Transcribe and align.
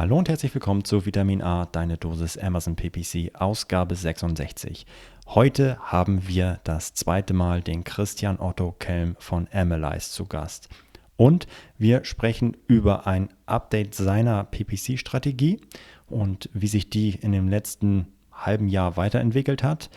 Hallo 0.00 0.16
und 0.16 0.30
herzlich 0.30 0.54
willkommen 0.54 0.82
zu 0.82 1.04
Vitamin 1.04 1.42
A, 1.42 1.66
deine 1.66 1.98
Dosis 1.98 2.38
Amazon 2.38 2.74
PPC, 2.74 3.32
Ausgabe 3.34 3.94
66. 3.94 4.86
Heute 5.26 5.76
haben 5.78 6.26
wir 6.26 6.58
das 6.64 6.94
zweite 6.94 7.34
Mal 7.34 7.60
den 7.60 7.84
Christian 7.84 8.40
Otto 8.40 8.72
Kelm 8.72 9.14
von 9.18 9.46
Analyze 9.52 10.10
zu 10.10 10.24
Gast. 10.24 10.70
Und 11.16 11.46
wir 11.76 12.06
sprechen 12.06 12.56
über 12.66 13.06
ein 13.06 13.28
Update 13.44 13.94
seiner 13.94 14.44
PPC-Strategie 14.44 15.60
und 16.06 16.48
wie 16.54 16.68
sich 16.68 16.88
die 16.88 17.10
in 17.10 17.32
dem 17.32 17.48
letzten 17.48 18.06
halben 18.32 18.68
Jahr 18.68 18.96
weiterentwickelt 18.96 19.62
hat. 19.62 19.90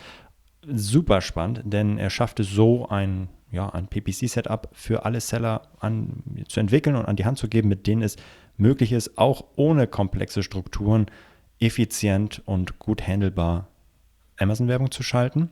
Super 0.66 1.22
spannend, 1.22 1.62
denn 1.64 1.96
er 1.96 2.10
schaffte 2.10 2.44
so 2.44 2.90
ein, 2.90 3.30
ja, 3.50 3.70
ein 3.70 3.86
PPC-Setup 3.86 4.68
für 4.72 5.06
alle 5.06 5.22
Seller 5.22 5.62
an, 5.80 6.44
zu 6.46 6.60
entwickeln 6.60 6.94
und 6.94 7.06
an 7.06 7.16
die 7.16 7.24
Hand 7.24 7.38
zu 7.38 7.48
geben, 7.48 7.70
mit 7.70 7.86
denen 7.86 8.02
es 8.02 8.16
möglich 8.56 8.92
ist, 8.92 9.18
auch 9.18 9.44
ohne 9.56 9.86
komplexe 9.86 10.42
Strukturen 10.42 11.06
effizient 11.60 12.42
und 12.44 12.78
gut 12.78 13.06
handelbar 13.06 13.68
Amazon-Werbung 14.38 14.90
zu 14.90 15.02
schalten. 15.02 15.50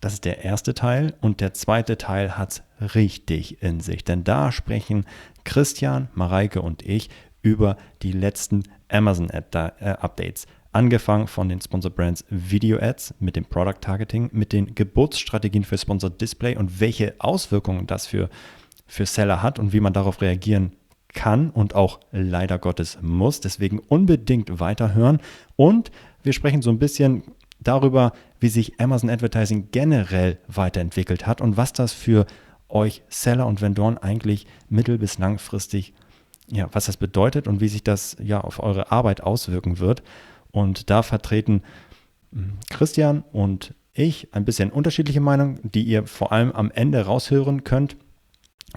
Das 0.00 0.14
ist 0.14 0.24
der 0.24 0.44
erste 0.44 0.74
Teil. 0.74 1.14
Und 1.20 1.40
der 1.40 1.54
zweite 1.54 1.96
Teil 1.96 2.36
hat 2.36 2.62
es 2.80 2.94
richtig 2.94 3.62
in 3.62 3.80
sich. 3.80 4.04
Denn 4.04 4.24
da 4.24 4.50
sprechen 4.50 5.06
Christian, 5.44 6.08
Mareike 6.14 6.60
und 6.60 6.82
ich 6.82 7.08
über 7.42 7.76
die 8.02 8.12
letzten 8.12 8.64
Amazon-Updates. 8.88 10.46
Angefangen 10.72 11.28
von 11.28 11.48
den 11.48 11.60
Sponsor 11.60 11.90
Brands 11.90 12.24
Video 12.30 12.78
Ads 12.78 13.14
mit 13.20 13.36
dem 13.36 13.44
Product 13.44 13.80
Targeting, 13.80 14.30
mit 14.32 14.52
den 14.52 14.74
Geburtsstrategien 14.74 15.64
für 15.64 15.76
Sponsored 15.78 16.20
Display 16.20 16.56
und 16.56 16.80
welche 16.80 17.14
Auswirkungen 17.18 17.86
das 17.86 18.06
für, 18.06 18.30
für 18.86 19.06
Seller 19.06 19.42
hat 19.42 19.58
und 19.58 19.72
wie 19.72 19.80
man 19.80 19.92
darauf 19.92 20.20
reagieren 20.22 20.72
kann 21.12 21.50
und 21.50 21.74
auch 21.74 22.00
leider 22.10 22.58
Gottes 22.58 22.98
muss. 23.02 23.40
Deswegen 23.40 23.78
unbedingt 23.78 24.60
weiterhören. 24.60 25.20
Und 25.56 25.90
wir 26.22 26.32
sprechen 26.32 26.62
so 26.62 26.70
ein 26.70 26.78
bisschen 26.78 27.24
darüber, 27.60 28.12
wie 28.40 28.48
sich 28.48 28.80
Amazon 28.80 29.10
Advertising 29.10 29.68
generell 29.70 30.38
weiterentwickelt 30.48 31.26
hat 31.26 31.40
und 31.40 31.56
was 31.56 31.72
das 31.72 31.92
für 31.92 32.26
euch 32.68 33.02
Seller 33.08 33.46
und 33.46 33.60
Vendoren 33.60 33.98
eigentlich 33.98 34.46
mittel- 34.68 34.98
bis 34.98 35.18
langfristig, 35.18 35.92
ja, 36.50 36.68
was 36.72 36.86
das 36.86 36.96
bedeutet 36.96 37.46
und 37.46 37.60
wie 37.60 37.68
sich 37.68 37.84
das 37.84 38.16
ja 38.22 38.40
auf 38.40 38.60
eure 38.60 38.90
Arbeit 38.90 39.22
auswirken 39.22 39.78
wird. 39.78 40.02
Und 40.50 40.90
da 40.90 41.02
vertreten 41.02 41.62
hm, 42.32 42.58
Christian 42.70 43.24
und 43.32 43.74
ich 43.92 44.28
ein 44.32 44.46
bisschen 44.46 44.70
unterschiedliche 44.70 45.20
Meinungen, 45.20 45.60
die 45.62 45.82
ihr 45.82 46.06
vor 46.06 46.32
allem 46.32 46.50
am 46.52 46.70
Ende 46.70 47.04
raushören 47.04 47.62
könnt. 47.62 47.96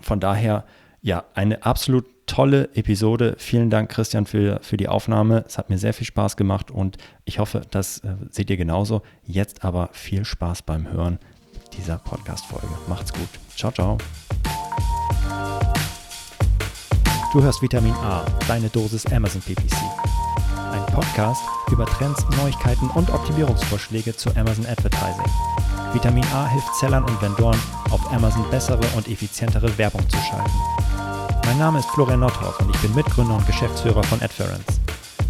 Von 0.02 0.20
daher 0.20 0.66
ja, 1.02 1.24
eine 1.36 1.64
absolut 1.64 2.06
tolle 2.26 2.70
Episode. 2.76 3.36
Vielen 3.38 3.70
Dank, 3.70 3.90
Christian, 3.90 4.26
für, 4.26 4.60
für 4.62 4.78
die 4.78 4.88
Aufnahme. 4.88 5.44
Es 5.48 5.58
hat 5.58 5.70
mir 5.70 5.78
sehr 5.78 5.94
viel 5.94 6.08
Spaß 6.08 6.38
gemacht 6.38 6.72
und 6.72 6.98
ich 7.24 7.40
hoffe, 7.40 7.62
das 7.72 8.00
äh, 8.00 8.16
seht 8.30 8.50
ihr 8.50 8.58
genauso. 8.58 9.02
Jetzt 9.26 9.64
aber 9.64 9.90
viel 9.94 10.26
Spaß 10.26 10.64
beim 10.64 10.92
Hören 10.92 11.20
dieser 11.78 11.98
Podcast-Folge. 11.98 12.68
Macht's 12.88 13.14
gut. 13.14 13.28
Ciao, 13.56 13.72
ciao. 13.72 13.98
Du 17.34 17.44
hörst 17.44 17.62
Vitamin 17.62 17.94
A, 17.96 18.26
deine 18.48 18.70
Dosis 18.70 19.06
Amazon 19.08 19.42
PPC. 19.42 19.76
Ein 20.72 20.86
Podcast 20.94 21.44
über 21.72 21.86
Trends, 21.86 22.26
Neuigkeiten 22.38 22.90
und 22.92 23.10
Optimierungsvorschläge 23.10 24.16
zu 24.16 24.30
Amazon 24.36 24.66
Advertising. 24.66 25.26
Vitamin 25.94 26.26
A 26.34 26.48
hilft 26.48 26.76
Sellern 26.76 27.04
und 27.04 27.22
Vendoren, 27.22 27.60
auf 27.92 28.12
Amazon 28.14 28.50
bessere 28.50 28.86
und 28.96 29.08
effizientere 29.08 29.78
Werbung 29.78 30.08
zu 30.10 30.18
schalten. 30.18 30.85
Mein 31.46 31.60
Name 31.60 31.78
ist 31.78 31.90
Florian 31.92 32.22
Nordhoff 32.22 32.60
und 32.60 32.74
ich 32.74 32.82
bin 32.82 32.96
Mitgründer 32.96 33.36
und 33.36 33.46
Geschäftsführer 33.46 34.04
von 34.06 34.20
Adference. 34.20 34.82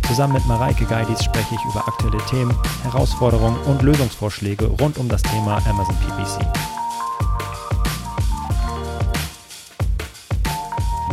Zusammen 0.07 0.33
mit 0.33 0.45
Mareike 0.45 0.85
Geidis 0.85 1.21
spreche 1.21 1.55
ich 1.55 1.65
über 1.69 1.85
aktuelle 1.85 2.19
Themen, 2.29 2.57
Herausforderungen 2.83 3.59
und 3.63 3.81
Lösungsvorschläge 3.81 4.65
rund 4.65 4.97
um 4.97 5.09
das 5.09 5.21
Thema 5.23 5.61
Amazon 5.67 5.93
PPC. 5.97 6.45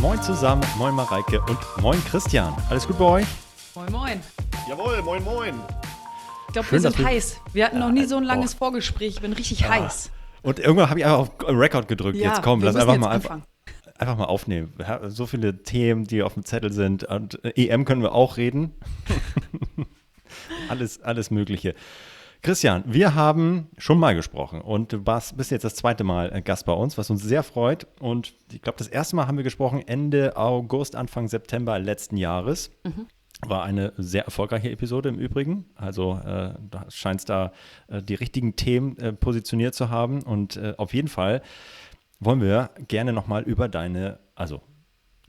Moin 0.01 0.23
zusammen, 0.23 0.63
moin 0.79 0.95
Mareike 0.95 1.41
und 1.41 1.59
moin 1.81 2.03
Christian. 2.05 2.55
Alles 2.71 2.87
gut 2.87 2.97
bei 2.97 3.05
euch? 3.05 3.27
Moin, 3.75 3.91
moin. 3.91 4.21
Jawohl, 4.69 5.03
moin, 5.03 5.25
moin. 5.25 5.55
Ich 6.47 6.53
glaube, 6.53 6.71
wir 6.71 6.81
sind 6.81 6.97
wir 6.97 7.07
heiß. 7.07 7.41
Wir 7.53 7.67
hatten 7.67 7.81
noch 7.81 7.91
nie 7.91 8.05
so 8.05 8.19
ein 8.19 8.25
langes 8.25 8.55
oh. 8.55 8.59
Vorgespräch. 8.59 9.15
Ich 9.15 9.21
bin 9.21 9.33
richtig 9.33 9.61
ja. 9.61 9.71
heiß. 9.71 10.11
Und 10.43 10.61
irgendwann 10.61 10.91
habe 10.91 11.01
ich 11.01 11.07
einfach 11.07 11.19
auf 11.19 11.31
Record 11.49 11.89
gedrückt. 11.89 12.19
Ja, 12.19 12.29
jetzt 12.29 12.43
komm, 12.43 12.63
lass 12.63 12.77
einfach 12.77 12.99
mal 12.99 13.11
anfangen 13.11 13.43
einfach 14.03 14.19
mal 14.19 14.27
aufnehmen. 14.27 14.73
Wir 14.77 14.89
haben 14.89 15.11
so 15.11 15.27
viele 15.27 15.63
Themen, 15.63 16.05
die 16.05 16.23
auf 16.23 16.35
dem 16.35 16.45
Zettel 16.45 16.73
sind. 16.73 17.05
Und 17.05 17.43
EM 17.57 17.85
können 17.85 18.03
wir 18.03 18.13
auch 18.13 18.37
reden. 18.37 18.73
alles, 20.69 21.03
alles 21.03 21.31
Mögliche. 21.31 21.75
Christian, 22.43 22.83
wir 22.87 23.15
haben 23.15 23.69
schon 23.79 24.01
mal 24.01 24.17
gesprochen 24.17 24.61
und 24.61 24.93
du 24.93 25.07
warst, 25.07 25.37
bist 25.37 25.53
jetzt 25.53 25.63
das 25.63 25.77
zweite 25.77 26.03
Mal 26.03 26.35
äh, 26.35 26.43
Gast 26.43 26.67
bei 26.67 26.73
uns, 26.73 26.99
was 26.99 27.09
uns 27.09 27.23
sehr 27.23 27.45
freut. 27.45 27.87
Und 28.01 28.35
ich 28.53 28.61
glaube, 28.61 28.79
das 28.79 28.89
erste 28.89 29.15
Mal 29.15 29.29
haben 29.29 29.37
wir 29.37 29.45
gesprochen 29.45 29.81
Ende 29.87 30.37
August, 30.37 30.97
Anfang 30.97 31.29
September 31.29 31.79
letzten 31.79 32.17
Jahres. 32.17 32.73
Mhm. 32.83 33.07
War 33.47 33.63
eine 33.63 33.93
sehr 33.97 34.25
erfolgreiche 34.25 34.71
Episode 34.71 35.09
im 35.09 35.21
Übrigen. 35.21 35.67
Also 35.77 36.21
äh, 36.25 36.55
da 36.69 36.87
scheint 36.89 37.29
da 37.29 37.53
äh, 37.87 38.03
die 38.03 38.15
richtigen 38.15 38.57
Themen 38.57 38.97
äh, 38.99 39.13
positioniert 39.13 39.77
zu 39.77 39.89
haben. 39.89 40.23
Und 40.25 40.57
äh, 40.57 40.75
auf 40.79 40.95
jeden 40.95 41.09
Fall 41.09 41.43
wollen 42.25 42.41
wir 42.41 42.71
gerne 42.89 43.13
nochmal 43.13 43.43
über 43.43 43.69
deine, 43.69 44.19
also 44.35 44.63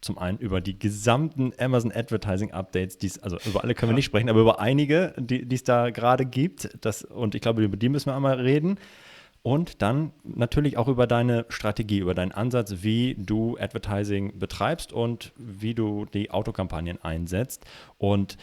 zum 0.01 0.17
einen 0.17 0.37
über 0.37 0.61
die 0.61 0.77
gesamten 0.77 1.53
Amazon 1.57 1.91
Advertising 1.91 2.51
Updates, 2.51 2.97
die's, 2.97 3.19
also 3.19 3.37
über 3.45 3.63
alle 3.63 3.73
können 3.73 3.91
wir 3.91 3.95
nicht 3.95 4.05
sprechen, 4.05 4.29
aber 4.29 4.41
über 4.41 4.59
einige, 4.59 5.13
die 5.17 5.47
es 5.53 5.63
da 5.63 5.89
gerade 5.91 6.25
gibt. 6.25 6.69
Das, 6.81 7.03
und 7.03 7.35
ich 7.35 7.41
glaube, 7.41 7.63
über 7.63 7.77
die 7.77 7.89
müssen 7.89 8.07
wir 8.07 8.15
einmal 8.15 8.39
reden. 8.39 8.77
Und 9.41 9.81
dann 9.81 10.13
natürlich 10.23 10.77
auch 10.77 10.87
über 10.87 11.05
deine 11.05 11.45
Strategie, 11.49 11.99
über 11.99 12.13
deinen 12.13 12.31
Ansatz, 12.31 12.75
wie 12.81 13.15
du 13.17 13.57
Advertising 13.59 14.39
betreibst 14.39 14.93
und 14.93 15.33
wie 15.35 15.73
du 15.73 16.05
die 16.05 16.31
Autokampagnen 16.31 17.01
einsetzt. 17.03 17.65
Und 17.97 18.37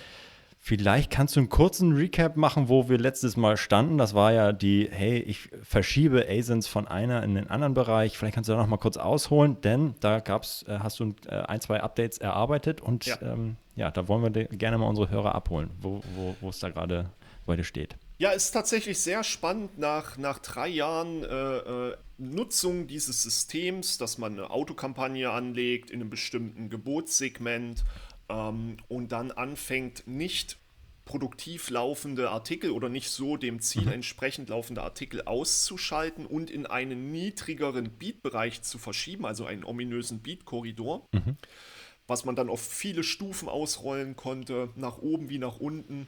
Vielleicht 0.63 1.11
kannst 1.11 1.37
du 1.37 1.41
einen 1.41 1.49
kurzen 1.49 1.93
Recap 1.93 2.37
machen, 2.37 2.69
wo 2.69 2.91
wir 2.91 2.99
letztes 2.99 3.39
Mal 3.39 3.57
standen. 3.57 3.97
Das 3.97 4.13
war 4.13 4.33
ja 4.33 4.53
die, 4.53 4.89
hey, 4.93 5.19
ich 5.19 5.49
verschiebe 5.63 6.27
ASINs 6.29 6.67
von 6.67 6.87
einer 6.87 7.23
in 7.23 7.35
den 7.35 7.49
anderen 7.49 7.73
Bereich. 7.73 8.19
Vielleicht 8.19 8.35
kannst 8.35 8.49
du 8.49 8.53
da 8.53 8.59
noch 8.59 8.67
mal 8.67 8.77
kurz 8.77 8.99
ausholen, 8.99 9.59
denn 9.63 9.95
da 10.01 10.21
gab's, 10.21 10.65
äh, 10.69 10.79
hast 10.81 11.01
du 11.01 11.15
äh, 11.27 11.37
ein, 11.37 11.63
zwei 11.63 11.81
Updates 11.81 12.19
erarbeitet 12.19 12.83
und 12.83 13.07
ja, 13.07 13.19
ähm, 13.23 13.57
ja 13.75 13.91
da 13.91 14.07
wollen 14.07 14.23
wir 14.23 14.45
gerne 14.49 14.77
mal 14.77 14.87
unsere 14.87 15.09
Hörer 15.09 15.35
abholen, 15.35 15.71
wo, 15.81 16.03
wo 16.41 16.51
es 16.51 16.59
da 16.59 16.69
gerade 16.69 17.11
heute 17.47 17.65
steht. 17.65 17.97
Ja, 18.19 18.33
ist 18.33 18.51
tatsächlich 18.51 19.01
sehr 19.01 19.25
spannend 19.25 19.79
nach, 19.79 20.19
nach 20.19 20.41
drei 20.41 20.69
Jahren 20.69 21.25
äh, 21.25 21.57
äh, 21.57 21.97
Nutzung 22.19 22.87
dieses 22.87 23.23
Systems, 23.23 23.97
dass 23.97 24.19
man 24.19 24.33
eine 24.33 24.51
Autokampagne 24.51 25.31
anlegt 25.31 25.91
in 25.91 26.03
einem 26.03 26.11
bestimmten 26.11 26.69
Gebotssegment 26.69 27.83
ähm, 28.31 28.77
und 28.89 29.13
dann 29.13 29.31
anfängt, 29.31 30.07
nicht 30.07 30.59
produktiv 31.05 31.71
laufende 31.71 32.31
Artikel 32.31 32.71
oder 32.71 32.89
nicht 32.89 33.11
so 33.11 33.37
dem 33.37 33.61
Ziel 33.61 33.87
mhm. 33.87 33.93
entsprechend 33.95 34.49
laufende 34.49 34.83
Artikel 34.83 35.23
auszuschalten 35.23 36.25
und 36.25 36.51
in 36.51 36.67
einen 36.67 37.11
niedrigeren 37.11 37.91
Beat-Bereich 37.99 38.63
zu 38.63 38.79
verschieben, 38.79 39.27
also 39.27 39.45
einen 39.45 39.65
ominösen 39.65 40.21
Beat-Korridor, 40.21 41.09
mhm. 41.13 41.37
was 42.07 42.25
man 42.25 42.37
dann 42.37 42.49
auf 42.49 42.61
viele 42.61 43.03
Stufen 43.03 43.49
ausrollen 43.49 44.15
konnte, 44.15 44.71
nach 44.77 44.99
oben 44.99 45.29
wie 45.29 45.39
nach 45.39 45.59
unten. 45.59 46.07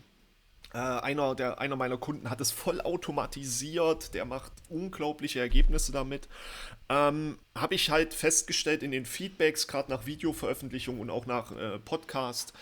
Äh, 0.75 0.79
einer, 0.79 1.35
der, 1.35 1.61
einer 1.61 1.77
meiner 1.77 1.99
Kunden 1.99 2.31
hat 2.31 2.41
es 2.41 2.51
voll 2.51 2.81
automatisiert, 2.81 4.15
der 4.15 4.25
macht 4.25 4.53
unglaubliche 4.69 5.41
Ergebnisse 5.41 5.93
damit. 5.93 6.29
Ähm, 6.89 7.39
Habe 7.55 7.75
ich 7.75 7.91
halt 7.91 8.15
festgestellt 8.15 8.83
in 8.83 8.91
den 8.91 9.05
Feedbacks, 9.05 9.69
gerade 9.69 9.91
nach 9.91 10.07
Videoveröffentlichung 10.07 11.01
und 11.01 11.11
auch 11.11 11.27
nach 11.27 11.53
äh, 11.53 11.79
Podcast, 11.79 12.53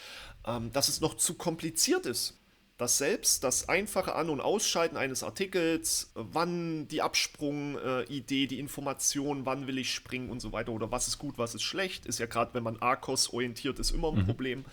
ähm, 0.46 0.72
dass 0.72 0.88
es 0.88 1.00
noch 1.00 1.14
zu 1.14 1.34
kompliziert 1.34 2.06
ist 2.06 2.39
dass 2.80 2.96
selbst 2.96 3.44
das 3.44 3.68
einfache 3.68 4.14
An- 4.14 4.30
und 4.30 4.40
Ausschalten 4.40 4.96
eines 4.96 5.22
Artikels, 5.22 6.10
wann 6.14 6.88
die 6.88 7.02
Absprungidee, 7.02 8.46
die 8.46 8.58
Information, 8.58 9.44
wann 9.44 9.66
will 9.66 9.76
ich 9.76 9.92
springen 9.92 10.30
und 10.30 10.40
so 10.40 10.52
weiter 10.52 10.72
oder 10.72 10.90
was 10.90 11.06
ist 11.06 11.18
gut, 11.18 11.36
was 11.36 11.54
ist 11.54 11.62
schlecht, 11.62 12.06
ist 12.06 12.18
ja 12.18 12.24
gerade, 12.24 12.54
wenn 12.54 12.62
man 12.62 12.80
ARCOS 12.80 13.34
orientiert 13.34 13.78
ist, 13.78 13.90
immer 13.90 14.08
ein 14.08 14.20
mhm. 14.20 14.24
Problem. 14.24 14.64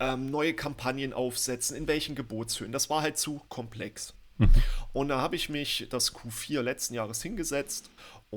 Ähm, 0.00 0.30
neue 0.30 0.54
Kampagnen 0.54 1.12
aufsetzen, 1.12 1.76
in 1.76 1.86
welchen 1.86 2.14
Gebotshöhen, 2.14 2.72
das 2.72 2.88
war 2.88 3.02
halt 3.02 3.18
zu 3.18 3.42
komplex. 3.50 4.14
Mhm. 4.38 4.48
Und 4.94 5.08
da 5.08 5.20
habe 5.20 5.36
ich 5.36 5.50
mich 5.50 5.86
das 5.90 6.14
Q4 6.14 6.62
letzten 6.62 6.94
Jahres 6.94 7.20
hingesetzt 7.20 7.90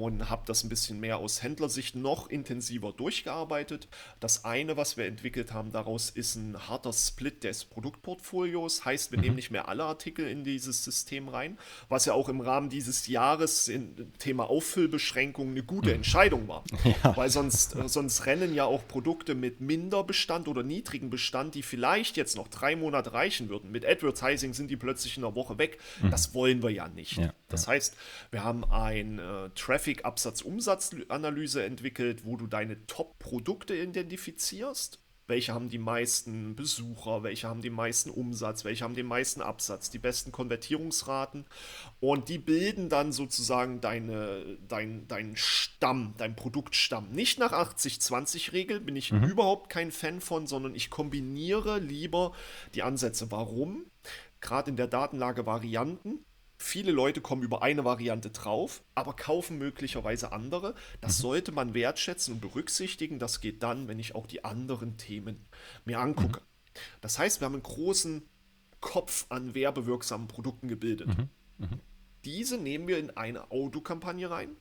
und 0.03 0.29
habe 0.29 0.43
das 0.45 0.63
ein 0.63 0.69
bisschen 0.69 0.99
mehr 0.99 1.17
aus 1.17 1.43
Händlersicht 1.43 1.95
noch 1.95 2.29
intensiver 2.29 2.93
durchgearbeitet. 2.93 3.87
Das 4.19 4.45
eine, 4.45 4.77
was 4.77 4.97
wir 4.97 5.05
entwickelt 5.05 5.53
haben 5.53 5.71
daraus, 5.71 6.09
ist 6.09 6.35
ein 6.35 6.67
harter 6.67 6.93
Split 6.93 7.43
des 7.43 7.65
Produktportfolios. 7.65 8.85
Heißt, 8.85 9.11
wir 9.11 9.17
mhm. 9.17 9.23
nehmen 9.23 9.35
nicht 9.35 9.51
mehr 9.51 9.67
alle 9.67 9.83
Artikel 9.83 10.27
in 10.27 10.43
dieses 10.43 10.83
System 10.83 11.29
rein, 11.29 11.57
was 11.89 12.05
ja 12.05 12.13
auch 12.13 12.29
im 12.29 12.41
Rahmen 12.41 12.69
dieses 12.69 13.07
Jahres 13.07 13.67
im 13.67 14.13
Thema 14.19 14.49
Auffüllbeschränkung 14.49 15.49
eine 15.51 15.63
gute 15.63 15.89
mhm. 15.89 15.95
Entscheidung 15.95 16.47
war. 16.47 16.63
Ja. 17.03 17.17
Weil 17.17 17.29
sonst, 17.29 17.75
äh, 17.75 17.89
sonst 17.89 18.25
rennen 18.25 18.53
ja 18.53 18.63
auch 18.63 18.87
Produkte 18.87 19.35
mit 19.35 19.59
Minderbestand 19.59 20.47
oder 20.47 20.63
niedrigem 20.63 21.09
Bestand, 21.09 21.53
die 21.53 21.61
vielleicht 21.61 22.15
jetzt 22.15 22.37
noch 22.37 22.47
drei 22.47 22.75
Monate 22.75 23.13
reichen 23.13 23.49
würden. 23.49 23.71
Mit 23.71 23.85
Advertising 23.85 24.53
sind 24.53 24.71
die 24.71 24.77
plötzlich 24.77 25.17
in 25.17 25.25
einer 25.25 25.35
Woche 25.35 25.57
weg. 25.57 25.79
Mhm. 26.01 26.11
Das 26.11 26.33
wollen 26.33 26.63
wir 26.63 26.69
ja 26.69 26.87
nicht. 26.87 27.17
Ja. 27.17 27.33
Das 27.49 27.67
heißt, 27.67 27.97
wir 28.31 28.43
haben 28.43 28.63
ein 28.65 29.19
äh, 29.19 29.49
Traffic-Absatz-Umsatzanalyse 29.87 31.63
entwickelt, 31.63 32.25
wo 32.25 32.35
du 32.35 32.47
deine 32.47 32.85
Top-Produkte 32.87 33.75
identifizierst. 33.75 34.99
Welche 35.29 35.53
haben 35.53 35.67
die 35.67 35.77
meisten 35.77 36.55
Besucher, 36.55 37.21
welche 37.23 37.49
haben 37.49 37.61
den 37.61 37.73
meisten 37.73 38.09
Umsatz, 38.09 38.63
welche 38.63 38.85
haben 38.85 38.95
den 38.95 39.07
meisten 39.07 39.41
Absatz, 39.41 39.89
die 39.89 39.99
besten 39.99 40.31
Konvertierungsraten. 40.31 41.45
Und 41.99 42.29
die 42.29 42.37
bilden 42.37 42.87
dann 42.87 43.11
sozusagen 43.11 43.81
deine, 43.81 44.57
dein, 44.69 45.05
dein 45.09 45.35
Stamm, 45.35 46.13
dein 46.17 46.37
Produktstamm. 46.37 47.11
Nicht 47.11 47.39
nach 47.39 47.51
80-20-Regel, 47.51 48.79
bin 48.79 48.95
ich 48.95 49.11
mhm. 49.11 49.23
überhaupt 49.23 49.69
kein 49.69 49.91
Fan 49.91 50.21
von, 50.21 50.47
sondern 50.47 50.75
ich 50.75 50.89
kombiniere 50.89 51.79
lieber 51.79 52.31
die 52.73 52.83
Ansätze. 52.83 53.29
Warum? 53.29 53.85
Gerade 54.39 54.69
in 54.69 54.77
der 54.77 54.87
Datenlage 54.87 55.45
Varianten 55.45 56.25
Viele 56.59 56.91
Leute 56.91 57.21
kommen 57.21 57.43
über 57.43 57.61
eine 57.61 57.85
Variante 57.85 58.31
drauf, 58.31 58.81
aber 58.95 59.15
kaufen 59.15 59.59
möglicherweise 59.59 60.31
andere. 60.31 60.73
Das 61.01 61.19
mhm. 61.19 61.21
sollte 61.21 61.51
man 61.51 61.75
wertschätzen 61.75 62.35
und 62.35 62.41
berücksichtigen. 62.41 63.19
Das 63.19 63.41
geht 63.41 63.61
dann, 63.61 63.87
wenn 63.87 63.99
ich 63.99 64.15
auch 64.15 64.25
die 64.25 64.43
anderen 64.43 64.97
Themen 64.97 65.45
mir 65.85 65.99
angucke. 65.99 66.39
Mhm. 66.39 66.79
Das 67.01 67.19
heißt, 67.19 67.41
wir 67.41 67.45
haben 67.45 67.53
einen 67.53 67.63
großen 67.63 68.27
Kopf 68.81 69.27
an 69.29 69.53
werbewirksamen 69.53 70.27
Produkten 70.27 70.67
gebildet. 70.67 71.07
Mhm. 71.07 71.29
mhm. 71.59 71.79
Diese 72.25 72.57
nehmen 72.57 72.87
wir 72.87 72.97
in 72.97 73.15
eine 73.15 73.51
Autokampagne 73.51 74.27
rein 74.29 74.57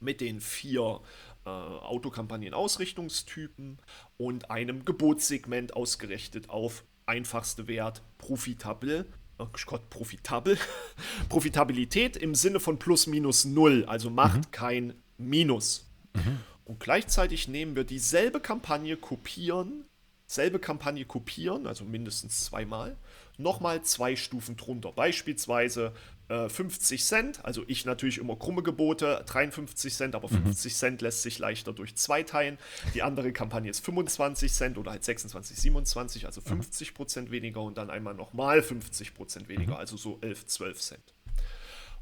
mit 0.00 0.20
den 0.20 0.40
vier 0.40 1.02
äh, 1.44 1.48
Autokampagnen-Ausrichtungstypen 1.48 3.78
und 4.16 4.50
einem 4.50 4.84
Gebotssegment 4.84 5.76
ausgerichtet 5.76 6.50
auf 6.50 6.82
einfachste 7.06 7.68
Wert, 7.68 8.02
profitabel 8.18 9.06
oh 9.38 9.48
Gott, 9.66 9.90
profitabel. 9.90 10.58
Profitabilität 11.28 12.16
im 12.16 12.34
Sinne 12.34 12.60
von 12.60 12.78
plus 12.78 13.06
minus 13.06 13.44
null, 13.44 13.84
also 13.86 14.10
macht 14.10 14.38
mhm. 14.38 14.50
kein 14.50 14.94
Minus. 15.16 15.86
Mhm. 16.14 16.40
Und 16.64 16.80
gleichzeitig 16.80 17.48
nehmen 17.48 17.76
wir 17.76 17.84
dieselbe 17.84 18.40
Kampagne, 18.40 18.96
kopieren, 18.96 19.84
selbe 20.26 20.58
Kampagne 20.58 21.04
kopieren, 21.04 21.66
also 21.66 21.84
mindestens 21.84 22.44
zweimal, 22.44 22.96
nochmal 23.38 23.82
zwei 23.82 24.16
Stufen 24.16 24.56
drunter. 24.56 24.92
Beispielsweise 24.92 25.92
50 26.28 27.00
äh, 27.00 27.04
Cent, 27.04 27.44
also 27.44 27.64
ich 27.66 27.84
natürlich 27.84 28.16
immer 28.16 28.36
krumme 28.36 28.62
Gebote, 28.62 29.22
53 29.26 29.92
Cent, 29.92 30.14
aber 30.14 30.28
50 30.28 30.72
mhm. 30.72 30.76
Cent 30.76 31.02
lässt 31.02 31.22
sich 31.22 31.38
leichter 31.38 31.74
durch 31.74 31.96
zwei 31.96 32.22
teilen. 32.22 32.56
Die 32.94 33.02
andere 33.02 33.30
Kampagne 33.32 33.70
ist 33.70 33.84
25 33.84 34.50
Cent 34.50 34.78
oder 34.78 34.92
halt 34.92 35.04
26, 35.04 35.56
27, 35.58 36.24
also 36.24 36.40
50 36.40 36.90
mhm. 36.90 36.94
Prozent 36.94 37.30
weniger 37.30 37.60
und 37.60 37.76
dann 37.76 37.90
einmal 37.90 38.14
nochmal 38.14 38.62
50 38.62 39.14
Prozent 39.14 39.48
weniger, 39.50 39.72
mhm. 39.72 39.78
also 39.78 39.98
so 39.98 40.18
11, 40.22 40.46
12 40.46 40.80
Cent. 40.80 41.14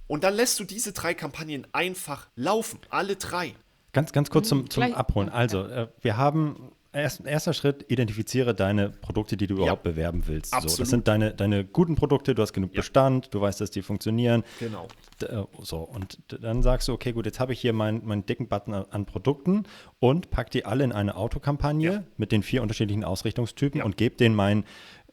Und 0.07 0.23
dann 0.23 0.35
lässt 0.35 0.61
du 0.61 0.65
diese 0.65 0.93
drei 0.93 1.15
Kampagnen 1.15 1.67
einfach 1.73 2.29
laufen, 2.37 2.79
alle 2.91 3.17
drei. 3.17 3.55
Ganz, 3.93 4.13
ganz 4.13 4.31
kurz 4.31 4.49
zum, 4.49 4.71
zum 4.71 4.85
Abholen. 4.95 5.31
Also, 5.31 5.67
äh, 5.67 5.89
wir 6.01 6.17
haben 6.17 6.73
Erst, 6.95 7.25
erster 7.25 7.55
Schritt, 7.55 7.87
identifiziere 7.89 8.55
deine 8.55 8.91
Produkte, 8.91 9.39
die 9.39 9.47
du 9.47 9.55
ja. 9.55 9.63
überhaupt 9.63 9.83
bewerben 9.83 10.25
willst. 10.27 10.55
So, 10.55 10.77
das 10.77 10.91
sind 10.91 11.09
deine, 11.09 11.33
deine 11.33 11.65
guten 11.65 11.95
Produkte, 11.95 12.35
du 12.35 12.43
hast 12.43 12.53
genug 12.53 12.75
ja. 12.75 12.81
Bestand, 12.81 13.33
du 13.33 13.41
weißt, 13.41 13.63
dass 13.63 13.71
die 13.71 13.81
funktionieren. 13.81 14.45
Genau. 14.59 14.89
Äh, 15.23 15.45
so, 15.63 15.79
und 15.79 16.19
dann 16.43 16.63
sagst 16.63 16.89
du, 16.89 16.93
okay, 16.93 17.13
gut, 17.13 17.25
jetzt 17.25 17.41
habe 17.41 17.55
ich 17.55 17.61
hier 17.61 17.73
meinen 17.73 18.03
mein 18.05 18.27
dicken 18.27 18.47
Button 18.47 18.75
an 18.75 19.07
Produkten 19.07 19.65
und 20.01 20.31
pack 20.31 20.51
die 20.51 20.67
alle 20.67 20.85
in 20.85 20.93
eine 20.93 21.17
Autokampagne 21.17 21.93
ja. 21.93 22.05
mit 22.19 22.31
den 22.31 22.43
vier 22.43 22.61
unterschiedlichen 22.61 23.05
Ausrichtungstypen 23.05 23.81
und 23.81 23.97
gebe 23.97 24.17
denen 24.17 24.35
mein 24.35 24.65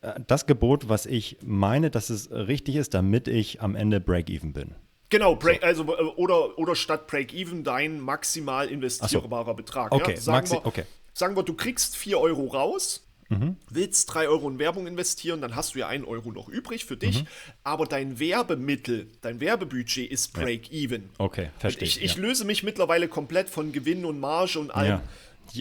äh, 0.02 0.20
das 0.28 0.48
Gebot, 0.48 0.90
was 0.90 1.06
ich 1.06 1.38
meine, 1.42 1.90
dass 1.90 2.10
es 2.10 2.30
richtig 2.30 2.76
ist, 2.76 2.94
damit 2.94 3.30
ich 3.30 3.62
am 3.62 3.76
Ende 3.76 4.02
Break-Even 4.02 4.52
bin. 4.52 4.76
Genau, 5.08 5.36
break, 5.38 5.62
so. 5.62 5.66
also 5.66 5.84
äh, 5.96 6.04
oder, 6.18 6.60
oder 6.60 6.76
statt 6.76 7.08
Break-Even 7.08 7.64
dein 7.64 8.02
maximal 8.02 8.68
investierbarer 8.68 9.52
so. 9.52 9.54
Betrag. 9.54 9.94
Okay, 9.94 10.18
ja? 10.22 10.32
Maxi 10.34 10.56
wir, 10.56 10.66
okay 10.66 10.84
sagen 11.14 11.36
wir, 11.36 11.44
du 11.44 11.54
kriegst 11.54 11.96
4 11.96 12.20
Euro 12.20 12.48
raus, 12.48 13.06
mhm. 13.30 13.58
willst 13.70 14.14
3 14.14 14.28
Euro 14.28 14.50
in 14.50 14.60
Werbung 14.60 14.88
investieren, 14.88 15.42
dann 15.42 15.56
hast 15.56 15.76
du 15.76 15.80
ja 15.80 15.88
1 15.88 16.06
Euro 16.08 16.32
noch 16.32 16.50
übrig 16.50 16.86
für 16.86 16.98
dich, 16.98 17.24
mhm. 17.24 17.28
aber 17.64 17.86
dein 17.86 18.20
Werbemittel, 18.20 19.08
dein 19.22 19.40
Werbebudget 19.40 20.12
ist 20.12 20.34
Break-Even. 20.34 21.10
Okay, 21.18 21.50
verstehe. 21.60 21.88
Ich, 21.88 22.02
ich 22.02 22.16
ja. 22.16 22.22
löse 22.22 22.46
mich 22.46 22.64
mittlerweile 22.64 23.08
komplett 23.08 23.50
von 23.50 23.72
Gewinn 23.72 24.06
und 24.06 24.20
Marge 24.20 24.60
und 24.60 24.72
allem. 24.72 24.90
Ja. 24.90 25.04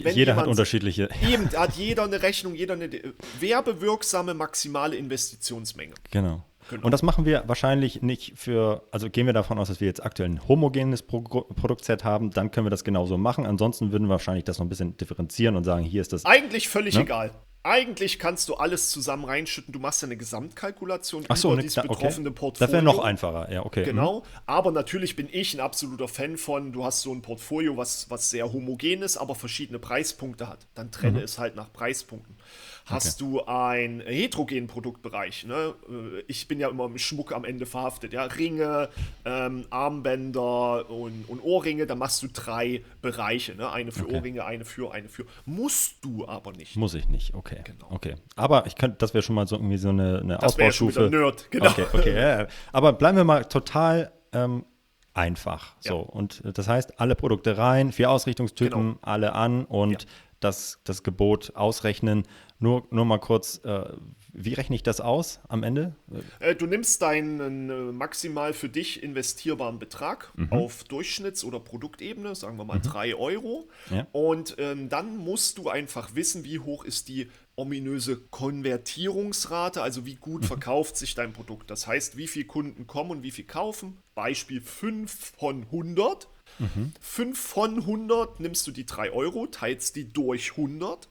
Wenn 0.03 0.15
jeder 0.15 0.35
hat 0.35 0.47
unterschiedliche. 0.47 1.09
Eben, 1.27 1.49
hat 1.51 1.75
jeder 1.75 2.03
eine 2.03 2.21
Rechnung, 2.21 2.53
jeder 2.53 2.75
eine 2.75 2.89
werbewirksame 3.39 4.33
maximale 4.33 4.95
Investitionsmenge. 4.95 5.95
Genau. 6.11 6.45
Genau. 6.69 6.85
Und 6.85 6.91
das 6.91 7.03
machen 7.03 7.25
wir 7.25 7.43
wahrscheinlich 7.47 8.01
nicht 8.01 8.33
für, 8.35 8.83
also 8.91 9.09
gehen 9.09 9.25
wir 9.25 9.33
davon 9.33 9.57
aus, 9.57 9.67
dass 9.67 9.79
wir 9.79 9.87
jetzt 9.87 10.03
aktuell 10.03 10.29
ein 10.29 10.47
homogenes 10.47 11.03
Pro 11.03 11.21
Produktset 11.21 12.03
haben, 12.03 12.31
dann 12.31 12.51
können 12.51 12.65
wir 12.65 12.71
das 12.71 12.83
genauso 12.83 13.17
machen. 13.17 13.45
Ansonsten 13.45 13.91
würden 13.91 14.07
wir 14.07 14.11
wahrscheinlich 14.11 14.45
das 14.45 14.59
noch 14.59 14.65
ein 14.65 14.69
bisschen 14.69 14.97
differenzieren 14.97 15.55
und 15.55 15.63
sagen, 15.63 15.83
hier 15.83 16.01
ist 16.01 16.13
das. 16.13 16.25
Eigentlich 16.25 16.69
völlig 16.69 16.95
ne? 16.95 17.01
egal. 17.01 17.31
Eigentlich 17.61 18.19
kannst 18.19 18.47
du 18.47 18.55
alles 18.55 18.89
zusammen 18.89 19.25
reinschütten. 19.25 19.73
Du 19.73 19.79
machst 19.79 20.01
ja 20.01 20.05
eine 20.05 20.15
Gesamtkalkulation 20.15 21.25
Ach 21.27 21.35
so, 21.35 21.51
über 21.51 21.61
dieses 21.61 21.75
betroffene 21.75 22.29
okay. 22.29 22.39
Portfolio. 22.39 22.67
Das 22.67 22.71
wäre 22.71 22.83
noch 22.83 22.99
einfacher, 22.99 23.51
ja, 23.51 23.65
okay. 23.65 23.83
Genau. 23.83 24.21
Mhm. 24.21 24.25
Aber 24.45 24.71
natürlich 24.71 25.17
bin 25.17 25.27
ich 25.29 25.53
ein 25.55 25.59
absoluter 25.59 26.07
Fan 26.07 26.37
von, 26.37 26.71
du 26.71 26.85
hast 26.85 27.01
so 27.01 27.13
ein 27.13 27.21
Portfolio, 27.21 27.75
was, 27.75 28.09
was 28.09 28.29
sehr 28.29 28.53
homogen 28.53 29.01
ist, 29.01 29.17
aber 29.17 29.35
verschiedene 29.35 29.77
Preispunkte 29.77 30.47
hat. 30.47 30.67
Dann 30.73 30.89
trenne 30.91 31.19
mhm. 31.19 31.25
es 31.25 31.37
halt 31.37 31.57
nach 31.57 31.73
Preispunkten. 31.73 32.37
Hast 32.85 33.21
okay. 33.21 33.31
du 33.31 33.45
einen 33.45 34.01
heterogenen 34.01 34.67
Produktbereich? 34.67 35.45
Ne? 35.45 35.73
Äh, 35.89 36.23
ich 36.27 36.47
bin 36.47 36.59
ja 36.59 36.69
immer 36.69 36.85
im 36.85 36.97
Schmuck 36.97 37.33
am 37.33 37.45
Ende 37.45 37.65
verhaftet. 37.65 38.13
Ja? 38.13 38.23
Ringe, 38.23 38.89
ähm, 39.25 39.65
Armbänder 39.69 40.89
und, 40.89 41.25
und, 41.27 41.41
Ohrringe, 41.41 41.85
da 41.85 41.95
machst 41.95 42.23
du 42.23 42.27
drei 42.27 42.83
Bereiche. 43.01 43.55
Ne? 43.55 43.69
Eine 43.71 43.91
für 43.91 44.05
okay. 44.05 44.15
Ohrringe, 44.15 44.45
eine 44.45 44.65
für, 44.65 44.91
eine 44.91 45.09
für. 45.09 45.25
Musst 45.45 46.03
du 46.03 46.27
aber 46.27 46.51
nicht. 46.53 46.75
Muss 46.75 46.93
ich 46.93 47.09
nicht, 47.09 47.33
okay. 47.33 47.61
Genau. 47.63 47.87
okay. 47.91 48.15
Aber 48.35 48.65
ich 48.65 48.75
könnte, 48.75 48.97
das 48.97 49.13
wäre 49.13 49.21
schon 49.21 49.35
mal 49.35 49.47
so 49.47 49.55
irgendwie 49.55 49.77
so 49.77 49.89
eine, 49.89 50.19
eine 50.19 50.35
das 50.35 50.43
Ausbaustufe. 50.43 51.03
Ja 51.03 51.09
Nerd, 51.09 51.51
genau. 51.51 51.69
Okay, 51.69 51.85
okay. 51.93 52.15
Ja. 52.15 52.47
Aber 52.71 52.93
bleiben 52.93 53.17
wir 53.17 53.23
mal 53.23 53.45
total 53.45 54.11
ähm, 54.33 54.65
einfach. 55.13 55.75
So. 55.79 55.89
Ja. 55.89 55.95
Und 55.95 56.41
das 56.45 56.67
heißt, 56.67 56.99
alle 56.99 57.15
Produkte 57.15 57.57
rein, 57.57 57.91
vier 57.91 58.09
Ausrichtungstypen, 58.09 58.93
genau. 58.93 58.99
alle 59.01 59.33
an 59.33 59.65
und 59.65 60.07
das, 60.39 60.79
das 60.85 61.03
Gebot 61.03 61.55
ausrechnen. 61.55 62.23
Nur, 62.61 62.85
nur 62.91 63.05
mal 63.05 63.19
kurz, 63.19 63.61
äh, 63.63 63.93
wie 64.33 64.53
rechne 64.53 64.75
ich 64.75 64.83
das 64.83 64.99
aus 64.99 65.39
am 65.47 65.63
Ende? 65.63 65.95
Äh, 66.39 66.55
du 66.55 66.65
nimmst 66.65 67.01
deinen 67.01 67.69
äh, 67.69 67.91
maximal 67.93 68.51
für 68.51 68.67
dich 68.67 69.01
investierbaren 69.01 69.79
Betrag 69.79 70.33
mhm. 70.35 70.51
auf 70.51 70.83
Durchschnitts- 70.83 71.45
oder 71.45 71.61
Produktebene, 71.61 72.35
sagen 72.35 72.57
wir 72.57 72.65
mal 72.65 72.79
3 72.79 73.09
mhm. 73.09 73.13
Euro. 73.15 73.69
Ja. 73.89 74.07
Und 74.11 74.55
ähm, 74.59 74.89
dann 74.89 75.15
musst 75.17 75.57
du 75.57 75.69
einfach 75.69 76.15
wissen, 76.15 76.43
wie 76.43 76.59
hoch 76.59 76.83
ist 76.83 77.07
die 77.07 77.29
ominöse 77.55 78.17
Konvertierungsrate, 78.17 79.81
also 79.81 80.05
wie 80.05 80.15
gut 80.15 80.41
mhm. 80.41 80.47
verkauft 80.47 80.97
sich 80.97 81.15
dein 81.15 81.31
Produkt. 81.31 81.71
Das 81.71 81.87
heißt, 81.87 82.17
wie 82.17 82.27
viele 82.27 82.45
Kunden 82.45 82.87
kommen 82.87 83.11
und 83.11 83.23
wie 83.23 83.31
viel 83.31 83.45
kaufen. 83.45 83.97
Beispiel 84.15 84.59
5 84.59 85.33
von 85.37 85.63
100. 85.63 86.27
Mhm. 86.59 86.91
5 86.99 87.39
von 87.39 87.77
100 87.77 88.41
nimmst 88.41 88.67
du 88.67 88.71
die 88.71 88.85
3 88.85 89.11
Euro, 89.11 89.47
teilst 89.47 89.95
die 89.95 90.11
durch 90.11 90.51
100 90.51 91.07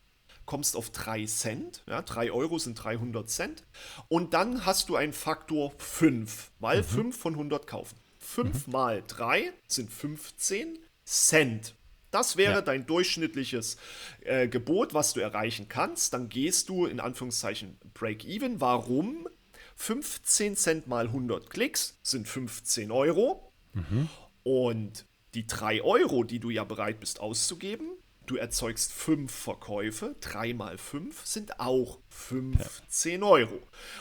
kommst 0.48 0.76
auf 0.76 0.90
3 0.90 1.26
Cent. 1.26 1.84
Ja, 1.86 2.00
3 2.00 2.32
Euro 2.32 2.58
sind 2.58 2.74
300 2.74 3.28
Cent. 3.28 3.64
Und 4.08 4.32
dann 4.32 4.64
hast 4.64 4.88
du 4.88 4.96
einen 4.96 5.12
Faktor 5.12 5.72
5, 5.76 6.50
weil 6.58 6.78
mhm. 6.78 6.84
5 6.84 7.16
von 7.16 7.34
100 7.34 7.66
kaufen. 7.66 7.96
5 8.18 8.66
mhm. 8.66 8.72
mal 8.72 9.04
3 9.06 9.52
sind 9.68 9.92
15 9.92 10.78
Cent. 11.04 11.74
Das 12.10 12.38
wäre 12.38 12.54
ja. 12.54 12.62
dein 12.62 12.86
durchschnittliches 12.86 13.76
äh, 14.22 14.48
Gebot, 14.48 14.94
was 14.94 15.12
du 15.12 15.20
erreichen 15.20 15.68
kannst. 15.68 16.14
Dann 16.14 16.30
gehst 16.30 16.70
du 16.70 16.86
in 16.86 16.98
Anführungszeichen 16.98 17.76
Break-Even. 17.92 18.62
Warum? 18.62 19.28
15 19.76 20.56
Cent 20.56 20.86
mal 20.86 21.08
100 21.08 21.50
Klicks 21.50 21.98
sind 22.02 22.26
15 22.26 22.90
Euro. 22.90 23.52
Mhm. 23.74 24.08
Und 24.44 25.04
die 25.34 25.46
3 25.46 25.82
Euro, 25.82 26.24
die 26.24 26.40
du 26.40 26.48
ja 26.48 26.64
bereit 26.64 27.00
bist 27.00 27.20
auszugeben, 27.20 27.97
Du 28.28 28.36
erzeugst 28.36 28.92
fünf 28.92 29.32
Verkäufe, 29.32 30.14
drei 30.20 30.52
mal 30.52 30.76
fünf 30.76 31.24
sind 31.24 31.58
auch 31.60 31.98
15 32.10 33.22
ja. 33.22 33.26
Euro. 33.26 33.58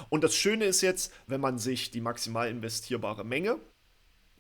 Und 0.10 0.26
das 0.26 0.36
Schöne 0.36 0.66
ist 0.66 0.82
jetzt, 0.82 1.14
wenn 1.28 1.40
man 1.40 1.58
sich 1.58 1.92
die 1.92 2.02
maximal 2.02 2.50
investierbare 2.50 3.24
Menge 3.24 3.58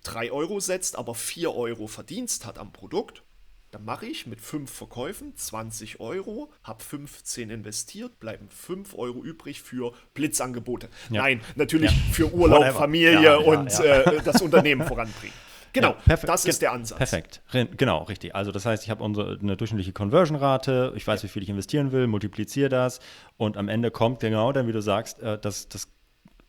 3 0.03 0.33
Euro 0.33 0.59
setzt, 0.59 0.97
aber 0.97 1.15
4 1.15 1.55
Euro 1.55 1.87
Verdienst 1.87 2.45
hat 2.45 2.57
am 2.57 2.73
Produkt, 2.73 3.23
dann 3.71 3.85
mache 3.85 4.07
ich 4.07 4.27
mit 4.27 4.41
5 4.41 4.69
Verkäufen 4.69 5.37
20 5.37 6.01
Euro, 6.01 6.51
habe 6.63 6.83
15 6.83 7.49
investiert, 7.49 8.19
bleiben 8.19 8.49
5 8.49 8.93
Euro 8.93 9.23
übrig 9.23 9.61
für 9.61 9.93
Blitzangebote. 10.13 10.89
Ja. 11.09 11.21
Nein, 11.21 11.41
natürlich 11.55 11.91
ja. 11.91 12.13
für 12.13 12.33
Urlaub, 12.33 12.59
Whatever. 12.59 12.79
Familie 12.79 13.23
ja, 13.23 13.37
und 13.37 13.79
äh, 13.79 14.21
das 14.23 14.41
Unternehmen 14.41 14.85
voranbringen. 14.85 15.46
Genau, 15.81 15.95
das 16.25 16.45
ist 16.45 16.61
der 16.61 16.71
Ansatz. 16.71 16.97
Perfekt, 16.97 17.41
genau, 17.77 18.03
richtig. 18.03 18.35
Also 18.35 18.51
das 18.51 18.65
heißt, 18.65 18.83
ich 18.83 18.89
habe 18.89 19.03
unsere, 19.03 19.37
eine 19.39 19.57
durchschnittliche 19.57 19.93
Conversion-Rate, 19.93 20.93
ich 20.95 21.05
weiß, 21.05 21.23
wie 21.23 21.27
viel 21.27 21.43
ich 21.43 21.49
investieren 21.49 21.91
will, 21.91 22.07
multipliziere 22.07 22.69
das 22.69 22.99
und 23.37 23.57
am 23.57 23.69
Ende 23.69 23.91
kommt 23.91 24.19
genau 24.19 24.51
dann, 24.51 24.67
wie 24.67 24.71
du 24.71 24.81
sagst, 24.81 25.21
äh, 25.21 25.37
das, 25.39 25.69
das 25.69 25.87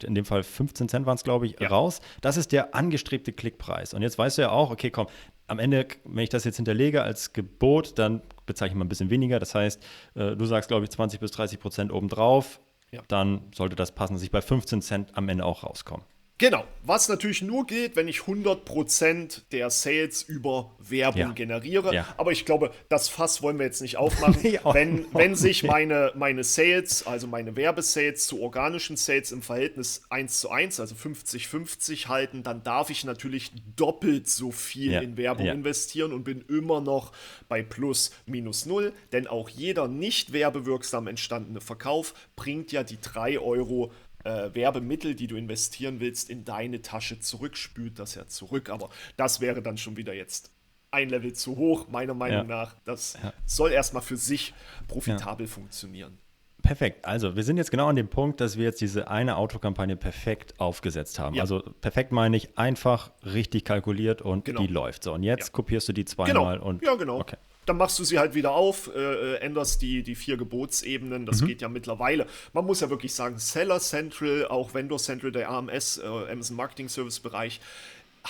in 0.04 0.14
dem 0.14 0.25
Fall 0.25 0.42
15 0.42 0.88
Cent 0.88 1.06
waren 1.06 1.16
es, 1.16 1.25
glaube 1.25 1.47
ich, 1.47 1.58
ja. 1.61 1.68
raus. 1.68 2.00
Das 2.20 2.37
ist 2.37 2.52
der 2.52 2.75
angestrebte 2.75 3.32
Klickpreis. 3.32 3.94
Und 3.94 4.02
jetzt 4.02 4.18
weißt 4.18 4.38
du 4.38 4.42
ja 4.42 4.50
auch, 4.50 4.70
okay, 4.70 4.90
komm, 4.90 5.08
am 5.47 5.58
Ende, 5.58 5.88
wenn 6.04 6.23
ich 6.23 6.28
das 6.28 6.44
jetzt 6.44 6.56
hinterlege 6.56 7.02
als 7.02 7.32
Gebot, 7.32 7.99
dann 7.99 8.23
bezeichne 8.47 8.75
ich 8.75 8.78
mal 8.78 8.85
ein 8.85 8.88
bisschen 8.88 9.11
weniger. 9.11 9.38
Das 9.38 9.54
heißt, 9.54 9.82
äh, 10.14 10.37
du 10.37 10.44
sagst, 10.44 10.68
glaube 10.68 10.85
ich, 10.85 10.90
20 10.90 11.20
bis 11.20 11.30
30 11.32 11.58
Prozent 11.58 11.92
obendrauf. 11.92 12.61
Ja. 12.90 13.02
Dann 13.08 13.42
sollte 13.54 13.76
das 13.76 13.92
passen, 13.92 14.14
dass 14.14 14.23
ich 14.23 14.30
bei 14.30 14.40
15 14.40 14.82
Cent 14.82 15.16
am 15.16 15.28
Ende 15.28 15.44
auch 15.44 15.64
rauskomme. 15.64 16.04
Genau, 16.38 16.64
was 16.85 17.09
natürlich 17.09 17.42
nur 17.42 17.66
gilt, 17.66 17.97
wenn 17.97 18.07
ich 18.07 18.21
100% 18.21 19.42
der 19.50 19.71
Sales 19.71 20.23
über 20.23 20.71
Werbung 20.78 21.21
ja. 21.21 21.33
generiere. 21.33 21.92
Ja. 21.92 22.14
Aber 22.16 22.30
ich 22.30 22.45
glaube, 22.45 22.71
das 22.88 23.09
Fass 23.09 23.42
wollen 23.42 23.59
wir 23.59 23.66
jetzt 23.66 23.83
nicht 23.83 23.97
aufmachen. 23.97 24.40
wenn, 24.73 25.04
wenn 25.12 25.35
sich 25.35 25.62
meine, 25.64 26.12
meine 26.14 26.45
Sales, 26.45 27.04
also 27.04 27.26
meine 27.26 27.57
Werbesales 27.57 28.28
zu 28.28 28.40
organischen 28.40 28.97
Sales 28.97 29.33
im 29.33 29.42
Verhältnis 29.42 30.02
1 30.11 30.40
zu 30.40 30.50
1, 30.50 30.78
also 30.78 30.95
50-50 30.95 32.07
halten, 32.07 32.45
dann 32.45 32.62
darf 32.62 32.90
ich 32.90 33.02
natürlich 33.02 33.50
doppelt 33.75 34.28
so 34.28 34.52
viel 34.52 34.92
ja. 34.92 35.00
in 35.00 35.16
Werbung 35.16 35.47
investieren 35.47 36.12
und 36.12 36.23
bin 36.23 36.45
immer 36.49 36.80
noch 36.80 37.12
bei 37.49 37.64
plus 37.64 38.12
minus 38.26 38.64
null. 38.64 38.92
Denn 39.11 39.26
auch 39.26 39.49
jeder 39.49 39.88
nicht 39.88 40.33
werbewirksam 40.33 41.09
entstandene 41.09 41.61
Verkauf 41.61 42.14
bringt 42.37 42.71
ja 42.71 42.85
die 42.85 43.00
3 43.00 43.40
Euro 43.40 43.90
äh, 44.25 44.54
Werbemittel, 44.54 45.14
die 45.14 45.26
du 45.26 45.37
investieren 45.37 46.00
willst, 46.00 46.30
in 46.30 46.44
deine 46.44 46.82
Tasche 46.82 47.20
zurück, 47.20 47.56
spült 47.56 47.98
das 47.98 48.14
ja 48.14 48.26
zurück. 48.26 48.70
Aber 48.70 48.90
das 49.16 49.40
wäre 49.40 49.62
dann 49.62 49.78
schon 49.78 49.96
wieder 49.96 50.14
jetzt 50.14 50.50
ein 50.90 51.08
Level 51.08 51.32
zu 51.32 51.56
hoch, 51.56 51.88
meiner 51.88 52.14
Meinung 52.14 52.48
ja. 52.48 52.56
nach. 52.56 52.75
Das 52.84 53.18
ja. 53.22 53.32
soll 53.44 53.72
erstmal 53.72 54.02
für 54.02 54.16
sich 54.16 54.54
profitabel 54.87 55.46
ja. 55.46 55.52
funktionieren. 55.52 56.18
Perfekt. 56.62 57.04
Also, 57.04 57.37
wir 57.37 57.44
sind 57.44 57.56
jetzt 57.56 57.70
genau 57.70 57.87
an 57.87 57.96
dem 57.96 58.08
Punkt, 58.08 58.40
dass 58.40 58.56
wir 58.58 58.64
jetzt 58.64 58.80
diese 58.80 59.08
eine 59.08 59.37
Autokampagne 59.37 59.96
perfekt 59.96 60.58
aufgesetzt 60.58 61.18
haben. 61.18 61.37
Ja. 61.37 61.42
Also, 61.42 61.60
perfekt 61.60 62.10
meine 62.10 62.37
ich 62.37 62.58
einfach 62.58 63.12
richtig 63.25 63.64
kalkuliert 63.64 64.22
und 64.22 64.44
genau. 64.44 64.60
die 64.60 64.66
läuft. 64.66 65.04
So, 65.04 65.14
und 65.14 65.22
jetzt 65.22 65.48
ja. 65.48 65.52
kopierst 65.52 65.88
du 65.88 65.92
die 65.92 66.04
zweimal 66.04 66.56
genau. 66.56 66.68
und. 66.68 66.82
Ja, 66.82 66.94
genau. 66.96 67.20
Okay 67.20 67.37
dann 67.68 67.76
machst 67.76 67.98
du 67.98 68.04
sie 68.04 68.18
halt 68.18 68.34
wieder 68.34 68.52
auf, 68.52 68.90
äh, 68.94 68.98
äh, 68.98 69.34
änderst 69.37 69.82
die, 69.82 70.02
die 70.02 70.14
vier 70.14 70.37
Gebotsebenen. 70.37 71.26
Das 71.26 71.40
mhm. 71.42 71.46
geht 71.48 71.62
ja 71.62 71.68
mittlerweile. 71.68 72.26
Man 72.52 72.64
muss 72.64 72.80
ja 72.80 72.90
wirklich 72.90 73.14
sagen, 73.14 73.38
Seller 73.38 73.80
Central, 73.80 74.46
auch 74.48 74.75
Vendor 74.75 74.98
Central, 74.98 75.32
der 75.32 75.50
AMS, 75.50 75.98
äh, 75.98 76.06
Amazon 76.06 76.56
Marketing 76.56 76.88
Service 76.88 77.20
Bereich, 77.20 77.60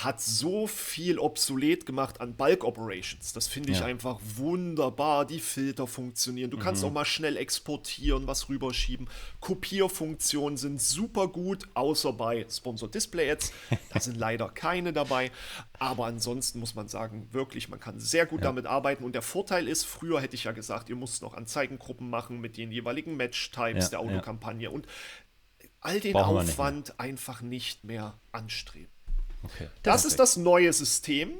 hat 0.03 0.21
so 0.21 0.67
viel 0.67 1.19
obsolet 1.19 1.85
gemacht 1.85 2.21
an 2.21 2.35
Bulk 2.35 2.63
Operations. 2.63 3.33
Das 3.33 3.47
finde 3.47 3.71
ich 3.71 3.79
ja. 3.79 3.85
einfach 3.85 4.19
wunderbar. 4.35 5.25
Die 5.25 5.39
Filter 5.39 5.87
funktionieren. 5.87 6.51
Du 6.51 6.57
mhm. 6.57 6.61
kannst 6.61 6.83
auch 6.83 6.91
mal 6.91 7.05
schnell 7.05 7.35
exportieren, 7.37 8.25
was 8.27 8.49
rüberschieben. 8.49 9.09
Kopierfunktionen 9.39 10.57
sind 10.57 10.81
super 10.81 11.27
gut, 11.27 11.67
außer 11.73 12.13
bei 12.13 12.45
Sponsor 12.49 12.89
Display 12.89 13.31
Ads. 13.31 13.51
Da 13.93 13.99
sind 13.99 14.17
leider 14.17 14.49
keine 14.49 14.93
dabei. 14.93 15.31
Aber 15.79 16.05
ansonsten 16.05 16.59
muss 16.59 16.75
man 16.75 16.87
sagen, 16.87 17.27
wirklich, 17.31 17.69
man 17.69 17.79
kann 17.79 17.99
sehr 17.99 18.25
gut 18.25 18.39
ja. 18.39 18.45
damit 18.45 18.65
arbeiten. 18.65 19.03
Und 19.03 19.13
der 19.13 19.21
Vorteil 19.21 19.67
ist, 19.67 19.83
früher 19.83 20.21
hätte 20.21 20.35
ich 20.35 20.45
ja 20.45 20.51
gesagt, 20.51 20.89
ihr 20.89 20.95
müsst 20.95 21.21
noch 21.21 21.33
Anzeigengruppen 21.33 22.09
machen 22.09 22.39
mit 22.39 22.57
den 22.57 22.71
jeweiligen 22.71 23.17
Match-Types 23.17 23.85
ja, 23.85 23.89
der 23.89 23.99
Autokampagne 23.99 24.71
und 24.71 24.87
all 25.81 25.99
den 25.99 26.13
Brauchen 26.13 26.37
Aufwand 26.37 26.89
nicht 26.89 26.99
einfach 26.99 27.41
nicht 27.41 27.83
mehr 27.83 28.19
anstreben. 28.31 28.98
Okay. 29.43 29.67
Das, 29.83 30.05
ist 30.05 30.19
das 30.19 30.37
neue 30.37 30.71
System. 30.73 31.33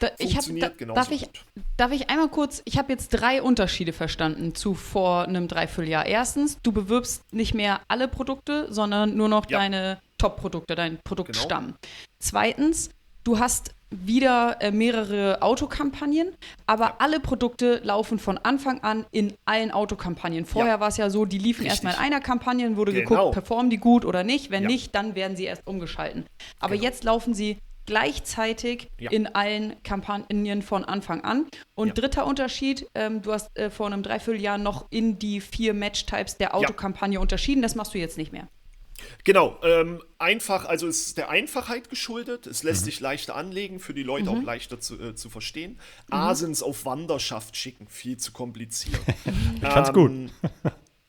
Da, 0.00 0.08
ich 0.18 0.36
hab, 0.36 0.44
da, 0.58 0.94
darf, 0.94 1.10
ich, 1.10 1.28
darf 1.76 1.92
ich 1.92 2.08
einmal 2.08 2.28
kurz, 2.28 2.62
ich 2.64 2.78
habe 2.78 2.92
jetzt 2.92 3.08
drei 3.08 3.42
Unterschiede 3.42 3.92
verstanden 3.92 4.54
zu 4.54 4.74
vor 4.74 5.24
einem 5.24 5.48
Dreivierteljahr. 5.48 6.06
Erstens, 6.06 6.58
du 6.62 6.72
bewirbst 6.72 7.30
nicht 7.32 7.52
mehr 7.52 7.80
alle 7.88 8.08
Produkte, 8.08 8.72
sondern 8.72 9.16
nur 9.16 9.28
noch 9.28 9.50
ja. 9.50 9.58
deine 9.58 10.00
Top-Produkte, 10.18 10.74
dein 10.74 10.98
Produktstamm. 11.04 11.66
Genau. 11.66 11.78
Zweitens, 12.18 12.90
du 13.22 13.38
hast 13.38 13.74
wieder 13.90 14.56
äh, 14.60 14.70
mehrere 14.70 15.42
Autokampagnen, 15.42 16.34
aber 16.66 16.84
ja. 16.84 16.94
alle 16.98 17.20
Produkte 17.20 17.80
laufen 17.84 18.18
von 18.18 18.38
Anfang 18.38 18.80
an 18.80 19.06
in 19.12 19.34
allen 19.44 19.70
Autokampagnen. 19.70 20.44
Vorher 20.44 20.74
ja. 20.74 20.80
war 20.80 20.88
es 20.88 20.96
ja 20.96 21.08
so, 21.08 21.24
die 21.24 21.38
liefen 21.38 21.66
erstmal 21.66 21.94
in 21.94 22.00
einer 22.00 22.20
Kampagne, 22.20 22.76
wurde 22.76 22.92
genau. 22.92 23.08
geguckt, 23.08 23.32
performen 23.32 23.70
die 23.70 23.78
gut 23.78 24.04
oder 24.04 24.24
nicht. 24.24 24.50
Wenn 24.50 24.64
ja. 24.64 24.68
nicht, 24.68 24.94
dann 24.94 25.14
werden 25.14 25.36
sie 25.36 25.44
erst 25.44 25.66
umgeschalten. 25.66 26.26
Aber 26.58 26.74
genau. 26.74 26.84
jetzt 26.84 27.04
laufen 27.04 27.32
sie 27.32 27.58
gleichzeitig 27.86 28.90
in 28.98 29.28
allen 29.28 29.80
Kampagnen 29.84 30.62
von 30.62 30.84
Anfang 30.84 31.22
an. 31.22 31.46
Und 31.76 31.96
dritter 31.96 32.26
Unterschied, 32.26 32.88
ähm, 32.94 33.22
du 33.22 33.32
hast 33.32 33.56
äh, 33.56 33.70
vor 33.70 33.86
einem 33.86 34.02
Dreivierteljahr 34.02 34.58
noch 34.58 34.86
in 34.90 35.18
die 35.20 35.40
vier 35.40 35.72
Match-Types 35.72 36.36
der 36.36 36.54
Autokampagne 36.54 37.20
unterschieden, 37.20 37.62
das 37.62 37.76
machst 37.76 37.94
du 37.94 37.98
jetzt 37.98 38.18
nicht 38.18 38.32
mehr. 38.32 38.48
Genau, 39.24 39.58
ähm, 39.62 40.02
einfach, 40.18 40.64
also 40.64 40.86
es 40.86 41.06
ist 41.06 41.18
der 41.18 41.30
Einfachheit 41.30 41.90
geschuldet. 41.90 42.46
Es 42.46 42.62
lässt 42.62 42.82
mhm. 42.82 42.84
sich 42.86 43.00
leichter 43.00 43.34
anlegen, 43.36 43.80
für 43.80 43.94
die 43.94 44.02
Leute 44.02 44.30
mhm. 44.30 44.38
auch 44.38 44.42
leichter 44.42 44.80
zu, 44.80 45.00
äh, 45.00 45.14
zu 45.14 45.30
verstehen. 45.30 45.72
Mhm. 46.08 46.14
Asens 46.14 46.62
auf 46.62 46.84
Wanderschaft 46.84 47.56
schicken, 47.56 47.86
viel 47.88 48.16
zu 48.16 48.32
kompliziert. 48.32 49.00
ich 49.56 49.68
fand's 49.68 49.92
gut. 49.92 50.10
Ähm, 50.10 50.30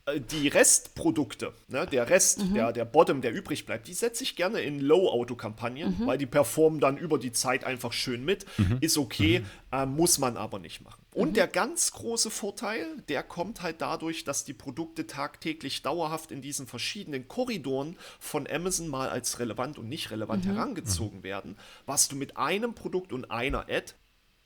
äh, 0.08 0.22
die 0.22 0.48
Restprodukte, 0.48 1.54
ne, 1.68 1.86
der 1.86 2.10
Rest, 2.10 2.40
mhm. 2.40 2.54
der, 2.54 2.72
der 2.72 2.86
Bottom, 2.86 3.22
der 3.22 3.34
übrig 3.34 3.66
bleibt, 3.66 3.88
die 3.88 3.94
setze 3.94 4.24
ich 4.24 4.36
gerne 4.36 4.62
in 4.62 4.80
Low-Auto-Kampagnen, 4.80 5.98
mhm. 6.00 6.08
weil 6.08 6.18
die 6.18 6.26
performen 6.26 6.80
dann 6.80 6.98
über 6.98 7.20
die 7.20 7.32
Zeit 7.32 7.64
einfach 7.66 7.94
schön 7.94 8.24
mit. 8.24 8.46
Mhm. 8.58 8.78
Ist 8.82 8.98
okay, 8.98 9.44
äh, 9.72 9.86
muss 9.86 10.18
man 10.18 10.38
aber 10.38 10.60
nicht 10.60 10.82
machen. 10.82 11.02
Und 11.18 11.30
mhm. 11.30 11.34
der 11.34 11.48
ganz 11.48 11.94
große 11.94 12.30
Vorteil, 12.30 12.86
der 13.10 13.24
kommt 13.24 13.64
halt 13.64 13.82
dadurch, 13.82 14.24
dass 14.24 14.44
die 14.44 14.54
Produkte 14.54 15.08
tagtäglich 15.08 15.82
dauerhaft 15.82 16.32
in 16.32 16.44
diesen 16.44 16.68
verschiedenen 16.68 17.28
Korridoren 17.28 17.98
von 18.20 18.48
Amazon 18.48 18.88
mal 18.88 19.10
als 19.10 19.40
relevant 19.40 19.80
und 19.80 19.90
nicht 19.90 20.12
relevant 20.12 20.46
mhm. 20.46 20.52
herangezogen 20.52 21.24
werden, 21.24 21.58
was 21.88 22.08
du 22.08 22.16
mit 22.16 22.38
einem 22.38 22.76
Produkt 22.76 23.14
und 23.14 23.32
einer 23.32 23.62
Ad 23.62 23.94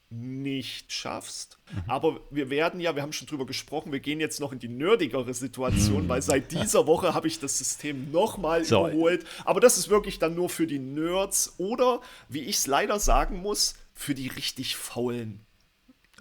nicht 0.09 0.93
schaffst. 0.93 1.57
Mhm. 1.73 1.83
Aber 1.89 2.21
wir 2.29 2.49
werden 2.49 2.79
ja, 2.79 2.95
wir 2.95 3.01
haben 3.01 3.11
schon 3.11 3.27
drüber 3.27 3.45
gesprochen, 3.45 3.91
wir 3.91 3.99
gehen 3.99 4.21
jetzt 4.21 4.39
noch 4.39 4.53
in 4.53 4.59
die 4.59 4.69
nerdigere 4.69 5.33
Situation, 5.33 6.05
mhm. 6.05 6.07
weil 6.09 6.21
seit 6.21 6.53
dieser 6.53 6.87
Woche 6.87 7.13
habe 7.13 7.27
ich 7.27 7.41
das 7.41 7.57
System 7.57 8.11
nochmal 8.11 8.63
so. 8.63 8.87
überholt. 8.87 9.25
Aber 9.43 9.59
das 9.59 9.77
ist 9.77 9.89
wirklich 9.89 10.19
dann 10.19 10.35
nur 10.35 10.47
für 10.47 10.67
die 10.67 10.79
Nerds 10.79 11.55
oder, 11.57 11.99
wie 12.29 12.45
ich 12.45 12.55
es 12.55 12.67
leider 12.67 12.97
sagen 12.97 13.41
muss, 13.41 13.75
für 13.93 14.15
die 14.15 14.29
richtig 14.29 14.77
faulen 14.77 15.45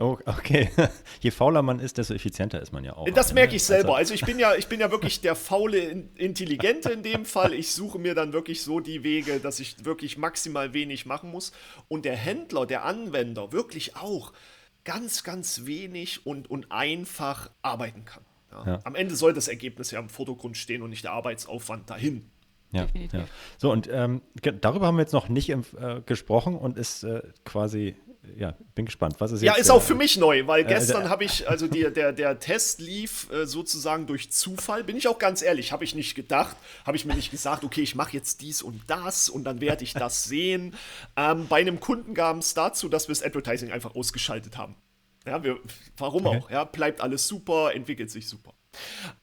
Oh, 0.00 0.16
okay. 0.24 0.70
Je 1.20 1.30
fauler 1.30 1.60
man 1.60 1.78
ist, 1.78 1.98
desto 1.98 2.14
effizienter 2.14 2.60
ist 2.62 2.72
man 2.72 2.84
ja 2.84 2.96
auch. 2.96 3.06
Das 3.10 3.34
merke 3.34 3.54
ich 3.54 3.62
selber. 3.62 3.96
Also, 3.96 4.12
also 4.12 4.14
ich 4.14 4.22
bin 4.22 4.38
ja, 4.38 4.54
ich 4.54 4.66
bin 4.66 4.80
ja 4.80 4.90
wirklich 4.90 5.20
der 5.20 5.34
faule 5.34 6.08
Intelligente 6.16 6.90
in 6.90 7.02
dem 7.02 7.26
Fall. 7.26 7.52
Ich 7.52 7.72
suche 7.72 7.98
mir 7.98 8.14
dann 8.14 8.32
wirklich 8.32 8.62
so 8.62 8.80
die 8.80 9.04
Wege, 9.04 9.40
dass 9.40 9.60
ich 9.60 9.84
wirklich 9.84 10.16
maximal 10.16 10.72
wenig 10.72 11.04
machen 11.04 11.30
muss. 11.30 11.52
Und 11.88 12.06
der 12.06 12.16
Händler, 12.16 12.64
der 12.64 12.86
Anwender 12.86 13.52
wirklich 13.52 13.94
auch 13.96 14.32
ganz, 14.84 15.22
ganz 15.22 15.66
wenig 15.66 16.24
und, 16.24 16.50
und 16.50 16.72
einfach 16.72 17.50
arbeiten 17.60 18.06
kann. 18.06 18.24
Ja. 18.52 18.66
Ja. 18.66 18.80
Am 18.84 18.94
Ende 18.94 19.14
soll 19.14 19.34
das 19.34 19.48
Ergebnis 19.48 19.90
ja 19.90 20.00
im 20.00 20.08
Vordergrund 20.08 20.56
stehen 20.56 20.80
und 20.80 20.88
nicht 20.88 21.04
der 21.04 21.12
Arbeitsaufwand 21.12 21.90
dahin. 21.90 22.30
Ja, 22.72 22.86
ja. 22.94 23.26
So, 23.58 23.70
und 23.70 23.88
ähm, 23.92 24.22
darüber 24.60 24.86
haben 24.86 24.96
wir 24.96 25.02
jetzt 25.02 25.12
noch 25.12 25.28
nicht 25.28 25.50
äh, 25.50 25.60
gesprochen 26.06 26.56
und 26.56 26.78
ist 26.78 27.02
äh, 27.02 27.22
quasi 27.44 27.96
ja, 28.36 28.54
bin 28.74 28.84
gespannt. 28.84 29.16
Was 29.18 29.32
ist 29.32 29.42
jetzt, 29.42 29.54
ja, 29.54 29.60
ist 29.60 29.70
auch 29.70 29.82
für 29.82 29.94
mich 29.94 30.16
neu, 30.16 30.46
weil 30.46 30.62
äh, 30.62 30.68
gestern 30.68 31.08
habe 31.08 31.24
ich, 31.24 31.48
also 31.48 31.66
die, 31.66 31.90
der, 31.90 32.12
der 32.12 32.38
Test 32.38 32.80
lief 32.80 33.30
äh, 33.32 33.46
sozusagen 33.46 34.06
durch 34.06 34.30
Zufall. 34.30 34.84
Bin 34.84 34.96
ich 34.96 35.08
auch 35.08 35.18
ganz 35.18 35.42
ehrlich, 35.42 35.72
habe 35.72 35.84
ich 35.84 35.94
nicht 35.94 36.14
gedacht, 36.14 36.56
habe 36.84 36.96
ich 36.96 37.04
mir 37.04 37.14
nicht 37.14 37.30
gesagt, 37.30 37.64
okay, 37.64 37.82
ich 37.82 37.94
mache 37.94 38.12
jetzt 38.12 38.40
dies 38.40 38.62
und 38.62 38.82
das 38.88 39.28
und 39.28 39.44
dann 39.44 39.60
werde 39.60 39.84
ich 39.84 39.94
das 39.94 40.24
sehen. 40.24 40.74
Ähm, 41.16 41.46
bei 41.48 41.60
einem 41.60 41.80
Kunden 41.80 42.14
gab 42.14 42.36
es 42.38 42.54
dazu, 42.54 42.88
dass 42.88 43.08
wir 43.08 43.14
das 43.14 43.22
Advertising 43.22 43.72
einfach 43.72 43.94
ausgeschaltet 43.94 44.56
haben. 44.56 44.76
Ja, 45.26 45.42
wir, 45.42 45.58
warum 45.96 46.26
okay. 46.26 46.38
auch? 46.38 46.50
Ja, 46.50 46.64
bleibt 46.64 47.00
alles 47.00 47.26
super, 47.26 47.74
entwickelt 47.74 48.10
sich 48.10 48.28
super. 48.28 48.54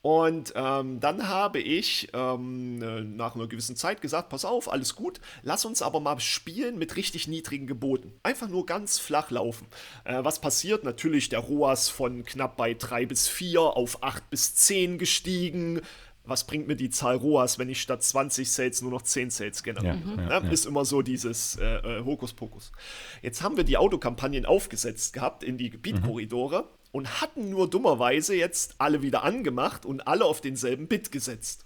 Und 0.01 0.53
ähm, 0.55 0.99
dann 0.99 1.27
habe 1.27 1.59
ich 1.59 2.09
ähm, 2.13 2.81
äh, 2.81 3.01
nach 3.01 3.35
einer 3.35 3.47
gewissen 3.47 3.75
Zeit 3.75 4.01
gesagt, 4.01 4.29
pass 4.29 4.45
auf, 4.45 4.71
alles 4.71 4.95
gut, 4.95 5.19
lass 5.43 5.65
uns 5.65 5.81
aber 5.81 5.99
mal 5.99 6.19
spielen 6.19 6.77
mit 6.77 6.95
richtig 6.95 7.27
niedrigen 7.27 7.67
Geboten. 7.67 8.13
Einfach 8.23 8.47
nur 8.47 8.65
ganz 8.65 8.99
flach 8.99 9.31
laufen. 9.31 9.67
Äh, 10.03 10.23
was 10.23 10.41
passiert? 10.41 10.83
Natürlich 10.83 11.29
der 11.29 11.39
ROAS 11.39 11.89
von 11.89 12.23
knapp 12.23 12.57
bei 12.57 12.73
3 12.73 13.05
bis 13.05 13.27
4 13.27 13.61
auf 13.61 14.03
8 14.03 14.29
bis 14.29 14.55
10 14.55 14.97
gestiegen. 14.97 15.81
was 16.25 16.45
bringt 16.45 16.67
mir 16.67 16.75
die 16.75 16.89
Zahl 16.89 17.15
ROAS, 17.15 17.57
wenn 17.57 17.69
ich 17.69 17.81
statt 17.81 18.03
20 18.03 18.51
Sales 18.51 18.81
nur 18.81 18.91
noch 18.91 19.01
10 19.01 19.29
Sales 19.29 19.63
generiere? 19.63 19.97
Ja, 20.17 20.39
mhm. 20.41 20.47
ja, 20.47 20.51
ist 20.51 20.65
immer 20.65 20.83
so 20.83 21.01
dieses 21.01 21.55
äh, 21.55 21.65
äh, 21.65 22.03
Hokuspokus. 22.03 22.73
Jetzt 23.21 23.41
haben 23.41 23.55
wir 23.55 23.63
die 23.63 23.77
Autokampagnen 23.77 24.45
aufgesetzt 24.45 25.13
gehabt 25.13 25.43
in 25.43 25.57
die 25.57 25.69
Gebietkorridore 25.69 26.63
mhm. 26.63 26.76
Und 26.97 27.21
hatten 27.21 27.51
nur 27.51 27.69
dummerweise 27.69 28.35
jetzt 28.35 28.75
alle 28.79 29.03
wieder 29.03 29.23
angemacht 29.23 29.85
und 29.85 30.07
alle 30.07 30.25
auf 30.25 30.41
denselben 30.41 30.87
Bit 30.87 31.11
gesetzt. 31.11 31.63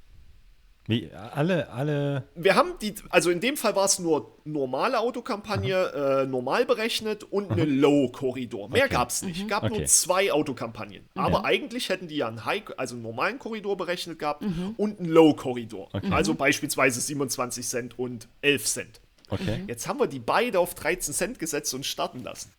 Wie, 0.88 1.09
alle, 1.13 1.69
alle. 1.69 2.27
Wir 2.35 2.55
haben 2.55 2.73
die, 2.81 2.95
also 3.09 3.29
in 3.29 3.39
dem 3.39 3.55
Fall 3.55 3.77
war 3.77 3.85
es 3.85 3.97
nur 3.97 4.35
normale 4.43 5.00
Autokampagne, 5.00 5.91
mhm. 5.93 6.01
äh, 6.01 6.25
normal 6.25 6.65
berechnet 6.65 7.23
und 7.23 7.50
eine 7.50 7.63
Low-Korridor. 7.63 8.67
Mehr 8.67 8.85
okay. 8.85 8.93
gab 8.93 9.09
es 9.09 9.21
nicht. 9.21 9.43
Mhm. 9.43 9.47
gab 9.47 9.63
okay. 9.63 9.77
nur 9.77 9.85
zwei 9.85 10.33
Autokampagnen. 10.33 11.03
Mhm. 11.13 11.21
Aber 11.21 11.45
eigentlich 11.45 11.88
hätten 11.88 12.09
die 12.09 12.17
ja 12.17 12.27
einen 12.27 12.43
High, 12.43 12.63
also 12.75 12.95
einen 12.95 13.03
normalen 13.03 13.39
Korridor 13.39 13.77
berechnet 13.77 14.19
gehabt 14.19 14.41
mhm. 14.41 14.73
und 14.75 15.00
einen 15.00 15.07
Low-Korridor. 15.07 15.89
Okay. 15.93 16.11
Also 16.11 16.33
beispielsweise 16.33 17.00
27 17.00 17.65
Cent 17.65 17.97
und 17.97 18.27
11 18.41 18.65
Cent. 18.65 19.01
Okay. 19.29 19.63
Jetzt 19.67 19.88
haben 19.88 20.00
wir 20.00 20.07
die 20.07 20.19
beide 20.19 20.59
auf 20.59 20.75
13 20.75 21.13
Cent 21.13 21.39
gesetzt 21.39 21.73
und 21.73 21.85
starten 21.85 22.21
lassen. 22.21 22.51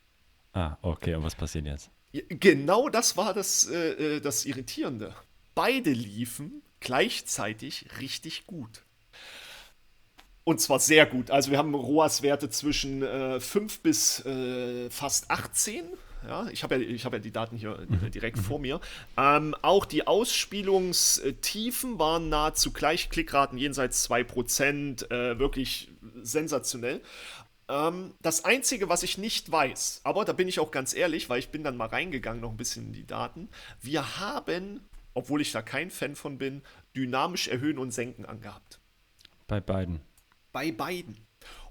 Ah, 0.55 0.79
okay. 0.81 1.17
Und 1.17 1.25
was 1.25 1.35
passiert 1.35 1.67
jetzt? 1.67 1.91
Genau 2.13 2.89
das 2.89 3.17
war 3.17 3.33
das, 3.35 3.69
äh, 3.69 4.17
äh 4.17 4.21
das 4.21 4.45
Irritierende. 4.45 5.15
Beide 5.55 5.91
liefen 5.91 6.63
gleichzeitig 6.81 7.87
richtig 8.01 8.47
gut. 8.47 8.83
Und 10.45 10.61
zwar 10.61 10.81
sehr 10.81 11.07
gut. 11.07 11.31
Also 11.31 11.51
wir 11.51 11.59
haben 11.59 11.75
ROAS-Werte 11.75 12.51
zwischen 12.51 13.03
äh, 13.03 13.39
5 13.41 13.81
bis 13.81 14.25
äh, 14.27 14.91
fast 14.91 15.31
18. 15.31 15.85
Ja, 16.27 16.49
ich 16.51 16.63
habe 16.63 16.77
ja, 16.77 17.05
hab 17.05 17.13
ja 17.13 17.19
die 17.19 17.31
Daten 17.31 17.57
hier 17.57 17.79
äh, 17.79 17.87
mhm. 17.87 18.11
direkt 18.11 18.39
mhm. 18.39 18.43
vor 18.43 18.59
mir. 18.59 18.81
Ähm, 19.17 19.55
auch 19.63 19.85
die 19.85 20.07
Ausspielungstiefen 20.07 21.99
waren 21.99 22.29
nahezu 22.29 22.73
gleich. 22.73 23.09
Klickraten 23.09 23.57
jenseits 23.57 24.11
2%. 24.11 25.11
Äh, 25.11 25.39
wirklich 25.39 25.91
sensationell. 26.23 27.01
Ähm, 27.73 28.15
das 28.21 28.45
Einzige, 28.45 28.89
was 28.89 29.03
ich 29.03 29.19
nicht 29.19 29.51
weiß, 29.51 30.03
aber 30.05 30.25
da 30.25 30.33
bin 30.33 30.47
ich 30.47 30.61
auch 30.61 30.71
ganz 30.71 30.95
ehrlich, 30.95 31.29
weil 31.31 31.39
ich 31.39 31.49
bin 31.49 31.65
dann 31.65 31.77
mal 31.77 31.89
reingegangen 31.89 32.41
noch 32.43 32.51
ein 32.51 32.57
bisschen 32.57 32.87
in 32.87 32.93
die 32.93 33.07
Daten. 33.07 33.49
Wir 33.81 34.21
haben 34.21 34.81
obwohl 35.15 35.41
ich 35.41 35.53
da 35.53 35.63
kein 35.63 35.91
Fan 35.91 36.17
von 36.17 36.39
bin, 36.39 36.63
dynamisch 36.97 37.49
erhöhen 37.49 37.79
und 37.79 37.93
senken 37.93 38.27
angehabt. 38.27 38.81
Bei 39.47 39.61
beiden. 39.61 40.01
Bei 40.53 40.73
beiden. 40.73 41.17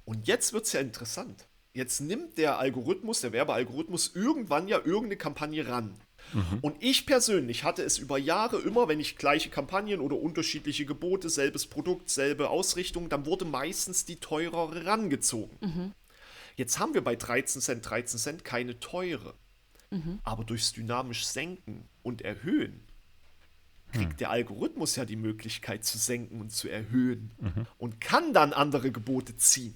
Und 0.05 0.27
jetzt 0.27 0.53
wird 0.53 0.65
es 0.65 0.73
ja 0.73 0.81
interessant. 0.81 1.47
Jetzt 1.73 2.01
nimmt 2.01 2.37
der 2.37 2.59
Algorithmus, 2.59 3.21
der 3.21 3.31
Werbealgorithmus, 3.31 4.11
irgendwann 4.13 4.67
ja 4.67 4.77
irgendeine 4.77 5.17
Kampagne 5.17 5.67
ran. 5.67 6.00
Mhm. 6.33 6.59
Und 6.61 6.75
ich 6.79 7.05
persönlich 7.05 7.63
hatte 7.63 7.83
es 7.83 7.97
über 7.97 8.17
Jahre 8.17 8.59
immer, 8.59 8.87
wenn 8.87 8.99
ich 8.99 9.17
gleiche 9.17 9.49
Kampagnen 9.49 9.99
oder 9.99 10.17
unterschiedliche 10.17 10.85
Gebote, 10.85 11.29
selbes 11.29 11.67
Produkt, 11.67 12.09
selbe 12.09 12.49
Ausrichtung, 12.49 13.09
dann 13.09 13.25
wurde 13.25 13.45
meistens 13.45 14.05
die 14.05 14.17
teurere 14.17 14.85
rangezogen. 14.85 15.57
Mhm. 15.61 15.91
Jetzt 16.55 16.79
haben 16.79 16.93
wir 16.93 17.03
bei 17.03 17.15
13 17.15 17.61
Cent, 17.61 17.89
13 17.89 18.19
Cent 18.19 18.43
keine 18.43 18.79
teure. 18.79 19.33
Mhm. 19.89 20.19
Aber 20.23 20.43
durchs 20.43 20.73
dynamisch 20.73 21.25
Senken 21.25 21.87
und 22.03 22.21
Erhöhen 22.21 22.81
kriegt 23.91 24.11
hm. 24.11 24.17
der 24.17 24.29
Algorithmus 24.29 24.95
ja 24.95 25.05
die 25.05 25.15
Möglichkeit 25.15 25.83
zu 25.83 25.97
senken 25.97 26.39
und 26.39 26.51
zu 26.51 26.69
erhöhen 26.69 27.31
mhm. 27.39 27.67
und 27.77 27.99
kann 27.99 28.33
dann 28.33 28.53
andere 28.53 28.91
Gebote 28.91 29.35
ziehen. 29.37 29.75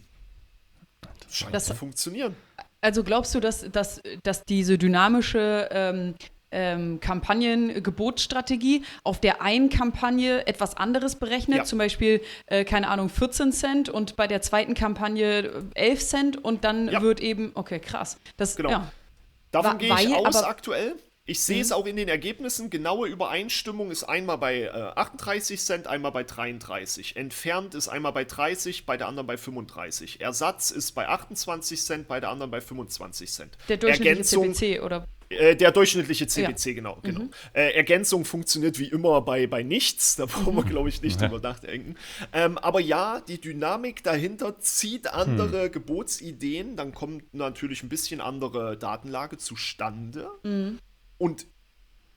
Das 1.26 1.36
scheint 1.36 1.54
das, 1.54 1.66
zu 1.66 1.76
funktionieren. 1.76 2.36
Also 2.82 3.04
glaubst 3.04 3.36
du, 3.36 3.40
dass, 3.40 3.70
dass, 3.72 4.02
dass 4.24 4.44
diese 4.44 4.78
dynamische 4.78 5.68
ähm, 5.72 6.16
ähm, 6.56 7.00
Kampagnen-Gebotsstrategie 7.02 8.84
auf 9.04 9.20
der 9.20 9.42
einen 9.42 9.70
Kampagne 9.70 10.48
etwas 10.48 10.78
anderes 10.78 11.18
berechnet, 11.18 11.58
ja. 11.60 11.64
zum 11.66 11.78
Beispiel, 11.78 12.22
äh, 12.48 12.64
keine 12.64 12.88
Ahnung, 12.88 13.10
14 13.10 13.52
Cent 13.52 13.90
und 13.90 14.16
bei 14.16 14.26
der 14.28 14.42
zweiten 14.42 14.74
Kampagne 14.74 15.66
11 15.76 16.00
Cent 16.00 16.44
und 16.44 16.64
dann 16.64 16.88
ja. 16.88 17.02
wird 17.02 17.20
eben, 17.20 17.52
okay, 17.56 17.80
krass. 17.80 18.18
Das, 18.38 18.56
genau. 18.56 18.70
Ja. 18.70 18.92
Davon 19.52 19.78
gehe 19.78 19.94
ich 19.94 20.16
aus 20.16 20.44
aktuell. 20.44 20.96
Ich 21.28 21.42
sehe 21.42 21.56
mhm. 21.56 21.62
es 21.62 21.72
auch 21.72 21.88
in 21.88 21.96
den 21.96 22.08
Ergebnissen. 22.08 22.70
Genaue 22.70 23.08
Übereinstimmung 23.08 23.90
ist 23.90 24.04
einmal 24.04 24.38
bei 24.38 24.62
äh, 24.62 24.70
38 24.70 25.60
Cent, 25.60 25.88
einmal 25.88 26.12
bei 26.12 26.24
33. 26.24 27.16
Entfernt 27.16 27.74
ist 27.74 27.88
einmal 27.88 28.12
bei 28.12 28.26
30, 28.26 28.86
bei 28.86 28.96
der 28.96 29.08
anderen 29.08 29.26
bei 29.26 29.36
35. 29.36 30.22
Ersatz 30.22 30.70
ist 30.70 30.92
bei 30.92 31.08
28 31.08 31.82
Cent, 31.82 32.08
bei 32.08 32.20
der 32.20 32.30
anderen 32.30 32.52
bei 32.52 32.62
25 32.62 33.32
Cent. 33.32 33.58
Der 33.70 33.78
durchschnittliche 33.78 34.10
Ergänzung, 34.10 34.54
CPC, 34.54 34.84
oder? 34.84 35.08
Äh, 35.30 35.56
der 35.56 35.72
durchschnittliche 35.72 36.28
CPC, 36.28 36.66
ja. 36.68 36.74
genau. 36.74 36.98
genau. 37.02 37.22
Mhm. 37.22 37.30
Äh, 37.54 37.72
Ergänzung 37.72 38.26
funktioniert 38.26 38.78
wie 38.78 38.88
immer 38.88 39.22
bei, 39.22 39.48
bei 39.48 39.64
nichts. 39.64 40.16
Da 40.16 40.26
brauchen 40.26 40.56
wir, 40.56 40.64
mhm. 40.64 40.70
glaube 40.70 40.90
ich, 40.90 41.02
nicht 41.02 41.20
drüber 41.20 41.40
nachdenken. 41.40 41.96
Ähm, 42.32 42.58
aber 42.60 42.80
ja, 42.80 43.22
die 43.28 43.42
Dynamik 43.42 44.04
dahinter 44.04 44.60
zieht 44.60 45.08
andere 45.08 45.66
hm. 45.66 45.72
Gebotsideen. 45.72 46.76
Dann 46.76 46.94
kommt 46.94 47.34
natürlich 47.34 47.82
ein 47.84 47.90
bisschen 47.90 48.22
andere 48.22 48.78
Datenlage 48.78 49.38
zustande. 49.38 50.30
Mhm. 50.44 50.80
Und 51.18 51.48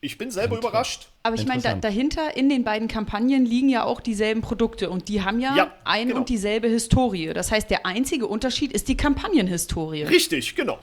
ich 0.01 0.17
bin 0.17 0.31
selber 0.31 0.57
überrascht. 0.57 1.09
Aber 1.23 1.35
ich 1.35 1.45
meine, 1.45 1.61
da, 1.61 1.73
dahinter 1.73 2.37
in 2.37 2.47
den 2.47 2.63
beiden 2.63 2.87
Kampagnen 2.87 3.45
liegen 3.45 3.67
ja 3.69 3.83
auch 3.83 3.99
dieselben 3.99 4.41
Produkte 4.41 4.89
und 4.89 5.09
die 5.09 5.23
haben 5.23 5.41
ja, 5.41 5.55
ja 5.57 5.73
ein 5.83 6.07
genau. 6.07 6.19
und 6.21 6.29
dieselbe 6.29 6.69
Historie. 6.69 7.33
Das 7.33 7.51
heißt, 7.51 7.69
der 7.69 7.85
einzige 7.85 8.27
Unterschied 8.27 8.71
ist 8.71 8.87
die 8.87 8.95
Kampagnenhistorie. 8.95 10.03
Richtig, 10.03 10.55
genau. 10.55 10.79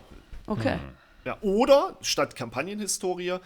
Okay. 0.46 0.74
Hm. 0.74 0.80
Ja, 1.26 1.36
oder 1.42 1.98
statt 2.00 2.36
Kampagnenhistorie 2.36 3.40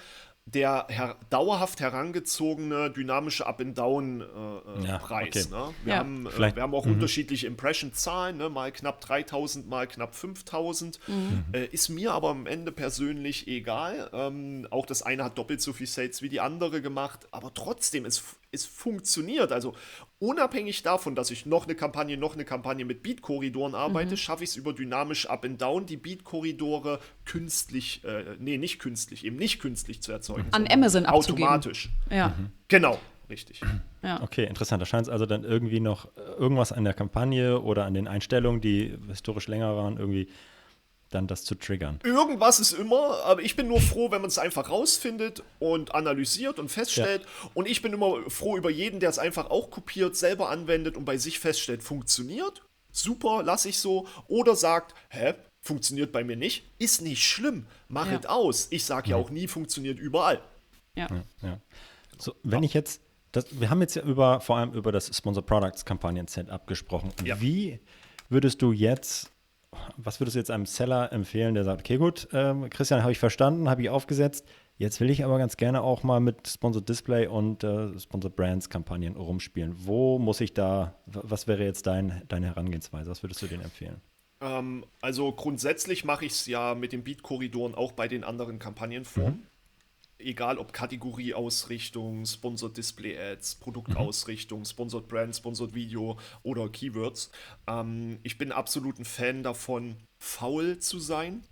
der 0.46 0.86
her 0.88 1.16
dauerhaft 1.30 1.80
herangezogene 1.80 2.90
dynamische 2.90 3.46
Up-and-Down-Preis. 3.46 4.76
Äh, 4.80 4.86
ja, 4.86 5.00
okay. 5.02 5.44
ne? 5.50 5.74
wir, 5.84 5.92
ja. 5.92 5.98
haben, 5.98 6.26
äh, 6.26 6.56
wir 6.56 6.62
haben 6.62 6.74
auch 6.74 6.86
mhm. 6.86 6.94
unterschiedliche 6.94 7.46
Impression-Zahlen, 7.46 8.36
ne? 8.36 8.48
mal 8.48 8.72
knapp 8.72 9.00
3000, 9.00 9.68
mal 9.68 9.86
knapp 9.86 10.14
5000. 10.14 10.98
Mhm. 11.06 11.44
Äh, 11.52 11.66
ist 11.66 11.88
mir 11.88 12.12
aber 12.12 12.30
am 12.30 12.46
Ende 12.46 12.72
persönlich 12.72 13.46
egal. 13.48 14.10
Ähm, 14.12 14.66
auch 14.70 14.86
das 14.86 15.02
eine 15.02 15.24
hat 15.24 15.38
doppelt 15.38 15.60
so 15.60 15.72
viel 15.72 15.86
Sales 15.86 16.22
wie 16.22 16.28
die 16.28 16.40
andere 16.40 16.82
gemacht, 16.82 17.28
aber 17.30 17.54
trotzdem, 17.54 18.04
es, 18.04 18.22
es 18.52 18.66
funktioniert. 18.66 19.52
Also 19.52 19.74
unabhängig 20.18 20.82
davon, 20.82 21.14
dass 21.14 21.30
ich 21.30 21.46
noch 21.46 21.64
eine 21.64 21.74
Kampagne, 21.74 22.16
noch 22.16 22.34
eine 22.34 22.44
Kampagne 22.44 22.84
mit 22.84 23.02
Beat-Korridoren 23.02 23.74
arbeite, 23.74 24.12
mhm. 24.12 24.16
schaffe 24.16 24.44
ich 24.44 24.50
es 24.50 24.56
über 24.56 24.72
dynamisch 24.72 25.28
Up 25.28 25.44
and 25.44 25.60
Down, 25.60 25.86
die 25.86 25.96
Beat-Korridore 25.96 27.00
künstlich, 27.24 28.02
äh, 28.04 28.36
nee, 28.38 28.58
nicht 28.58 28.78
künstlich, 28.78 29.24
eben 29.24 29.36
nicht 29.36 29.60
künstlich 29.60 30.02
zu 30.02 30.12
erzeugen. 30.12 30.46
An 30.50 30.66
Amazon 30.70 31.06
abzugeben. 31.06 31.44
Automatisch. 31.44 31.90
Ja. 32.10 32.28
Mhm. 32.28 32.50
Genau. 32.68 32.98
Richtig. 33.28 33.60
Ja. 34.02 34.20
Okay, 34.22 34.44
interessant. 34.44 34.82
Da 34.82 34.86
scheint 34.86 35.06
es 35.06 35.08
also 35.08 35.24
dann 35.24 35.44
irgendwie 35.44 35.78
noch 35.78 36.06
äh, 36.16 36.20
irgendwas 36.36 36.72
an 36.72 36.82
der 36.82 36.94
Kampagne 36.94 37.60
oder 37.60 37.84
an 37.84 37.94
den 37.94 38.08
Einstellungen, 38.08 38.60
die 38.60 38.98
historisch 39.06 39.46
länger 39.46 39.76
waren, 39.76 39.98
irgendwie 39.98 40.28
dann 41.10 41.26
das 41.26 41.44
zu 41.44 41.54
triggern. 41.54 41.98
Irgendwas 42.04 42.60
ist 42.60 42.72
immer, 42.72 43.22
aber 43.24 43.42
ich 43.42 43.56
bin 43.56 43.68
nur 43.68 43.80
froh, 43.80 44.10
wenn 44.10 44.20
man 44.20 44.28
es 44.28 44.38
einfach 44.38 44.70
rausfindet 44.70 45.42
und 45.58 45.94
analysiert 45.94 46.58
und 46.58 46.68
feststellt. 46.68 47.22
Ja. 47.22 47.50
Und 47.54 47.68
ich 47.68 47.82
bin 47.82 47.92
immer 47.92 48.30
froh 48.30 48.56
über 48.56 48.70
jeden, 48.70 49.00
der 49.00 49.10
es 49.10 49.18
einfach 49.18 49.50
auch 49.50 49.70
kopiert, 49.70 50.16
selber 50.16 50.50
anwendet 50.50 50.96
und 50.96 51.04
bei 51.04 51.18
sich 51.18 51.38
feststellt, 51.38 51.82
funktioniert. 51.82 52.62
Super, 52.92 53.42
lass 53.44 53.64
ich 53.64 53.78
so. 53.78 54.06
Oder 54.28 54.56
sagt, 54.56 54.94
hä, 55.10 55.34
funktioniert 55.60 56.12
bei 56.12 56.24
mir 56.24 56.36
nicht. 56.36 56.64
Ist 56.78 57.02
nicht 57.02 57.22
schlimm. 57.24 57.66
Mach 57.88 58.10
ja. 58.10 58.18
es 58.18 58.26
aus. 58.26 58.68
Ich 58.70 58.84
sage 58.84 59.10
ja 59.10 59.16
auch 59.16 59.30
nie, 59.30 59.46
funktioniert 59.46 59.98
überall. 59.98 60.40
Ja. 60.96 61.08
ja 61.42 61.60
so, 62.18 62.34
wenn 62.42 62.62
ich 62.62 62.74
jetzt, 62.74 63.00
das, 63.32 63.46
wir 63.58 63.70
haben 63.70 63.80
jetzt 63.80 63.96
ja 63.96 64.02
über, 64.02 64.40
vor 64.40 64.56
allem 64.56 64.72
über 64.72 64.92
das 64.92 65.14
Sponsor 65.16 65.44
Products 65.44 65.84
Kampagnen 65.84 66.26
Setup 66.26 66.66
gesprochen. 66.66 67.12
Wie 67.22 67.80
würdest 68.28 68.62
du 68.62 68.72
jetzt 68.72 69.30
was 69.96 70.20
würdest 70.20 70.34
du 70.34 70.40
jetzt 70.40 70.50
einem 70.50 70.66
Seller 70.66 71.12
empfehlen, 71.12 71.54
der 71.54 71.64
sagt, 71.64 71.80
okay, 71.80 71.96
gut, 71.96 72.28
ähm, 72.32 72.68
Christian, 72.70 73.02
habe 73.02 73.12
ich 73.12 73.18
verstanden, 73.18 73.68
habe 73.68 73.82
ich 73.82 73.90
aufgesetzt. 73.90 74.46
Jetzt 74.78 75.00
will 75.00 75.10
ich 75.10 75.24
aber 75.24 75.38
ganz 75.38 75.56
gerne 75.56 75.82
auch 75.82 76.02
mal 76.02 76.20
mit 76.20 76.48
Sponsored 76.48 76.88
Display 76.88 77.26
und 77.26 77.62
äh, 77.64 77.98
Sponsored 77.98 78.34
Brands 78.34 78.70
Kampagnen 78.70 79.14
rumspielen. 79.14 79.74
Wo 79.76 80.18
muss 80.18 80.40
ich 80.40 80.54
da, 80.54 80.94
was 81.06 81.46
wäre 81.46 81.64
jetzt 81.64 81.86
dein, 81.86 82.22
deine 82.28 82.46
Herangehensweise? 82.46 83.10
Was 83.10 83.22
würdest 83.22 83.42
du 83.42 83.46
denen 83.46 83.62
empfehlen? 83.62 84.00
Ähm, 84.40 84.86
also 85.02 85.32
grundsätzlich 85.32 86.04
mache 86.04 86.24
ich 86.24 86.32
es 86.32 86.46
ja 86.46 86.74
mit 86.74 86.92
den 86.92 87.04
Beat-Korridoren 87.04 87.74
auch 87.74 87.92
bei 87.92 88.08
den 88.08 88.24
anderen 88.24 88.58
Kampagnenformen. 88.58 89.40
Mhm 89.40 89.49
egal 90.22 90.58
ob 90.58 90.72
Kategorieausrichtung, 90.72 92.26
Sponsored 92.26 92.76
Display 92.76 93.18
Ads, 93.18 93.56
Produktausrichtung, 93.56 94.64
Sponsored 94.64 95.08
Brand, 95.08 95.34
Sponsored 95.34 95.74
Video 95.74 96.18
oder 96.42 96.68
Keywords. 96.68 97.30
Ähm, 97.66 98.18
ich 98.22 98.38
bin 98.38 98.52
absolut 98.52 98.98
ein 98.98 99.04
Fan 99.04 99.42
davon, 99.42 99.96
faul 100.18 100.78
zu 100.78 100.98
sein. 100.98 101.42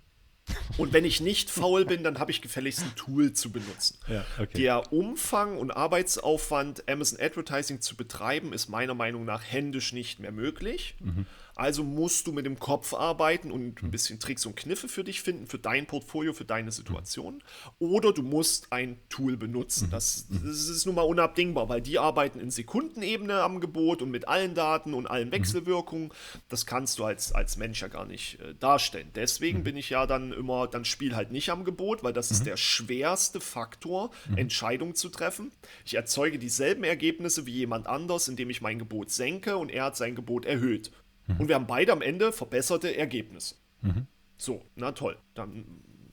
Und 0.77 0.93
wenn 0.93 1.05
ich 1.05 1.21
nicht 1.21 1.49
faul 1.49 1.85
bin, 1.85 2.03
dann 2.03 2.19
habe 2.19 2.31
ich 2.31 2.41
gefälligst 2.41 2.81
ein 2.81 2.95
Tool 2.95 3.33
zu 3.33 3.51
benutzen. 3.51 3.97
Ja, 4.07 4.25
okay. 4.37 4.57
Der 4.57 4.93
Umfang 4.93 5.57
und 5.57 5.71
Arbeitsaufwand, 5.71 6.89
Amazon 6.89 7.19
Advertising 7.19 7.81
zu 7.81 7.95
betreiben, 7.95 8.53
ist 8.53 8.69
meiner 8.69 8.93
Meinung 8.93 9.25
nach 9.25 9.43
händisch 9.43 9.93
nicht 9.93 10.19
mehr 10.19 10.31
möglich. 10.31 10.95
Mhm. 10.99 11.25
Also 11.59 11.83
musst 11.83 12.25
du 12.25 12.31
mit 12.31 12.45
dem 12.45 12.57
Kopf 12.57 12.93
arbeiten 12.93 13.51
und 13.51 13.83
ein 13.83 13.91
bisschen 13.91 14.17
Tricks 14.17 14.45
und 14.45 14.55
Kniffe 14.55 14.87
für 14.87 15.03
dich 15.03 15.21
finden, 15.21 15.45
für 15.45 15.59
dein 15.59 15.87
Portfolio, 15.87 16.31
für 16.31 16.45
deine 16.45 16.71
Situation. 16.71 17.43
Oder 17.79 18.13
du 18.13 18.21
musst 18.21 18.71
ein 18.71 18.97
Tool 19.09 19.35
benutzen. 19.35 19.87
Mhm. 19.87 19.91
Das, 19.91 20.27
das 20.29 20.69
ist 20.69 20.85
nun 20.85 20.95
mal 20.95 21.01
unabdingbar, 21.01 21.67
weil 21.67 21.81
die 21.81 21.99
arbeiten 21.99 22.39
in 22.39 22.49
Sekundenebene 22.49 23.41
am 23.41 23.59
Gebot 23.59 24.01
und 24.01 24.09
mit 24.09 24.25
allen 24.29 24.55
Daten 24.55 24.93
und 24.93 25.05
allen 25.05 25.27
mhm. 25.27 25.33
Wechselwirkungen. 25.33 26.11
Das 26.47 26.65
kannst 26.65 26.97
du 26.97 27.03
als, 27.03 27.33
als 27.33 27.57
Mensch 27.57 27.81
ja 27.81 27.89
gar 27.89 28.05
nicht 28.05 28.39
äh, 28.39 28.55
darstellen. 28.55 29.11
Deswegen 29.13 29.59
mhm. 29.59 29.63
bin 29.63 29.75
ich 29.75 29.89
ja 29.89 30.07
dann 30.07 30.31
immer, 30.39 30.67
dann 30.67 30.85
spiel 30.85 31.15
halt 31.15 31.31
nicht 31.31 31.49
am 31.49 31.65
Gebot, 31.65 32.03
weil 32.03 32.13
das 32.13 32.31
ist 32.31 32.45
der 32.45 32.57
schwerste 32.57 33.39
Faktor, 33.39 34.11
Entscheidungen 34.35 34.95
zu 34.95 35.09
treffen. 35.09 35.51
Ich 35.85 35.93
erzeuge 35.93 36.39
dieselben 36.39 36.83
Ergebnisse 36.83 37.45
wie 37.45 37.53
jemand 37.53 37.87
anders, 37.87 38.27
indem 38.27 38.49
ich 38.49 38.61
mein 38.61 38.79
Gebot 38.79 39.11
senke 39.11 39.57
und 39.57 39.69
er 39.69 39.85
hat 39.85 39.97
sein 39.97 40.15
Gebot 40.15 40.45
erhöht. 40.45 40.91
Und 41.37 41.47
wir 41.47 41.55
haben 41.55 41.67
beide 41.67 41.91
am 41.91 42.01
Ende 42.01 42.31
verbesserte 42.31 42.95
Ergebnisse. 42.97 43.55
Mhm. 43.81 44.07
So, 44.37 44.63
na 44.75 44.93
toll. 44.93 45.17
Dann, 45.35 45.65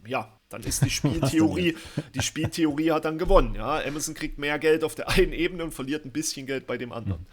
ja, 0.06 0.38
dann 0.48 0.62
ist 0.62 0.84
die 0.84 0.90
Spieltheorie, 0.90 1.76
die 2.14 2.22
Spieltheorie 2.22 2.90
hat 2.90 3.04
dann 3.04 3.18
gewonnen. 3.18 3.54
Ja, 3.54 3.82
Amazon 3.84 4.14
kriegt 4.14 4.38
mehr 4.38 4.58
Geld 4.58 4.84
auf 4.84 4.94
der 4.94 5.08
einen 5.08 5.32
Ebene 5.32 5.64
und 5.64 5.72
verliert 5.72 6.04
ein 6.04 6.12
bisschen 6.12 6.46
Geld 6.46 6.66
bei 6.66 6.76
dem 6.76 6.92
anderen. 6.92 7.26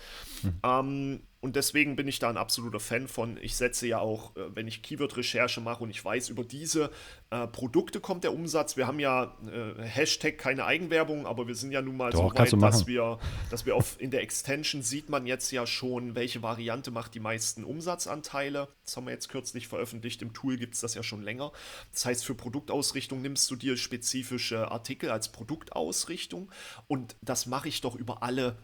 Mhm. 0.44 0.60
Ähm, 0.64 1.20
und 1.44 1.58
deswegen 1.58 1.98
bin 1.98 2.08
ich 2.08 2.20
da 2.20 2.30
ein 2.30 2.38
absoluter 2.38 2.80
Fan 2.80 3.10
von. 3.10 3.38
Ich 3.42 3.58
setze 3.58 3.86
ja 3.86 4.00
auch, 4.00 4.34
äh, 4.38 4.56
wenn 4.56 4.66
ich 4.66 4.82
Keyword-Recherche 4.82 5.60
mache 5.60 5.84
und 5.84 5.90
ich 5.90 6.04
weiß, 6.04 6.30
über 6.30 6.46
diese 6.46 6.90
äh, 7.32 7.48
Produkte 7.48 8.00
kommt 8.00 8.24
der 8.24 8.34
Umsatz. 8.34 8.78
Wir 8.78 8.88
haben 8.88 9.02
ja 9.02 9.36
äh, 9.46 9.84
Hashtag 9.84 10.38
keine 10.38 10.64
Eigenwerbung, 10.64 11.28
aber 11.28 11.46
wir 11.46 11.56
sind 11.56 11.74
ja 11.74 11.82
nun 11.82 11.98
mal 11.98 12.12
Doch, 12.12 12.32
so 12.34 12.40
weit, 12.40 12.54
dass 12.64 12.88
wir, 12.88 13.20
dass 13.50 13.66
wir 13.66 13.76
auf, 13.76 14.00
in 14.00 14.10
der 14.10 14.22
Extension 14.22 14.84
sieht 14.84 15.10
man 15.10 15.28
jetzt 15.28 15.52
ja 15.52 15.68
schon, 15.68 16.16
welche 16.16 16.42
Variante 16.42 16.92
macht 16.92 17.14
die 17.14 17.20
meisten 17.20 17.66
Umsatzanteile. 17.66 18.70
Das 18.86 18.96
haben 18.96 19.06
wir 19.08 19.12
jetzt 19.12 19.28
kürzlich 19.28 19.68
veröffentlicht. 19.68 20.22
Im 20.22 20.32
Tool 20.32 20.56
gibt 20.56 20.76
es 20.76 20.80
das 20.80 20.96
ja 20.96 21.04
schon 21.04 21.24
länger. 21.24 21.52
Das 21.92 22.06
heißt, 22.06 22.24
für 22.24 22.36
Produktausrichtung 22.36 23.22
nimmst 23.22 23.52
du 23.52 23.58
dir 23.58 23.76
spezifische 23.76 24.72
Artikel 24.72 25.12
als 25.12 25.30
Produktausrichtung 25.30 26.50
und 26.88 27.18
das 27.22 27.48
mache 27.48 27.68
ich 27.68 27.82
doch 27.82 27.96
über 27.96 28.24
alle 28.24 28.56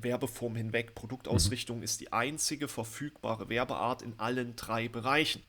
Werbeform 0.00 0.56
hinweg. 0.56 0.94
Produktausrichtung 0.94 1.78
mhm. 1.78 1.82
ist 1.84 2.00
die 2.00 2.12
einzige 2.12 2.68
verfügbare 2.68 3.48
Werbeart 3.48 4.02
in 4.02 4.18
allen 4.18 4.56
drei 4.56 4.88
Bereichen. 4.88 5.42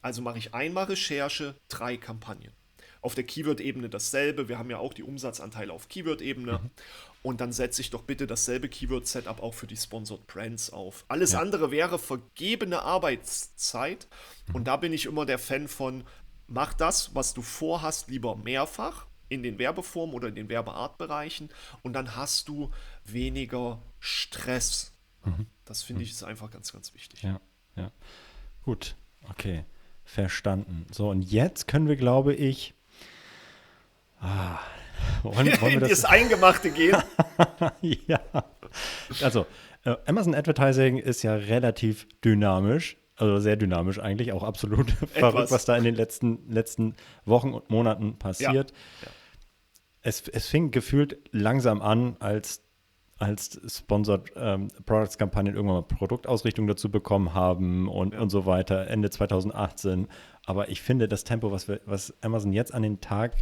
Also 0.00 0.22
mache 0.22 0.38
ich 0.38 0.54
einmal 0.54 0.84
Recherche, 0.84 1.54
drei 1.68 1.96
Kampagnen. 1.96 2.52
Auf 3.00 3.14
der 3.14 3.24
Keyword-Ebene 3.24 3.88
dasselbe. 3.88 4.48
Wir 4.48 4.58
haben 4.58 4.70
ja 4.70 4.78
auch 4.78 4.94
die 4.94 5.02
Umsatzanteile 5.02 5.72
auf 5.72 5.88
Keyword-Ebene. 5.88 6.58
Mhm. 6.58 6.70
Und 7.22 7.40
dann 7.40 7.52
setze 7.52 7.80
ich 7.80 7.90
doch 7.90 8.02
bitte 8.02 8.26
dasselbe 8.26 8.68
Keyword-Setup 8.68 9.40
auch 9.40 9.54
für 9.54 9.66
die 9.66 9.76
Sponsored 9.76 10.26
Brands 10.26 10.70
auf. 10.70 11.04
Alles 11.08 11.32
ja. 11.32 11.40
andere 11.40 11.70
wäre 11.70 11.98
vergebene 11.98 12.82
Arbeitszeit. 12.82 14.08
Mhm. 14.48 14.54
Und 14.54 14.64
da 14.64 14.76
bin 14.76 14.92
ich 14.92 15.06
immer 15.06 15.26
der 15.26 15.38
Fan 15.38 15.68
von, 15.68 16.04
mach 16.46 16.74
das, 16.74 17.14
was 17.14 17.34
du 17.34 17.42
vorhast, 17.42 18.08
lieber 18.08 18.36
mehrfach 18.36 19.06
in 19.32 19.42
den 19.42 19.58
Werbeformen 19.58 20.14
oder 20.14 20.28
in 20.28 20.34
den 20.34 20.48
Werbeartbereichen 20.48 21.48
und 21.82 21.94
dann 21.94 22.14
hast 22.16 22.48
du 22.48 22.70
weniger 23.04 23.80
Stress. 23.98 24.92
Mhm. 25.24 25.46
Das 25.64 25.82
finde 25.82 26.02
ich 26.02 26.10
ist 26.10 26.22
einfach 26.22 26.50
ganz, 26.50 26.72
ganz 26.72 26.92
wichtig. 26.94 27.22
Ja, 27.22 27.40
ja. 27.76 27.90
Gut, 28.62 28.94
okay. 29.30 29.64
Verstanden. 30.04 30.86
So, 30.90 31.08
und 31.08 31.22
jetzt 31.22 31.66
können 31.66 31.88
wir, 31.88 31.96
glaube 31.96 32.34
ich. 32.34 32.74
Ah, 34.20 34.58
wollen, 35.22 35.46
wollen 35.60 35.72
wir 35.72 35.80
das, 35.80 35.90
das 35.90 36.04
Eingemachte 36.04 36.70
gehen? 36.70 36.96
ja. 38.06 38.20
Also, 39.22 39.46
äh, 39.84 39.96
Amazon 40.06 40.34
Advertising 40.34 40.98
ist 40.98 41.22
ja 41.22 41.34
relativ 41.34 42.06
dynamisch 42.24 42.96
also 43.16 43.38
sehr 43.38 43.56
dynamisch 43.56 44.00
eigentlich, 44.00 44.32
auch 44.32 44.42
absolut 44.42 44.90
verrückt, 45.12 45.50
was 45.50 45.64
da 45.64 45.76
in 45.76 45.84
den 45.84 45.94
letzten, 45.94 46.50
letzten 46.50 46.96
Wochen 47.24 47.52
und 47.52 47.70
Monaten 47.70 48.18
passiert. 48.18 48.70
Ja. 48.70 49.06
Ja 49.06 49.12
es, 50.02 50.28
es 50.28 50.48
fing 50.48 50.70
gefühlt 50.70 51.18
langsam 51.32 51.80
an, 51.80 52.16
als, 52.18 52.62
als 53.18 53.60
Sponsored 53.66 54.32
ähm, 54.36 54.68
Products 54.84 55.16
Kampagnen 55.16 55.54
irgendwann 55.54 55.76
mal 55.76 55.82
Produktausrichtung 55.82 56.66
dazu 56.66 56.90
bekommen 56.90 57.34
haben 57.34 57.88
und, 57.88 58.14
ja. 58.14 58.20
und 58.20 58.30
so 58.30 58.46
weiter, 58.46 58.88
Ende 58.88 59.10
2018. 59.10 60.08
Aber 60.44 60.68
ich 60.68 60.82
finde, 60.82 61.08
das 61.08 61.24
Tempo, 61.24 61.52
was, 61.52 61.68
wir, 61.68 61.80
was 61.86 62.14
Amazon 62.22 62.52
jetzt 62.52 62.74
an 62.74 62.82
den 62.82 63.00
Tag 63.00 63.36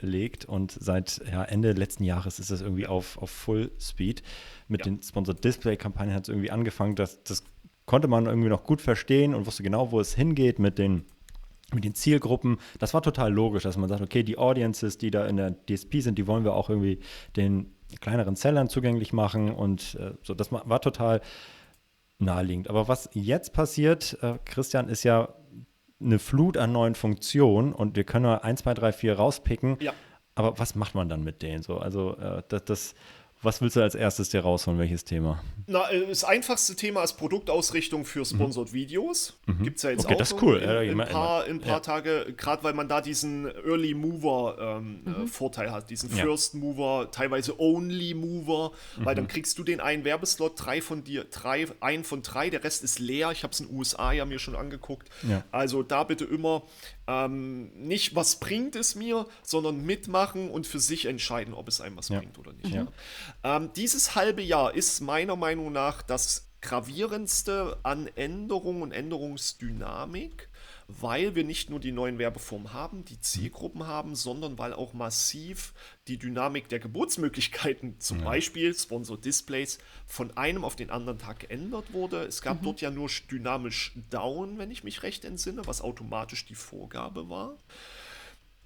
legt 0.00 0.44
und 0.44 0.70
seit 0.70 1.20
ja, 1.30 1.42
Ende 1.42 1.72
letzten 1.72 2.04
Jahres 2.04 2.38
ist 2.38 2.50
es 2.50 2.60
irgendwie 2.60 2.86
auf, 2.86 3.18
auf 3.18 3.30
Full 3.30 3.72
Speed. 3.80 4.22
Mit 4.68 4.86
ja. 4.86 4.92
den 4.92 5.02
Sponsored 5.02 5.42
Display 5.42 5.76
Kampagnen 5.76 6.14
hat 6.14 6.22
es 6.24 6.28
irgendwie 6.28 6.52
angefangen, 6.52 6.94
dass 6.94 7.22
das 7.24 7.42
konnte 7.86 8.06
man 8.06 8.26
irgendwie 8.26 8.50
noch 8.50 8.64
gut 8.64 8.82
verstehen 8.82 9.34
und 9.34 9.46
wusste 9.46 9.62
genau, 9.62 9.90
wo 9.90 9.98
es 9.98 10.14
hingeht 10.14 10.58
mit 10.58 10.78
den 10.78 11.06
mit 11.74 11.84
den 11.84 11.94
Zielgruppen, 11.94 12.58
das 12.78 12.94
war 12.94 13.02
total 13.02 13.32
logisch, 13.32 13.64
dass 13.64 13.76
man 13.76 13.88
sagt, 13.88 14.00
okay, 14.00 14.22
die 14.22 14.38
Audiences, 14.38 14.98
die 14.98 15.10
da 15.10 15.26
in 15.26 15.36
der 15.36 15.54
DSP 15.66 16.00
sind, 16.00 16.18
die 16.18 16.26
wollen 16.26 16.44
wir 16.44 16.54
auch 16.54 16.70
irgendwie 16.70 17.00
den 17.36 17.74
kleineren 18.00 18.36
Sellern 18.36 18.68
zugänglich 18.68 19.12
machen 19.12 19.50
und 19.50 19.96
äh, 20.00 20.12
so, 20.22 20.34
das 20.34 20.52
war 20.52 20.80
total 20.80 21.20
naheliegend. 22.18 22.68
Aber 22.68 22.88
was 22.88 23.08
jetzt 23.12 23.52
passiert, 23.52 24.18
äh, 24.22 24.38
Christian, 24.44 24.88
ist 24.88 25.04
ja 25.04 25.34
eine 26.00 26.18
Flut 26.18 26.56
an 26.56 26.72
neuen 26.72 26.94
Funktionen 26.94 27.72
und 27.72 27.96
wir 27.96 28.04
können 28.04 28.24
nur 28.24 28.44
1, 28.44 28.60
2, 28.62 28.74
3, 28.74 28.92
4 28.92 29.14
rauspicken. 29.14 29.76
Ja. 29.80 29.92
Aber 30.34 30.58
was 30.58 30.74
macht 30.74 30.94
man 30.94 31.08
dann 31.08 31.24
mit 31.24 31.42
denen 31.42 31.62
so? 31.62 31.78
Also 31.78 32.16
äh, 32.16 32.42
das, 32.48 32.64
das 32.64 32.94
was 33.40 33.60
willst 33.60 33.76
du 33.76 33.82
als 33.82 33.94
erstes 33.94 34.30
dir 34.30 34.40
rausholen? 34.40 34.80
Welches 34.80 35.04
Thema? 35.04 35.42
Na, 35.66 35.88
äh, 35.90 36.06
das 36.06 36.24
einfachste 36.24 36.74
Thema 36.74 37.04
ist 37.04 37.14
Produktausrichtung 37.14 38.04
für 38.04 38.24
Sponsored 38.24 38.70
mhm. 38.70 38.74
Videos. 38.74 39.38
Mhm. 39.46 39.62
Gibt 39.62 39.76
es 39.76 39.84
ja 39.84 39.90
jetzt 39.90 40.04
okay, 40.04 40.14
auch 40.14 40.18
das 40.18 40.32
ist 40.32 40.42
cool. 40.42 40.56
in, 40.58 40.90
in, 40.90 41.00
ein 41.00 41.08
paar, 41.08 41.46
in 41.46 41.60
paar 41.60 41.74
ja. 41.74 41.80
Tage, 41.80 42.34
gerade 42.36 42.64
weil 42.64 42.74
man 42.74 42.88
da 42.88 43.00
diesen 43.00 43.46
Early 43.46 43.94
Mover 43.94 44.56
ähm, 44.60 45.02
äh, 45.06 45.10
mhm. 45.10 45.28
Vorteil 45.28 45.70
hat, 45.70 45.88
diesen 45.88 46.10
ja. 46.16 46.24
First 46.24 46.54
Mover, 46.54 47.10
teilweise 47.12 47.60
Only 47.60 48.14
Mover, 48.14 48.72
weil 48.96 49.14
dann 49.14 49.24
mhm. 49.24 49.28
kriegst 49.28 49.56
du 49.58 49.62
den 49.62 49.80
einen 49.80 50.04
Werbeslot, 50.04 50.54
drei 50.56 50.82
von 50.82 51.04
dir, 51.04 51.24
drei, 51.24 51.66
ein 51.80 52.02
von 52.02 52.22
drei, 52.22 52.50
der 52.50 52.64
Rest 52.64 52.82
ist 52.82 52.98
leer. 52.98 53.30
Ich 53.30 53.44
habe 53.44 53.52
es 53.52 53.60
in 53.60 53.68
den 53.68 53.76
USA 53.76 54.10
ja 54.10 54.24
mir 54.24 54.40
schon 54.40 54.56
angeguckt. 54.56 55.08
Ja. 55.28 55.44
Also 55.52 55.84
da 55.84 56.02
bitte 56.02 56.24
immer 56.24 56.64
ähm, 57.08 57.70
nicht, 57.74 58.14
was 58.14 58.38
bringt 58.38 58.76
es 58.76 58.94
mir, 58.94 59.26
sondern 59.42 59.84
mitmachen 59.84 60.50
und 60.50 60.66
für 60.66 60.78
sich 60.78 61.06
entscheiden, 61.06 61.54
ob 61.54 61.66
es 61.66 61.80
einem 61.80 61.96
was 61.96 62.10
ja. 62.10 62.18
bringt 62.18 62.38
oder 62.38 62.52
nicht. 62.52 62.74
Ja. 62.74 62.86
Ähm, 63.42 63.70
dieses 63.74 64.14
halbe 64.14 64.42
Jahr 64.42 64.74
ist 64.74 65.00
meiner 65.00 65.34
Meinung 65.34 65.72
nach 65.72 66.02
das 66.02 66.50
gravierendste 66.60 67.78
an 67.82 68.08
Änderung 68.14 68.82
und 68.82 68.92
Änderungsdynamik 68.92 70.47
weil 70.88 71.34
wir 71.34 71.44
nicht 71.44 71.68
nur 71.68 71.80
die 71.80 71.92
neuen 71.92 72.18
Werbeformen 72.18 72.72
haben, 72.72 73.04
die 73.04 73.20
Zielgruppen 73.20 73.86
haben, 73.86 74.16
sondern 74.16 74.58
weil 74.58 74.72
auch 74.72 74.94
massiv 74.94 75.74
die 76.08 76.16
Dynamik 76.16 76.70
der 76.70 76.78
Geburtsmöglichkeiten, 76.78 77.96
zum 78.00 78.20
ja. 78.20 78.24
Beispiel 78.24 78.74
Sponsor 78.74 79.18
Displays, 79.18 79.78
von 80.06 80.34
einem 80.38 80.64
auf 80.64 80.76
den 80.76 80.90
anderen 80.90 81.18
Tag 81.18 81.40
geändert 81.40 81.92
wurde. 81.92 82.22
Es 82.22 82.40
gab 82.40 82.62
mhm. 82.62 82.64
dort 82.64 82.80
ja 82.80 82.90
nur 82.90 83.10
dynamisch 83.30 83.92
Down, 84.08 84.56
wenn 84.56 84.70
ich 84.70 84.82
mich 84.82 85.02
recht 85.02 85.26
entsinne, 85.26 85.66
was 85.66 85.82
automatisch 85.82 86.46
die 86.46 86.54
Vorgabe 86.54 87.28
war. 87.28 87.58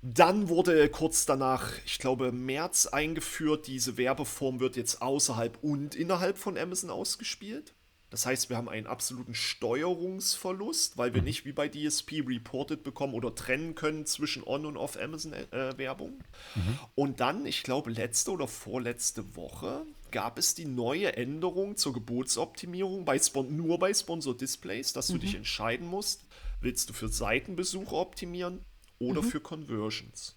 Dann 0.00 0.48
wurde 0.48 0.88
kurz 0.88 1.26
danach, 1.26 1.72
ich 1.84 1.98
glaube, 1.98 2.30
März 2.30 2.86
eingeführt, 2.86 3.66
diese 3.66 3.96
Werbeform 3.96 4.60
wird 4.60 4.76
jetzt 4.76 5.02
außerhalb 5.02 5.58
und 5.62 5.96
innerhalb 5.96 6.38
von 6.38 6.56
Amazon 6.56 6.90
ausgespielt. 6.90 7.74
Das 8.12 8.26
heißt, 8.26 8.50
wir 8.50 8.58
haben 8.58 8.68
einen 8.68 8.86
absoluten 8.86 9.34
Steuerungsverlust, 9.34 10.98
weil 10.98 11.14
wir 11.14 11.22
mhm. 11.22 11.28
nicht 11.28 11.46
wie 11.46 11.52
bei 11.52 11.66
DSP 11.66 12.22
reported 12.26 12.82
bekommen 12.82 13.14
oder 13.14 13.34
trennen 13.34 13.74
können 13.74 14.04
zwischen 14.04 14.46
On- 14.46 14.66
und 14.66 14.76
Off-Amazon-Werbung. 14.76 16.20
Äh, 16.20 16.58
mhm. 16.58 16.78
Und 16.94 17.20
dann, 17.20 17.46
ich 17.46 17.62
glaube, 17.62 17.90
letzte 17.90 18.32
oder 18.32 18.48
vorletzte 18.48 19.34
Woche 19.34 19.86
gab 20.10 20.38
es 20.38 20.54
die 20.54 20.66
neue 20.66 21.16
Änderung 21.16 21.78
zur 21.78 21.94
Gebotsoptimierung 21.94 23.06
bei 23.06 23.18
nur 23.48 23.78
bei 23.78 23.94
Sponsor 23.94 24.36
Displays, 24.36 24.92
dass 24.92 25.08
mhm. 25.08 25.14
du 25.14 25.18
dich 25.20 25.34
entscheiden 25.34 25.86
musst, 25.86 26.26
willst 26.60 26.90
du 26.90 26.92
für 26.92 27.08
Seitenbesuche 27.08 27.96
optimieren 27.96 28.60
oder 28.98 29.22
mhm. 29.22 29.26
für 29.26 29.40
Conversions. 29.40 30.36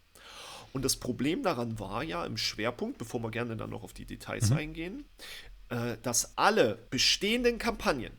Und 0.71 0.85
das 0.85 0.95
Problem 0.95 1.43
daran 1.43 1.77
war 1.77 2.03
ja 2.03 2.25
im 2.25 2.37
Schwerpunkt, 2.37 2.99
bevor 2.99 3.21
wir 3.21 3.31
gerne 3.31 3.57
dann 3.57 3.69
noch 3.69 3.83
auf 3.83 3.91
die 3.91 4.05
Details 4.05 4.51
mhm. 4.51 4.57
eingehen, 4.57 5.05
äh, 5.69 5.97
dass 6.01 6.37
alle 6.37 6.79
bestehenden 6.89 7.57
Kampagnen 7.57 8.13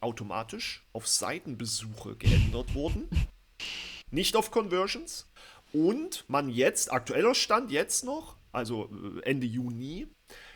automatisch 0.00 0.84
auf 0.92 1.06
Seitenbesuche 1.06 2.16
geändert 2.16 2.74
wurden, 2.74 3.08
nicht 4.10 4.36
auf 4.36 4.50
Conversions. 4.50 5.30
Und 5.72 6.24
man 6.28 6.48
jetzt, 6.48 6.92
aktueller 6.92 7.34
Stand 7.34 7.70
jetzt 7.70 8.04
noch, 8.04 8.36
also 8.52 8.88
äh, 9.18 9.28
Ende 9.28 9.46
Juni, 9.46 10.06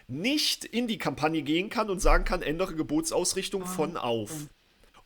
nicht 0.09 0.65
in 0.65 0.89
die 0.89 0.99
Kampagne 0.99 1.43
gehen 1.43 1.69
kann 1.69 1.91
und 1.91 2.01
sagen 2.01 2.25
kann, 2.25 2.43
ändere 2.43 2.75
Gebotsausrichtung 2.75 3.63
ah, 3.63 3.67
von 3.67 3.97
auf. 3.97 4.49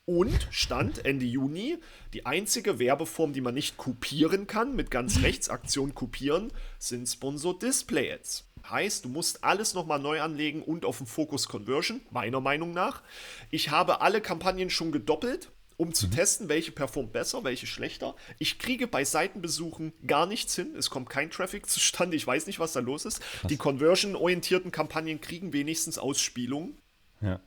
Und 0.06 0.48
stand 0.50 1.04
Ende 1.04 1.24
Juni, 1.24 1.78
die 2.12 2.26
einzige 2.26 2.78
Werbeform, 2.78 3.32
die 3.32 3.40
man 3.40 3.54
nicht 3.54 3.76
kopieren 3.76 4.46
kann, 4.46 4.76
mit 4.76 4.90
ganz 4.90 5.22
rechts 5.22 5.48
Aktion 5.48 5.94
kopieren, 5.94 6.52
sind 6.78 7.06
Sponsor 7.06 7.58
Display 7.58 8.12
Ads. 8.12 8.44
Heißt, 8.68 9.04
du 9.04 9.08
musst 9.08 9.44
alles 9.44 9.74
nochmal 9.74 9.98
neu 9.98 10.20
anlegen 10.20 10.62
und 10.62 10.84
auf 10.84 10.98
den 10.98 11.06
Fokus 11.06 11.48
Conversion, 11.48 12.00
meiner 12.10 12.40
Meinung 12.40 12.72
nach. 12.72 13.02
Ich 13.50 13.70
habe 13.70 14.00
alle 14.00 14.20
Kampagnen 14.20 14.70
schon 14.70 14.90
gedoppelt, 14.90 15.50
um 15.76 15.92
zu 15.92 16.06
mhm. 16.06 16.12
testen, 16.12 16.48
welche 16.48 16.72
performt 16.72 17.12
besser, 17.12 17.44
welche 17.44 17.66
schlechter. 17.66 18.14
Ich 18.38 18.58
kriege 18.58 18.86
bei 18.86 19.04
Seitenbesuchen 19.04 19.92
gar 20.06 20.26
nichts 20.26 20.54
hin. 20.54 20.74
Es 20.76 20.88
kommt 20.88 21.10
kein 21.10 21.30
Traffic 21.30 21.66
zustande. 21.70 22.16
Ich 22.16 22.26
weiß 22.26 22.46
nicht, 22.46 22.58
was 22.58 22.72
da 22.72 22.80
los 22.80 23.04
ist. 23.04 23.20
Was? 23.42 23.48
Die 23.50 23.56
conversion-orientierten 23.56 24.70
Kampagnen 24.70 25.20
kriegen 25.20 25.52
wenigstens 25.52 25.98
Ausspielungen. 25.98 26.78
Ja. 27.20 27.40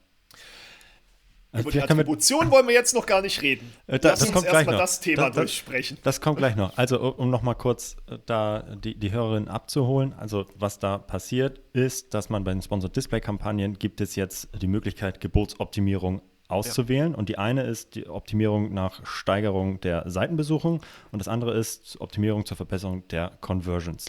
Über 1.59 1.71
die 1.71 1.81
Attribution 1.81 2.51
wollen 2.51 2.67
wir 2.67 2.73
jetzt 2.73 2.93
noch 2.93 3.05
gar 3.05 3.21
nicht 3.21 3.41
reden. 3.41 3.71
Äh, 3.87 3.99
da, 3.99 4.09
Lass 4.09 4.19
das 4.19 4.29
uns 4.29 4.35
kommt 4.35 4.47
erstmal 4.47 4.77
das 4.77 4.99
Thema 4.99 5.29
da, 5.29 5.41
durchsprechen. 5.41 5.97
Das 6.03 6.21
kommt 6.21 6.37
gleich 6.37 6.55
noch. 6.55 6.77
Also, 6.77 6.99
um 7.13 7.29
noch 7.29 7.41
mal 7.41 7.55
kurz 7.55 7.97
äh, 8.09 8.17
da 8.25 8.63
die, 8.83 8.95
die 8.95 9.11
Hörerin 9.11 9.47
abzuholen. 9.47 10.13
Also, 10.17 10.45
was 10.55 10.79
da 10.79 10.97
passiert 10.97 11.61
ist, 11.73 12.13
dass 12.13 12.29
man 12.29 12.43
bei 12.43 12.51
den 12.51 12.61
Sponsored 12.61 12.95
Display 12.95 13.21
Kampagnen 13.21 13.77
gibt 13.77 14.01
es 14.01 14.15
jetzt 14.15 14.49
die 14.61 14.67
Möglichkeit, 14.67 15.21
Gebotsoptimierung 15.21 16.21
auszuwählen. 16.47 17.11
Ja. 17.11 17.17
Und 17.17 17.29
die 17.29 17.37
eine 17.37 17.63
ist 17.63 17.95
die 17.95 18.07
Optimierung 18.07 18.73
nach 18.73 19.05
Steigerung 19.05 19.81
der 19.81 20.09
Seitenbesuchung 20.09 20.81
und 21.11 21.19
das 21.19 21.27
andere 21.27 21.53
ist 21.53 21.99
Optimierung 21.99 22.45
zur 22.45 22.57
Verbesserung 22.57 23.07
der 23.09 23.31
Conversions. 23.41 24.05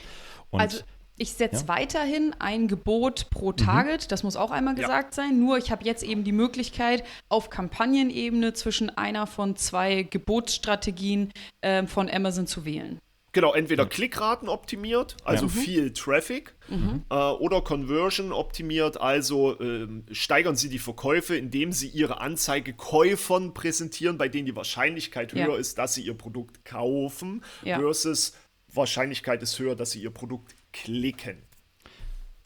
Und 0.51 0.61
also 0.61 0.83
ich 1.19 1.33
setze 1.33 1.63
ja. 1.63 1.69
weiterhin 1.69 2.35
ein 2.39 2.69
Gebot 2.69 3.31
pro 3.31 3.51
mhm. 3.51 3.57
Target, 3.57 4.05
mhm. 4.05 4.09
das 4.09 4.23
muss 4.23 4.37
auch 4.37 4.51
einmal 4.51 4.75
gesagt 4.75 5.17
ja. 5.17 5.23
sein. 5.23 5.39
Nur 5.39 5.59
ich 5.59 5.71
habe 5.71 5.85
jetzt 5.85 6.03
eben 6.03 6.25
die 6.25 6.33
Möglichkeit, 6.33 7.05
auf 7.29 7.51
Kampagnenebene 7.51 8.53
zwischen 8.55 8.91
einer 8.97 9.27
von 9.27 9.57
zwei 9.57 10.05
Gebotsstrategien 10.05 11.33
äh, 11.61 11.87
von 11.87 12.09
Amazon 12.09 12.47
zu 12.47 12.65
wählen. 12.65 13.01
Genau, 13.33 13.53
entweder 13.53 13.85
Klickraten 13.85 14.49
optimiert, 14.49 15.17
also 15.23 15.47
ja. 15.47 15.53
viel 15.53 15.93
Traffic, 15.93 16.55
mhm. 16.69 17.05
äh, 17.11 17.15
oder 17.15 17.61
Conversion 17.61 18.33
optimiert, 18.33 19.01
also 19.01 19.61
äh, 19.61 19.87
steigern 20.13 20.57
Sie 20.57 20.71
die 20.71 20.79
Verkäufe, 20.79 21.37
indem 21.37 21.73
Sie 21.73 21.89
Ihre 21.89 22.21
Anzeige 22.21 22.73
Käufern 22.73 23.53
präsentieren, 23.53 24.17
bei 24.17 24.29
denen 24.29 24.47
die 24.47 24.57
Wahrscheinlichkeit 24.57 25.35
höher 25.35 25.51
ja. 25.51 25.57
ist, 25.57 25.77
dass 25.77 25.95
sie 25.95 26.03
Ihr 26.03 26.15
Produkt 26.15 26.65
kaufen, 26.65 27.45
ja. 27.63 27.79
versus 27.79 28.33
Wahrscheinlichkeit 28.73 29.43
ist 29.43 29.59
höher, 29.59 29.77
dass 29.77 29.93
Sie 29.93 30.03
Ihr 30.03 30.11
Produkt 30.11 30.55
klicken. 30.83 31.39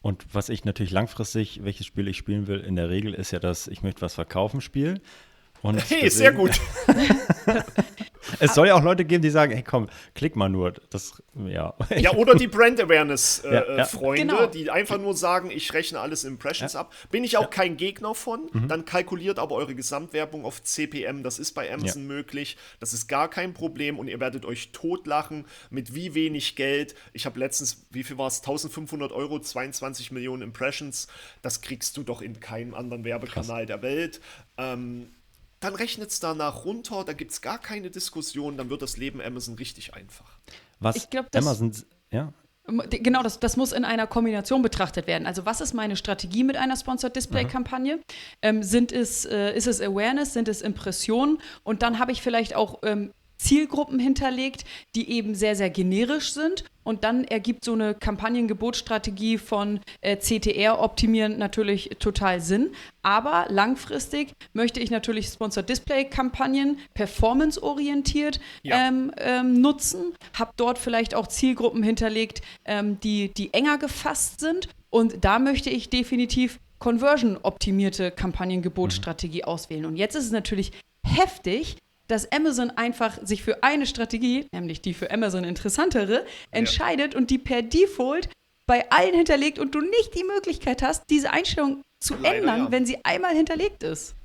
Und 0.01 0.33
was 0.33 0.49
ich 0.49 0.65
natürlich 0.65 0.91
langfristig, 0.91 1.63
welches 1.63 1.85
Spiel 1.85 2.07
ich 2.07 2.17
spielen 2.17 2.47
will, 2.47 2.59
in 2.59 2.75
der 2.75 2.89
Regel 2.89 3.13
ist 3.13 3.31
ja 3.31 3.39
das 3.39 3.67
Ich 3.67 3.83
möchte 3.83 4.01
was 4.01 4.15
verkaufen 4.15 4.59
Spiel. 4.59 5.01
Und 5.63 5.77
hey, 5.89 6.01
deswegen, 6.03 6.09
sehr 6.11 6.31
gut. 6.33 6.61
es 8.39 8.53
soll 8.53 8.67
ja 8.67 8.75
auch 8.75 8.83
Leute 8.83 9.05
geben, 9.05 9.21
die 9.21 9.29
sagen, 9.29 9.53
hey 9.53 9.63
komm, 9.63 9.87
klick 10.13 10.35
mal 10.35 10.49
nur. 10.49 10.73
Das, 10.89 11.23
ja. 11.47 11.73
ja, 11.95 12.11
oder 12.13 12.35
die 12.35 12.47
Brand 12.47 12.81
Awareness-Freunde, 12.81 13.65
äh, 13.73 13.77
ja, 13.77 13.87
ja. 13.87 14.15
genau. 14.15 14.45
die 14.47 14.69
einfach 14.69 14.99
nur 14.99 15.15
sagen, 15.15 15.51
ich 15.51 15.73
rechne 15.73 16.01
alles 16.01 16.25
Impressions 16.25 16.73
ja. 16.73 16.81
ab. 16.81 16.93
Bin 17.11 17.23
ich 17.23 17.37
auch 17.37 17.49
kein 17.49 17.77
Gegner 17.77 18.13
von. 18.13 18.49
Mhm. 18.51 18.67
Dann 18.67 18.83
kalkuliert 18.83 19.39
aber 19.39 19.55
eure 19.55 19.73
Gesamtwerbung 19.73 20.43
auf 20.43 20.61
CPM. 20.61 21.23
Das 21.23 21.39
ist 21.39 21.53
bei 21.53 21.73
Amazon 21.73 22.05
möglich. 22.05 22.57
Das 22.81 22.93
ist 22.93 23.07
gar 23.07 23.29
kein 23.29 23.53
Problem 23.53 23.99
und 23.99 24.09
ihr 24.09 24.19
werdet 24.19 24.45
euch 24.45 24.73
totlachen 24.73 25.45
mit 25.69 25.95
wie 25.95 26.13
wenig 26.13 26.57
Geld. 26.57 26.93
Ich 27.13 27.25
habe 27.25 27.39
letztens, 27.39 27.85
wie 27.89 28.03
viel 28.03 28.17
war 28.17 28.27
es? 28.27 28.39
1500 28.39 29.13
Euro, 29.13 29.39
22 29.39 30.11
Millionen 30.11 30.41
Impressions. 30.41 31.07
Das 31.41 31.61
kriegst 31.61 31.95
du 31.95 32.03
doch 32.03 32.21
in 32.21 32.41
keinem 32.41 32.73
anderen 32.73 33.05
Werbekanal 33.05 33.65
Krass. 33.65 33.67
der 33.67 33.81
Welt. 33.81 34.19
Ähm, 34.57 35.07
dann 35.63 35.75
rechnet 35.75 36.09
es 36.09 36.19
danach 36.19 36.65
runter, 36.65 37.03
da 37.05 37.13
gibt 37.13 37.31
es 37.31 37.41
gar 37.41 37.57
keine 37.57 37.89
Diskussion, 37.89 38.57
dann 38.57 38.69
wird 38.69 38.81
das 38.81 38.97
Leben 38.97 39.21
Amazon 39.21 39.55
richtig 39.55 39.93
einfach. 39.93 40.39
Was 40.79 40.95
ich 40.95 41.09
glaub, 41.09 41.33
Amazon, 41.35 41.71
ja? 42.11 42.33
Genau, 42.65 43.23
das, 43.23 43.41
das 43.41 43.57
muss 43.57 43.73
in 43.73 43.83
einer 43.83 44.07
Kombination 44.07 44.61
betrachtet 44.61 45.05
werden. 45.05 45.27
Also 45.27 45.45
was 45.45 45.59
ist 45.59 45.73
meine 45.73 45.97
Strategie 45.97 46.45
mit 46.45 46.55
einer 46.55 46.77
Sponsored 46.77 47.13
Display-Kampagne? 47.13 47.99
Ähm, 48.41 48.63
sind 48.63 48.93
es, 48.93 49.25
äh, 49.25 49.53
ist 49.53 49.67
es 49.67 49.81
Awareness, 49.81 50.31
sind 50.31 50.47
es 50.47 50.61
Impressionen? 50.61 51.39
Und 51.63 51.81
dann 51.81 51.99
habe 51.99 52.13
ich 52.13 52.21
vielleicht 52.21 52.55
auch 52.55 52.79
ähm, 52.83 53.11
Zielgruppen 53.43 53.99
hinterlegt, 53.99 54.63
die 54.95 55.09
eben 55.11 55.35
sehr, 55.35 55.55
sehr 55.55 55.69
generisch 55.69 56.33
sind. 56.33 56.63
Und 56.83 57.03
dann 57.03 57.23
ergibt 57.23 57.63
so 57.63 57.73
eine 57.73 57.93
Kampagnengebotstrategie 57.93 59.37
von 59.37 59.79
äh, 60.01 60.17
CTR 60.17 60.79
optimieren 60.79 61.37
natürlich 61.37 61.91
total 61.99 62.41
Sinn. 62.41 62.71
Aber 63.03 63.45
langfristig 63.49 64.33
möchte 64.53 64.79
ich 64.79 64.91
natürlich 64.91 65.27
Sponsored 65.27 65.69
Display 65.69 66.05
Kampagnen 66.05 66.79
performanceorientiert 66.93 68.39
ja. 68.63 68.87
ähm, 68.87 69.11
ähm, 69.17 69.61
nutzen. 69.61 70.13
Habe 70.37 70.51
dort 70.57 70.77
vielleicht 70.77 71.15
auch 71.15 71.27
Zielgruppen 71.27 71.83
hinterlegt, 71.83 72.41
ähm, 72.65 72.99
die, 72.99 73.33
die 73.33 73.53
enger 73.53 73.77
gefasst 73.77 74.39
sind. 74.39 74.67
Und 74.89 75.23
da 75.23 75.39
möchte 75.39 75.69
ich 75.69 75.89
definitiv 75.89 76.59
conversion-optimierte 76.79 78.11
Kampagnengebotstrategie 78.11 79.43
mhm. 79.43 79.47
auswählen. 79.47 79.85
Und 79.85 79.95
jetzt 79.95 80.15
ist 80.15 80.25
es 80.25 80.31
natürlich 80.31 80.73
heftig, 81.05 81.77
dass 82.07 82.31
Amazon 82.31 82.69
einfach 82.71 83.17
sich 83.23 83.43
für 83.43 83.63
eine 83.63 83.85
Strategie, 83.85 84.47
nämlich 84.51 84.81
die 84.81 84.93
für 84.93 85.11
Amazon 85.11 85.43
interessantere, 85.43 86.25
entscheidet 86.51 87.13
ja. 87.13 87.19
und 87.19 87.29
die 87.29 87.37
per 87.37 87.61
Default 87.61 88.29
bei 88.65 88.89
allen 88.91 89.13
hinterlegt 89.13 89.59
und 89.59 89.75
du 89.75 89.81
nicht 89.81 90.15
die 90.15 90.23
Möglichkeit 90.23 90.81
hast, 90.81 91.03
diese 91.09 91.31
Einstellung 91.31 91.81
zu 91.99 92.15
Leider, 92.15 92.37
ändern, 92.37 92.59
ja. 92.65 92.71
wenn 92.71 92.85
sie 92.85 93.03
einmal 93.03 93.35
hinterlegt 93.35 93.83
ist. 93.83 94.15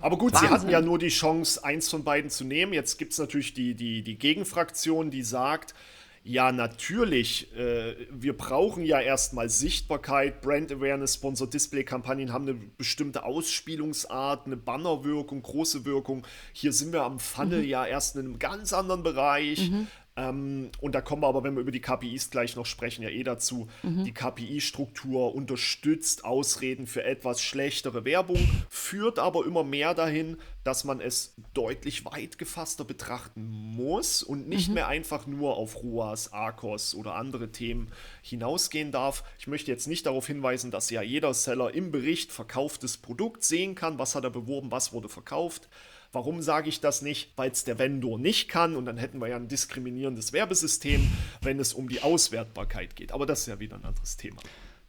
Aber 0.00 0.16
gut, 0.16 0.32
Wahnsinn. 0.32 0.48
sie 0.48 0.54
hatten 0.54 0.70
ja 0.70 0.80
nur 0.80 0.98
die 0.98 1.08
Chance, 1.08 1.62
eins 1.64 1.88
von 1.88 2.04
beiden 2.04 2.30
zu 2.30 2.44
nehmen. 2.44 2.72
Jetzt 2.72 2.96
gibt 2.98 3.12
es 3.12 3.18
natürlich 3.18 3.54
die, 3.54 3.74
die, 3.74 4.02
die 4.02 4.16
Gegenfraktion, 4.16 5.10
die 5.10 5.22
sagt, 5.22 5.74
ja, 6.22 6.52
natürlich. 6.52 7.54
Äh, 7.56 7.96
wir 8.10 8.36
brauchen 8.36 8.84
ja 8.84 9.00
erstmal 9.00 9.48
Sichtbarkeit, 9.48 10.42
Brand 10.42 10.70
Awareness, 10.70 11.14
Sponsor-Display-Kampagnen 11.14 12.32
haben 12.32 12.46
eine 12.46 12.58
bestimmte 12.76 13.24
Ausspielungsart, 13.24 14.44
eine 14.44 14.58
Bannerwirkung, 14.58 15.42
große 15.42 15.86
Wirkung. 15.86 16.26
Hier 16.52 16.74
sind 16.74 16.92
wir 16.92 17.04
am 17.04 17.20
Funnel 17.20 17.62
mhm. 17.62 17.68
ja 17.68 17.86
erst 17.86 18.16
in 18.16 18.26
einem 18.26 18.38
ganz 18.38 18.74
anderen 18.74 19.02
Bereich. 19.02 19.70
Mhm. 19.70 19.86
Ähm, 20.20 20.70
und 20.80 20.94
da 20.94 21.00
kommen 21.00 21.22
wir 21.22 21.28
aber, 21.28 21.42
wenn 21.44 21.54
wir 21.54 21.62
über 21.62 21.70
die 21.70 21.80
KPIs 21.80 22.30
gleich 22.30 22.54
noch 22.54 22.66
sprechen, 22.66 23.02
ja 23.02 23.08
eh 23.08 23.22
dazu. 23.22 23.68
Mhm. 23.82 24.04
Die 24.04 24.12
KPI-Struktur 24.12 25.34
unterstützt 25.34 26.24
Ausreden 26.24 26.86
für 26.86 27.04
etwas 27.04 27.40
schlechtere 27.40 28.04
Werbung, 28.04 28.38
führt 28.68 29.18
aber 29.18 29.46
immer 29.46 29.64
mehr 29.64 29.94
dahin, 29.94 30.36
dass 30.62 30.84
man 30.84 31.00
es 31.00 31.34
deutlich 31.54 32.04
weit 32.04 32.36
gefasster 32.36 32.84
betrachten 32.84 33.48
muss 33.48 34.22
und 34.22 34.46
nicht 34.46 34.68
mhm. 34.68 34.74
mehr 34.74 34.88
einfach 34.88 35.26
nur 35.26 35.56
auf 35.56 35.82
ROAS, 35.82 36.32
ARCOS 36.34 36.94
oder 36.94 37.14
andere 37.14 37.50
Themen 37.50 37.90
hinausgehen 38.20 38.92
darf. 38.92 39.24
Ich 39.38 39.46
möchte 39.46 39.70
jetzt 39.70 39.86
nicht 39.86 40.04
darauf 40.04 40.26
hinweisen, 40.26 40.70
dass 40.70 40.90
ja 40.90 41.00
jeder 41.00 41.32
Seller 41.32 41.72
im 41.72 41.90
Bericht 41.90 42.30
verkauftes 42.30 42.98
Produkt 42.98 43.42
sehen 43.42 43.74
kann, 43.74 43.98
was 43.98 44.14
hat 44.14 44.24
er 44.24 44.30
beworben, 44.30 44.70
was 44.70 44.92
wurde 44.92 45.08
verkauft. 45.08 45.68
Warum 46.12 46.42
sage 46.42 46.68
ich 46.68 46.80
das 46.80 47.02
nicht? 47.02 47.32
Weil 47.36 47.50
es 47.50 47.64
der 47.64 47.78
Vendor 47.78 48.18
nicht 48.18 48.48
kann 48.48 48.74
und 48.74 48.86
dann 48.86 48.96
hätten 48.96 49.20
wir 49.20 49.28
ja 49.28 49.36
ein 49.36 49.48
diskriminierendes 49.48 50.32
Werbesystem, 50.32 51.10
wenn 51.40 51.60
es 51.60 51.72
um 51.72 51.88
die 51.88 52.02
Auswertbarkeit 52.02 52.96
geht. 52.96 53.12
Aber 53.12 53.26
das 53.26 53.40
ist 53.40 53.46
ja 53.46 53.60
wieder 53.60 53.76
ein 53.76 53.84
anderes 53.84 54.16
Thema. 54.16 54.40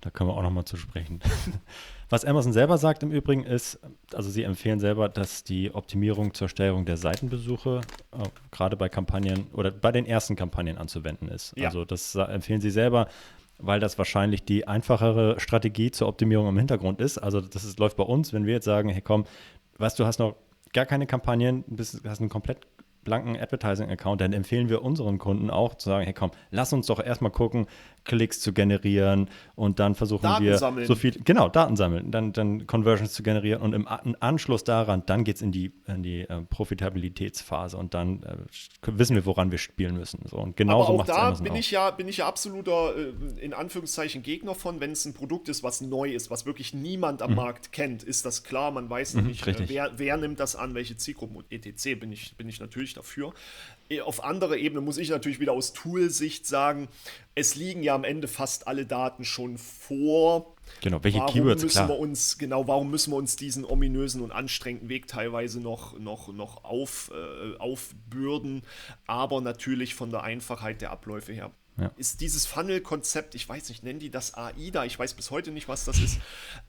Da 0.01 0.10
können 0.10 0.31
wir 0.31 0.36
auch 0.36 0.41
nochmal 0.41 0.65
zu 0.65 0.77
sprechen. 0.77 1.19
Was 2.10 2.25
Amazon 2.25 2.51
selber 2.51 2.77
sagt 2.77 3.03
im 3.03 3.12
Übrigen 3.12 3.43
ist, 3.43 3.79
also 4.13 4.29
sie 4.31 4.43
empfehlen 4.43 4.79
selber, 4.79 5.07
dass 5.07 5.43
die 5.43 5.73
Optimierung 5.73 6.34
zur 6.34 6.49
Steuerung 6.49 6.86
der 6.86 6.97
Seitenbesuche 6.97 7.81
äh, 8.12 8.23
gerade 8.49 8.75
bei 8.75 8.89
Kampagnen 8.89 9.45
oder 9.53 9.69
bei 9.69 9.91
den 9.91 10.07
ersten 10.07 10.36
Kampagnen 10.36 10.77
anzuwenden 10.77 11.29
ist. 11.29 11.53
Ja. 11.55 11.67
Also 11.67 11.86
das 11.86 12.15
empfehlen 12.15 12.62
sie 12.62 12.71
selber, 12.71 13.07
weil 13.60 13.79
das 13.79 13.97
wahrscheinlich 13.99 14.43
die 14.43 14.67
einfachere 14.67 15.39
Strategie 15.39 15.91
zur 15.91 16.07
Optimierung 16.07 16.49
im 16.49 16.57
Hintergrund 16.57 16.99
ist. 16.99 17.19
Also 17.19 17.39
das 17.39 17.63
ist, 17.63 17.79
läuft 17.79 17.95
bei 17.95 18.03
uns, 18.03 18.34
wenn 18.34 18.47
wir 18.47 18.55
jetzt 18.55 18.65
sagen, 18.65 18.89
hey 18.89 19.01
komm, 19.01 19.25
weißt 19.77 19.99
du, 19.99 20.05
hast 20.05 20.17
noch 20.19 20.36
gar 20.73 20.86
keine 20.86 21.07
Kampagnen, 21.07 21.63
bist, 21.67 22.01
hast 22.05 22.19
einen 22.19 22.29
komplett 22.29 22.60
blanken 23.04 23.38
Advertising-Account, 23.38 24.22
dann 24.22 24.34
empfehlen 24.34 24.70
wir 24.70 24.82
unseren 24.84 25.18
Kunden 25.18 25.50
auch 25.50 25.76
zu 25.76 25.90
sagen, 25.90 26.06
hey 26.06 26.14
komm, 26.14 26.32
lass 26.52 26.74
uns 26.74 26.88
doch 26.88 27.04
erstmal 27.04 27.32
gucken, 27.32 27.68
Klicks 28.04 28.40
zu 28.40 28.52
generieren 28.52 29.30
und 29.56 29.80
dann 29.80 29.94
versuchen 29.94 30.24
Daten 30.24 30.44
wir 30.44 30.58
sammeln. 30.58 30.88
so 30.88 30.96
viel, 30.96 31.12
genau, 31.24 31.50
Daten 31.50 31.76
sammeln, 31.76 32.12
dann, 32.12 32.34
dann 32.34 32.66
Conversions 32.66 33.14
zu 33.14 33.22
generieren 33.22 33.62
und 33.62 33.74
im, 33.74 33.88
im 34.04 34.16
Anschluss 34.20 34.64
daran, 34.64 35.04
dann 35.06 35.24
geht 35.24 35.36
es 35.36 35.42
in 35.42 35.52
die, 35.52 35.72
in 35.88 36.02
die 36.02 36.22
äh, 36.22 36.42
Profitabilitätsphase 36.50 37.78
und 37.78 37.94
dann 37.94 38.24
äh, 38.24 38.38
wissen 38.88 39.16
wir, 39.16 39.26
woran 39.26 39.52
wir 39.52 39.60
spielen 39.60 39.96
müssen. 39.96 40.22
So, 40.26 40.38
und 40.38 40.58
genauso 40.58 40.94
Aber 40.94 41.04
auch 41.04 41.06
da 41.06 41.32
bin 41.32 41.56
ich, 41.56 41.72
ja, 41.72 41.92
bin 41.92 42.08
ich 42.08 42.18
ja 42.18 42.28
absoluter, 42.28 42.96
äh, 42.98 43.14
in 43.40 43.54
Anführungszeichen, 43.54 44.24
Gegner 44.24 44.56
von, 44.56 44.80
wenn 44.80 44.92
es 44.92 45.06
ein 45.06 45.14
Produkt 45.14 45.48
ist, 45.50 45.64
was 45.64 45.82
neu 45.82 46.12
ist, 46.12 46.32
was 46.32 46.46
wirklich 46.46 46.74
niemand 46.74 47.22
am 47.22 47.32
mhm. 47.32 47.36
Markt 47.36 47.72
kennt, 47.72 48.02
ist 48.02 48.26
das 48.26 48.44
klar, 48.44 48.72
man 48.72 48.90
weiß 48.90 49.16
mhm, 49.16 49.28
nicht, 49.28 49.46
äh, 49.46 49.56
wer, 49.68 49.92
wer 49.98 50.18
nimmt 50.18 50.40
das 50.40 50.56
an, 50.56 50.74
welche 50.74 50.98
Zielgruppen 50.98 51.38
und 51.38 51.52
etc. 51.52 52.00
bin 52.00 52.12
ich, 52.12 52.36
bin 52.36 52.50
ich 52.50 52.60
natürlich 52.60 52.90
völlig 52.91 52.93
dafür. 52.93 53.34
Äh, 53.89 54.01
auf 54.01 54.23
anderer 54.23 54.58
Ebene 54.58 54.82
muss 54.82 54.97
ich 54.97 55.10
natürlich 55.10 55.39
wieder 55.39 55.54
aus 55.54 55.73
Tool-Sicht 55.73 56.45
sagen, 56.45 56.88
es 57.36 57.56
liegen 57.56 57.84
ja 57.84 57.95
am 57.95 58.04
Ende 58.04 58.27
fast 58.27 58.67
alle 58.67 58.86
Daten 58.86 59.23
schon 59.25 59.58
vor. 59.58 60.56
Genau, 60.82 61.04
welche 61.04 61.19
warum 61.19 61.34
Keywords 61.34 61.63
müssen 61.63 61.77
klar. 61.77 61.89
wir 61.89 61.99
uns 61.99 62.38
genau, 62.38 62.67
warum 62.67 62.89
müssen 62.89 63.12
wir 63.12 63.17
uns 63.17 63.36
diesen 63.36 63.65
ominösen 63.65 64.21
und 64.21 64.32
anstrengenden 64.32 64.89
Weg 64.89 65.08
teilweise 65.08 65.60
noch 65.60 65.99
noch 65.99 66.30
noch 66.30 66.63
auf, 66.63 67.12
äh, 67.13 67.58
aufbürden, 67.58 68.63
aber 69.06 69.41
natürlich 69.41 69.95
von 69.95 70.12
der 70.12 70.23
Einfachheit 70.23 70.82
der 70.82 70.91
Abläufe 70.91 71.34
her 71.34 71.51
ja. 71.82 71.91
ist 71.98 72.22
dieses 72.22 72.46
Funnel-Konzept, 72.46 73.36
ich 73.36 73.48
weiß 73.48 73.70
nicht, 73.70 73.84
nennen 73.84 74.00
die 74.00 74.10
das 74.10 74.34
AIDA, 74.36 74.86
ich 74.86 74.98
weiß 74.98 75.13
bis 75.13 75.32
heute 75.32 75.52
nicht, 75.52 75.67
was 75.67 75.86
das 75.86 76.00
ist. 76.00 76.20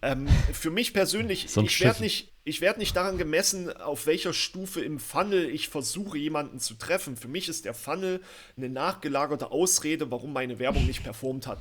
Ähm, 0.00 0.28
für 0.52 0.70
mich 0.70 0.92
persönlich, 0.92 1.46
so 1.48 1.62
ich 1.62 1.80
werde 1.80 2.02
nicht, 2.02 2.32
werd 2.44 2.78
nicht 2.78 2.96
daran 2.96 3.18
gemessen, 3.18 3.70
auf 3.76 4.06
welcher 4.06 4.32
Stufe 4.32 4.80
im 4.80 4.98
Funnel 4.98 5.48
ich 5.48 5.68
versuche, 5.68 6.18
jemanden 6.18 6.58
zu 6.58 6.74
treffen. 6.74 7.16
Für 7.16 7.28
mich 7.28 7.48
ist 7.48 7.64
der 7.64 7.74
Funnel 7.74 8.20
eine 8.56 8.68
nachgelagerte 8.68 9.50
Ausrede, 9.50 10.10
warum 10.10 10.32
meine 10.32 10.58
Werbung 10.58 10.86
nicht 10.86 11.04
performt 11.04 11.46
hat. 11.46 11.60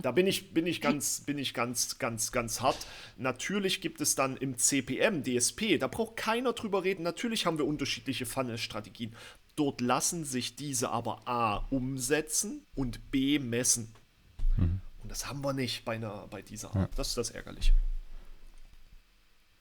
Da 0.00 0.12
bin 0.12 0.26
ich, 0.26 0.52
bin 0.54 0.66
ich 0.66 0.80
ganz, 0.80 1.22
bin 1.22 1.38
ich 1.38 1.54
ganz, 1.54 1.98
ganz, 1.98 2.30
ganz 2.30 2.60
hart. 2.60 2.86
Natürlich 3.16 3.80
gibt 3.80 4.00
es 4.00 4.14
dann 4.14 4.36
im 4.36 4.56
CPM, 4.56 5.24
DSP, 5.24 5.78
da 5.78 5.88
braucht 5.88 6.16
keiner 6.16 6.52
drüber 6.52 6.84
reden. 6.84 7.02
Natürlich 7.02 7.46
haben 7.46 7.58
wir 7.58 7.66
unterschiedliche 7.66 8.26
Funnel-Strategien. 8.26 9.16
Dort 9.56 9.80
lassen 9.80 10.24
sich 10.24 10.54
diese 10.54 10.90
aber 10.90 11.26
A 11.26 11.66
umsetzen 11.70 12.66
und 12.74 13.10
B 13.10 13.38
messen. 13.38 13.94
Mhm. 14.56 14.80
Und 15.02 15.10
das 15.10 15.28
haben 15.28 15.42
wir 15.42 15.54
nicht 15.54 15.84
bei, 15.84 15.94
einer, 15.94 16.26
bei 16.28 16.42
dieser 16.42 16.68
Art. 16.68 16.90
Ja. 16.90 16.96
Das 16.96 17.08
ist 17.08 17.16
das 17.16 17.30
Ärgerliche. 17.30 17.72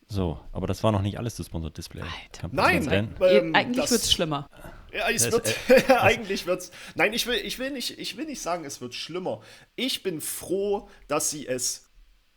So, 0.07 0.39
aber 0.51 0.67
das 0.67 0.83
war 0.83 0.91
noch 0.91 1.01
nicht 1.01 1.17
alles 1.17 1.35
das 1.35 1.47
Sponsored 1.47 1.77
Display. 1.77 2.03
Nein, 2.51 3.13
ähm, 3.21 3.55
eigentlich 3.55 3.89
wird 3.89 4.01
es 4.01 4.11
schlimmer. 4.11 4.49
Ja, 4.93 5.09
es 5.09 5.31
wird, 5.31 5.55
äh, 5.69 5.93
eigentlich 5.99 6.45
wird's. 6.45 6.71
Nein, 6.93 7.11
ich 7.13 7.25
will, 7.25 7.35
ich 7.37 7.57
will 7.57 7.71
nicht, 7.71 7.97
ich 7.97 8.15
will 8.15 8.25
nicht 8.25 8.41
sagen, 8.41 8.65
es 8.65 8.81
wird 8.81 8.93
schlimmer. 8.93 9.41
Ich 9.75 10.03
bin 10.03 10.21
froh, 10.21 10.89
dass 11.07 11.31
sie 11.31 11.47
es 11.47 11.89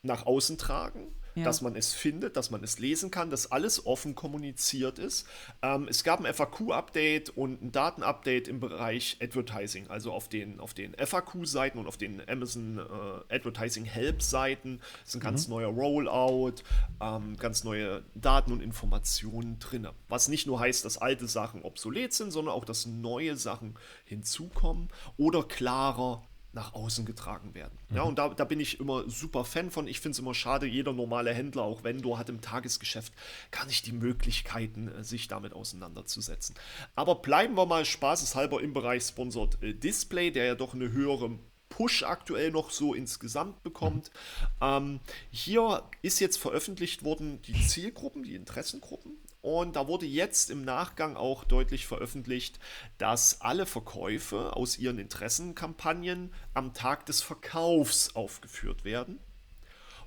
nach 0.03 0.27
außen 0.27 0.59
tragen 0.59 1.13
ja. 1.39 1.45
dass 1.45 1.61
man 1.61 1.77
es 1.77 1.95
findet, 1.95 2.37
dass 2.37 2.51
man 2.51 2.63
es 2.63 2.79
lesen 2.79 3.11
kann, 3.11 3.31
dass 3.31 3.51
alles 3.51 3.87
offen 3.87 4.15
kommuniziert 4.15 4.99
ist. 4.99 5.27
Ähm, 5.63 5.87
es 5.89 6.05
gab 6.05 6.25
ein 6.25 6.33
FAQ-Update 6.33 7.31
und 7.31 7.63
ein 7.63 7.73
Daten-Update 7.73 8.49
im 8.49 8.61
Bereich 8.61 9.17
Advertising, 9.23 9.89
also 9.89 10.13
auf 10.13 10.29
den, 10.29 10.61
auf 10.61 10.75
den 10.75 10.95
FAQ-Seiten 10.95 11.79
und 11.79 11.87
auf 11.87 11.97
den 11.97 12.23
Amazon 12.29 12.79
äh, 12.79 13.35
Advertising 13.35 13.85
Help-Seiten 13.85 14.81
ist 15.07 15.15
ein 15.15 15.21
ganz 15.21 15.49
mhm. 15.49 15.55
neuer 15.55 15.69
Rollout, 15.69 16.57
ähm, 17.01 17.37
ganz 17.37 17.65
neue 17.65 18.03
Daten 18.15 18.53
und 18.53 18.63
Informationen 18.63 19.59
drin. 19.59 19.89
Was 20.09 20.29
nicht 20.29 20.47
nur 20.47 20.61
heißt, 20.61 20.85
dass 20.85 20.99
alte 20.99 21.27
Sachen 21.27 21.63
obsolet 21.63 22.13
sind, 22.13 22.31
sondern 22.31 22.55
auch, 22.55 22.65
dass 22.65 22.87
neue 22.87 23.37
Sachen 23.37 23.75
hinzukommen 24.05 24.89
oder 25.17 25.43
klarer 25.43 26.23
nach 26.59 26.75
außen 26.75 27.07
getragen 27.07 27.55
werden. 27.55 27.79
Mhm. 27.89 27.97
Ja, 27.97 28.03
und 28.03 28.19
da, 28.19 28.29
da 28.31 28.45
bin 28.45 28.59
ich 28.59 28.81
immer 28.81 29.09
super 29.09 29.45
Fan 29.45 29.71
von. 29.71 29.87
Ich 29.87 30.01
finde 30.01 30.15
es 30.15 30.19
immer 30.19 30.35
schade, 30.35 30.67
jeder 30.67 30.93
normale 30.93 31.33
Händler, 31.33 31.63
auch 31.63 31.85
Vendor, 31.85 32.19
hat 32.19 32.29
im 32.29 32.41
Tagesgeschäft 32.41 33.13
gar 33.53 33.65
nicht 33.67 33.87
die 33.87 33.93
Möglichkeiten, 33.93 34.89
äh, 34.89 35.05
sich 35.05 35.29
damit 35.29 35.53
auseinanderzusetzen. 35.53 36.57
Aber 36.97 37.15
bleiben 37.17 37.55
wir 37.55 37.67
mal 37.67 37.85
spaßeshalber 37.85 38.61
im 38.61 38.75
Bereich 38.75 39.05
Sponsored 39.05 39.63
äh, 39.63 39.73
Display, 39.73 40.33
der 40.33 40.47
ja 40.47 40.55
doch 40.57 40.75
eine 40.75 40.91
höhere 40.91 41.39
Push 41.69 42.03
aktuell 42.03 42.51
noch 42.51 42.71
so 42.71 42.93
insgesamt 42.93 43.63
bekommt. 43.63 44.11
Mhm. 44.41 44.47
Ähm, 44.61 45.01
hier 45.31 45.85
ist 46.03 46.19
jetzt 46.19 46.39
veröffentlicht 46.39 47.05
worden 47.05 47.41
die 47.43 47.67
Zielgruppen, 47.69 48.25
die 48.25 48.35
Interessengruppen. 48.35 49.13
Und 49.41 49.77
da 49.77 49.87
wurde 49.87 50.07
jetzt 50.07 50.51
im 50.51 50.65
Nachgang 50.65 51.17
auch 51.17 51.45
deutlich 51.45 51.87
veröffentlicht, 51.87 52.59
dass 52.99 53.41
alle 53.41 53.67
Verkäufe 53.67 54.57
aus 54.57 54.79
ihren 54.79 54.99
Interessenkampagnen 54.99 56.33
am 56.55 56.75
Tag 56.75 57.07
des 57.07 57.23
Verkaufs 57.23 58.17
aufgeführt 58.17 58.85
werden. 58.85 59.21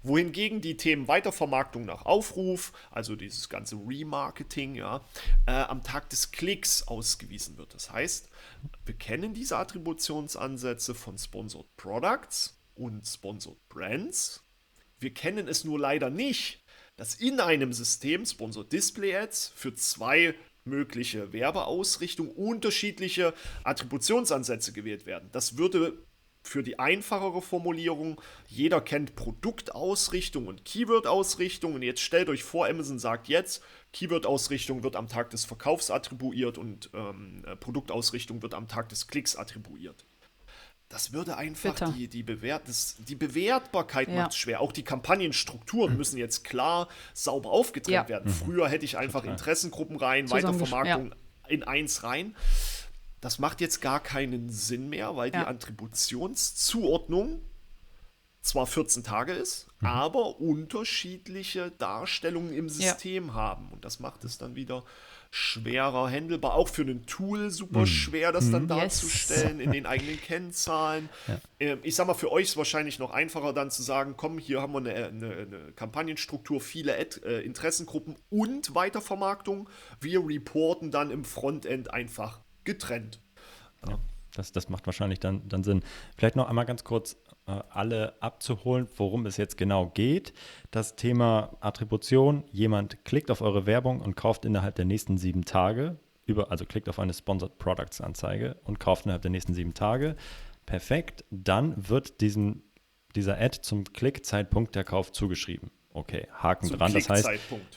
Wohingegen 0.04 0.62
die 0.62 0.78
Themen 0.78 1.08
Weitervermarktung 1.08 1.86
nach 1.86 2.06
Aufruf, 2.06 2.74
also 2.90 3.16
dieses 3.16 3.50
ganze 3.50 3.76
Remarketing, 3.76 4.74
ja, 4.74 5.06
äh, 5.46 5.52
am 5.52 5.84
Tag 5.84 6.10
des 6.10 6.32
Klicks 6.32 6.88
ausgewiesen 6.88 7.58
wird. 7.58 7.76
Das 7.76 7.92
heißt, 7.92 8.30
wir 8.84 8.96
kennen 8.96 9.36
diese 9.36 9.58
Attributionsansätze 9.58 10.96
von 10.96 11.20
Sponsored 11.20 11.78
Products 11.78 12.60
und 12.74 13.06
Sponsored 13.06 13.70
Brands. 13.70 14.44
Wir 15.00 15.14
kennen 15.14 15.48
es 15.48 15.64
nur 15.64 15.80
leider 15.80 16.10
nicht 16.10 16.61
dass 17.02 17.16
in 17.16 17.40
einem 17.40 17.74
System 17.74 18.28
Sponsored 18.28 18.72
Display 18.72 19.16
Ads 19.16 19.54
für 19.56 19.74
zwei 19.74 20.36
mögliche 20.66 21.34
Werbeausrichtungen 21.34 22.32
unterschiedliche 22.32 23.34
Attributionsansätze 23.64 24.72
gewählt 24.72 25.08
werden. 25.08 25.28
Das 25.32 25.58
würde 25.58 25.98
für 26.44 26.62
die 26.62 26.78
einfachere 26.78 27.42
Formulierung, 27.42 28.22
jeder 28.48 28.82
kennt 28.82 29.16
Produktausrichtung 29.16 30.46
und 30.46 30.64
Keyword-Ausrichtung. 30.64 31.74
Und 31.74 31.82
jetzt 31.82 32.02
stellt 32.02 32.30
euch 32.30 32.44
vor, 32.44 32.68
Amazon 32.68 33.00
sagt 33.00 33.30
jetzt, 33.30 33.64
Keyword-Ausrichtung 33.94 34.84
wird 34.84 34.96
am 34.96 35.08
Tag 35.08 35.32
des 35.32 35.44
Verkaufs 35.44 35.90
attribuiert 35.90 36.60
und 36.60 36.92
ähm, 36.94 37.44
Produktausrichtung 37.62 38.44
wird 38.44 38.54
am 38.54 38.68
Tag 38.68 38.90
des 38.90 39.08
Klicks 39.08 39.36
attribuiert. 39.36 40.06
Das 40.92 41.14
würde 41.14 41.38
einfach 41.38 41.94
die, 41.94 42.08
die, 42.08 42.22
Bewert 42.22 42.68
das, 42.68 42.98
die 43.00 43.16
Bewertbarkeit 43.16 44.10
ja. 44.10 44.24
macht 44.24 44.36
schwer. 44.36 44.60
Auch 44.60 44.74
die 44.74 44.84
Kampagnenstrukturen 44.84 45.94
mhm. 45.94 45.98
müssen 45.98 46.18
jetzt 46.18 46.44
klar 46.44 46.90
sauber 47.14 47.52
aufgetrennt 47.52 47.94
ja. 47.94 48.10
werden. 48.10 48.30
Mhm. 48.30 48.36
Früher 48.36 48.68
hätte 48.68 48.86
ich 48.86 48.98
einfach 48.98 49.22
Total. 49.22 49.38
Interessengruppen 49.38 49.96
rein, 49.96 50.30
Weitervermarktung 50.30 51.10
ja. 51.10 51.50
in 51.50 51.64
eins 51.64 52.04
rein. 52.04 52.36
Das 53.22 53.40
macht 53.40 53.62
jetzt 53.62 53.82
gar 53.82 54.02
keinen 54.02 54.50
Sinn 54.50 54.90
mehr, 54.90 55.16
weil 55.16 55.32
die 55.32 55.38
Attributionszuordnung 55.38 57.42
zwar 58.42 58.66
14 58.66 59.04
Tage 59.04 59.34
ist, 59.34 59.68
mhm. 59.80 59.88
aber 59.88 60.40
unterschiedliche 60.40 61.72
Darstellungen 61.72 62.54
im 62.54 62.70
System 62.70 63.34
haben. 63.34 63.70
Und 63.72 63.86
das 63.86 64.00
macht 64.00 64.24
es 64.24 64.38
dann 64.38 64.56
wieder 64.56 64.84
schwerer 65.32 66.10
handelbar. 66.10 66.56
Auch 66.56 66.68
für 66.68 66.84
ein 66.84 67.06
Tool 67.06 67.50
super 67.50 67.84
mm. 67.84 67.88
schwer, 67.88 68.32
das 68.34 68.52
dann 68.52 68.66
mm. 68.66 68.68
darzustellen 68.68 69.58
yes. 69.58 69.66
in 69.66 69.72
den 69.72 69.86
eigenen 69.86 70.20
Kennzahlen. 70.20 71.10
Ja. 71.28 71.40
Ähm, 71.60 71.80
ich 71.84 71.96
sag 71.96 72.06
mal, 72.06 72.14
für 72.14 72.32
euch 72.32 72.44
ist 72.44 72.50
es 72.52 72.58
wahrscheinlich 72.58 73.00
noch 73.00 73.12
einfacher 73.12 73.54
dann 73.54 73.72
zu 73.72 73.82
sagen, 73.82 74.16
komm, 74.18 74.38
hier 74.38 74.62
haben 74.62 74.74
wir 74.74 74.80
eine, 74.80 74.94
eine, 74.94 75.32
eine 75.32 75.72
Kampagnenstruktur, 75.74 76.60
viele 76.60 77.00
Ad, 77.00 77.22
äh, 77.26 77.40
Interessengruppen 77.42 78.18
und 78.30 78.76
Weitervermarktung. 78.76 79.70
Wir 80.02 80.20
reporten 80.20 80.92
dann 80.92 81.12
im 81.12 81.24
Frontend 81.24 81.94
einfach 81.94 82.42
getrennt. 82.66 83.22
Ja. 83.88 83.98
Das, 84.34 84.52
das 84.52 84.70
macht 84.70 84.86
wahrscheinlich 84.86 85.20
dann, 85.20 85.48
dann 85.48 85.64
Sinn. 85.64 85.84
Vielleicht 86.18 86.36
noch 86.36 86.48
einmal 86.48 86.66
ganz 86.66 86.84
kurz 86.84 87.18
alle 87.70 88.22
abzuholen, 88.22 88.88
worum 88.96 89.26
es 89.26 89.38
jetzt 89.38 89.58
genau 89.58 89.88
geht. 89.94 90.34
Das 90.72 90.96
Thema 90.96 91.58
Attribution, 91.60 92.44
jemand 92.52 93.04
klickt 93.06 93.32
auf 93.32 93.42
eure 93.42 93.66
Werbung 93.66 94.02
und 94.02 94.16
kauft 94.16 94.46
innerhalb 94.46 94.76
der 94.76 94.86
nächsten 94.86 95.18
sieben 95.18 95.46
Tage, 95.46 95.98
über, 96.26 96.52
also 96.52 96.66
klickt 96.66 96.90
auf 96.90 97.00
eine 97.00 97.14
Sponsored 97.14 97.58
Products 97.58 98.02
Anzeige 98.02 98.58
und 98.64 98.80
kauft 98.80 99.06
innerhalb 99.06 99.22
der 99.22 99.32
nächsten 99.32 99.54
sieben 99.54 99.74
Tage. 99.74 100.16
Perfekt, 100.66 101.26
dann 101.30 101.90
wird 101.90 102.22
diesem, 102.22 102.64
dieser 103.16 103.40
Ad 103.40 103.60
zum 103.62 103.84
Klickzeitpunkt 103.86 104.76
der 104.76 104.84
Kauf 104.84 105.12
zugeschrieben. 105.12 105.72
Okay, 105.94 106.28
Haken 106.34 106.68
zum 106.68 106.78
dran. 106.78 106.94
Das 106.94 107.10
heißt, 107.10 107.30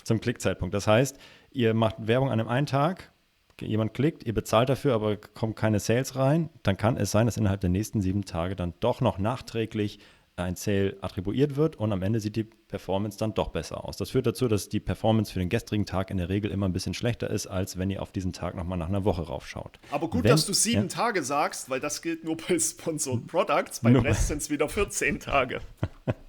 zum 0.04 0.20
Klickzeitpunkt. 0.20 0.74
Das 0.74 0.86
heißt, 0.86 1.18
ihr 1.50 1.74
macht 1.74 1.96
Werbung 2.06 2.30
an 2.30 2.38
einem 2.38 2.48
einen 2.48 2.66
Tag 2.66 3.12
jemand 3.60 3.94
klickt, 3.94 4.24
ihr 4.24 4.34
bezahlt 4.34 4.68
dafür, 4.68 4.94
aber 4.94 5.16
kommt 5.16 5.56
keine 5.56 5.80
Sales 5.80 6.16
rein, 6.16 6.50
dann 6.62 6.76
kann 6.76 6.96
es 6.96 7.10
sein, 7.10 7.26
dass 7.26 7.36
innerhalb 7.36 7.60
der 7.60 7.70
nächsten 7.70 8.00
sieben 8.00 8.24
Tage 8.24 8.56
dann 8.56 8.74
doch 8.80 9.00
noch 9.00 9.18
nachträglich 9.18 9.98
ein 10.36 10.56
Sale 10.56 10.96
attribuiert 11.00 11.54
wird 11.54 11.76
und 11.76 11.92
am 11.92 12.02
Ende 12.02 12.18
sieht 12.18 12.34
die 12.34 12.42
Performance 12.44 13.16
dann 13.18 13.34
doch 13.34 13.48
besser 13.48 13.84
aus. 13.84 13.96
Das 13.96 14.10
führt 14.10 14.26
dazu, 14.26 14.48
dass 14.48 14.68
die 14.68 14.80
Performance 14.80 15.32
für 15.32 15.38
den 15.38 15.48
gestrigen 15.48 15.86
Tag 15.86 16.10
in 16.10 16.16
der 16.16 16.28
Regel 16.28 16.50
immer 16.50 16.66
ein 16.66 16.72
bisschen 16.72 16.94
schlechter 16.94 17.30
ist, 17.30 17.46
als 17.46 17.78
wenn 17.78 17.88
ihr 17.88 18.02
auf 18.02 18.10
diesen 18.10 18.32
Tag 18.32 18.56
nochmal 18.56 18.76
nach 18.76 18.88
einer 18.88 19.04
Woche 19.04 19.22
raufschaut. 19.22 19.78
Aber 19.92 20.08
gut, 20.10 20.24
wenn, 20.24 20.30
dass 20.30 20.46
du 20.46 20.52
sieben 20.52 20.82
ja? 20.82 20.88
Tage 20.88 21.22
sagst, 21.22 21.70
weil 21.70 21.78
das 21.78 22.02
gilt 22.02 22.24
nur 22.24 22.36
bei 22.36 22.58
Sponsored 22.58 23.26
Products, 23.28 23.80
beim 23.80 23.96
Rest 23.96 24.28
sind 24.28 24.38
es 24.38 24.50
wieder 24.50 24.68
14 24.68 25.20
Tage. 25.20 25.60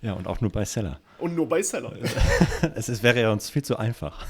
Ja, 0.00 0.12
und 0.12 0.26
auch 0.26 0.40
nur 0.40 0.50
bei 0.50 0.64
Seller. 0.64 1.00
Und 1.18 1.34
nur 1.34 1.48
bei 1.48 1.62
Seller. 1.62 1.92
es 2.74 2.88
ist, 2.88 3.02
wäre 3.02 3.20
ja 3.20 3.32
uns 3.32 3.50
viel 3.50 3.62
zu 3.62 3.76
einfach. 3.76 4.26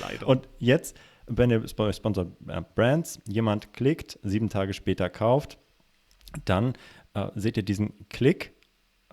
Leider. 0.00 0.26
Und 0.26 0.48
jetzt, 0.58 0.96
wenn 1.26 1.50
ihr 1.50 1.64
bei 1.76 1.92
Sponsor 1.92 2.26
äh, 2.48 2.62
Brands 2.74 3.20
jemand 3.26 3.72
klickt, 3.72 4.18
sieben 4.22 4.50
Tage 4.50 4.74
später 4.74 5.08
kauft, 5.08 5.58
dann 6.44 6.74
äh, 7.14 7.28
seht 7.34 7.56
ihr 7.56 7.62
diesen 7.62 8.08
Klick, 8.08 8.52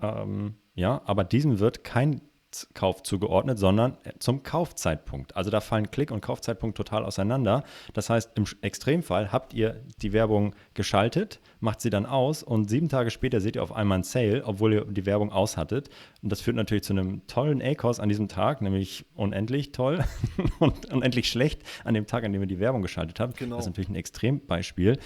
ähm, 0.02 0.56
ja, 0.74 1.00
aber 1.06 1.24
diesem 1.24 1.58
wird 1.58 1.82
kein 1.82 2.20
Produktkauf 2.48 3.02
zugeordnet, 3.02 3.58
sondern 3.58 3.96
zum 4.18 4.42
Kaufzeitpunkt. 4.42 5.36
Also 5.36 5.50
da 5.50 5.60
fallen 5.60 5.90
Klick- 5.90 6.10
und 6.10 6.20
Kaufzeitpunkt 6.20 6.76
total 6.76 7.04
auseinander. 7.04 7.64
Das 7.92 8.08
heißt, 8.08 8.32
im 8.36 8.44
Extremfall 8.62 9.32
habt 9.32 9.52
ihr 9.54 9.82
die 10.00 10.12
Werbung 10.12 10.54
geschaltet, 10.74 11.40
macht 11.60 11.80
sie 11.80 11.90
dann 11.90 12.06
aus 12.06 12.42
und 12.42 12.70
sieben 12.70 12.88
Tage 12.88 13.10
später 13.10 13.40
seht 13.40 13.56
ihr 13.56 13.62
auf 13.62 13.72
einmal 13.72 13.98
ein 13.98 14.04
Sale, 14.04 14.44
obwohl 14.44 14.72
ihr 14.72 14.84
die 14.86 15.06
Werbung 15.06 15.30
aushattet. 15.30 15.90
Und 16.22 16.30
das 16.30 16.40
führt 16.40 16.56
natürlich 16.56 16.84
zu 16.84 16.92
einem 16.92 17.26
tollen 17.26 17.60
A-Kurs 17.62 18.00
an 18.00 18.08
diesem 18.08 18.28
Tag, 18.28 18.62
nämlich 18.62 19.04
unendlich 19.14 19.72
toll 19.72 20.04
und 20.58 20.92
unendlich 20.92 21.28
schlecht 21.28 21.62
an 21.84 21.94
dem 21.94 22.06
Tag, 22.06 22.24
an 22.24 22.32
dem 22.32 22.42
ihr 22.42 22.48
die 22.48 22.60
Werbung 22.60 22.82
geschaltet 22.82 23.20
habt. 23.20 23.36
Genau. 23.36 23.56
Das 23.56 23.66
ist 23.66 23.70
natürlich 23.70 23.90
ein 23.90 23.96
Extrembeispiel. 23.96 24.98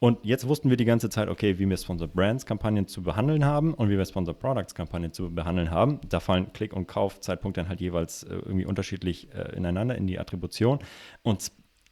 Und 0.00 0.24
jetzt 0.24 0.46
wussten 0.46 0.70
wir 0.70 0.76
die 0.76 0.84
ganze 0.84 1.10
Zeit, 1.10 1.28
okay, 1.28 1.58
wie 1.58 1.68
wir 1.68 1.76
Sponsor 1.76 2.06
Brands 2.06 2.46
Kampagnen 2.46 2.86
zu 2.86 3.02
behandeln 3.02 3.44
haben 3.44 3.74
und 3.74 3.90
wie 3.90 3.98
wir 3.98 4.04
Sponsor 4.04 4.34
Products 4.34 4.74
Kampagnen 4.74 5.12
zu 5.12 5.34
behandeln 5.34 5.70
haben. 5.70 6.00
Da 6.08 6.20
fallen 6.20 6.52
Klick- 6.52 6.72
und 6.72 6.86
Kaufzeitpunkte 6.86 7.60
dann 7.60 7.68
halt 7.68 7.80
jeweils 7.80 8.22
äh, 8.22 8.34
irgendwie 8.34 8.64
unterschiedlich 8.64 9.34
äh, 9.34 9.56
ineinander 9.56 9.96
in 9.96 10.06
die 10.06 10.18
Attribution. 10.18 10.78
Und 11.22 11.50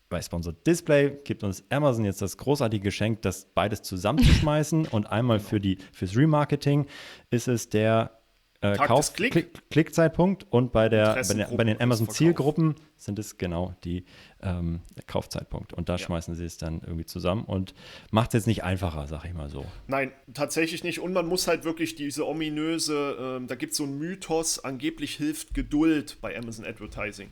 bei 0.09 0.23
Sponsor 0.23 0.53
Display 0.53 1.19
gibt 1.25 1.42
uns 1.42 1.64
Amazon 1.71 2.05
jetzt 2.05 2.23
das 2.23 2.37
großartige 2.37 2.85
Geschenk, 2.85 3.23
das 3.23 3.46
beides 3.46 3.83
zusammenzuschmeißen 3.83 4.87
und 4.90 5.11
einmal 5.11 5.40
für 5.40 5.61
die 5.61 5.79
fürs 5.92 6.17
Remarketing 6.17 6.87
ist 7.31 7.48
es 7.48 7.69
der 7.69 8.13
äh, 8.61 8.77
Kauf 8.77 9.13
Klick. 9.13 9.33
Klick, 9.33 9.71
Klickzeitpunkt 9.71 10.46
und 10.50 10.73
bei 10.73 10.88
der, 10.88 11.15
bei, 11.15 11.35
der, 11.35 11.46
bei 11.48 11.65
den 11.65 11.81
Amazon 11.81 12.09
Zielgruppen 12.09 12.77
sind 12.96 13.19
es 13.19 13.37
genau 13.37 13.75
die 13.85 14.04
ähm, 14.42 14.80
Kaufzeitpunkt. 15.06 15.72
Und 15.72 15.88
da 15.88 15.94
ja. 15.94 15.98
schmeißen 15.98 16.34
sie 16.34 16.44
es 16.44 16.58
dann 16.58 16.80
irgendwie 16.80 17.06
zusammen 17.06 17.44
und 17.44 17.74
macht 18.10 18.30
es 18.30 18.34
jetzt 18.34 18.46
nicht 18.46 18.64
einfacher, 18.64 19.06
sag 19.06 19.24
ich 19.24 19.34
mal 19.34 19.48
so. 19.48 19.64
Nein, 19.87 20.12
tatsächlich 20.34 20.84
nicht. 20.84 21.00
Und 21.00 21.12
man 21.12 21.26
muss 21.26 21.48
halt 21.48 21.64
wirklich 21.64 21.94
diese 21.94 22.26
ominöse, 22.26 23.16
ähm, 23.18 23.46
da 23.46 23.54
gibt 23.54 23.72
es 23.72 23.78
so 23.78 23.84
einen 23.84 23.98
Mythos, 23.98 24.58
angeblich 24.58 25.16
hilft 25.16 25.54
Geduld 25.54 26.18
bei 26.20 26.37
Amazon 26.37 26.64
Advertising. 26.64 27.30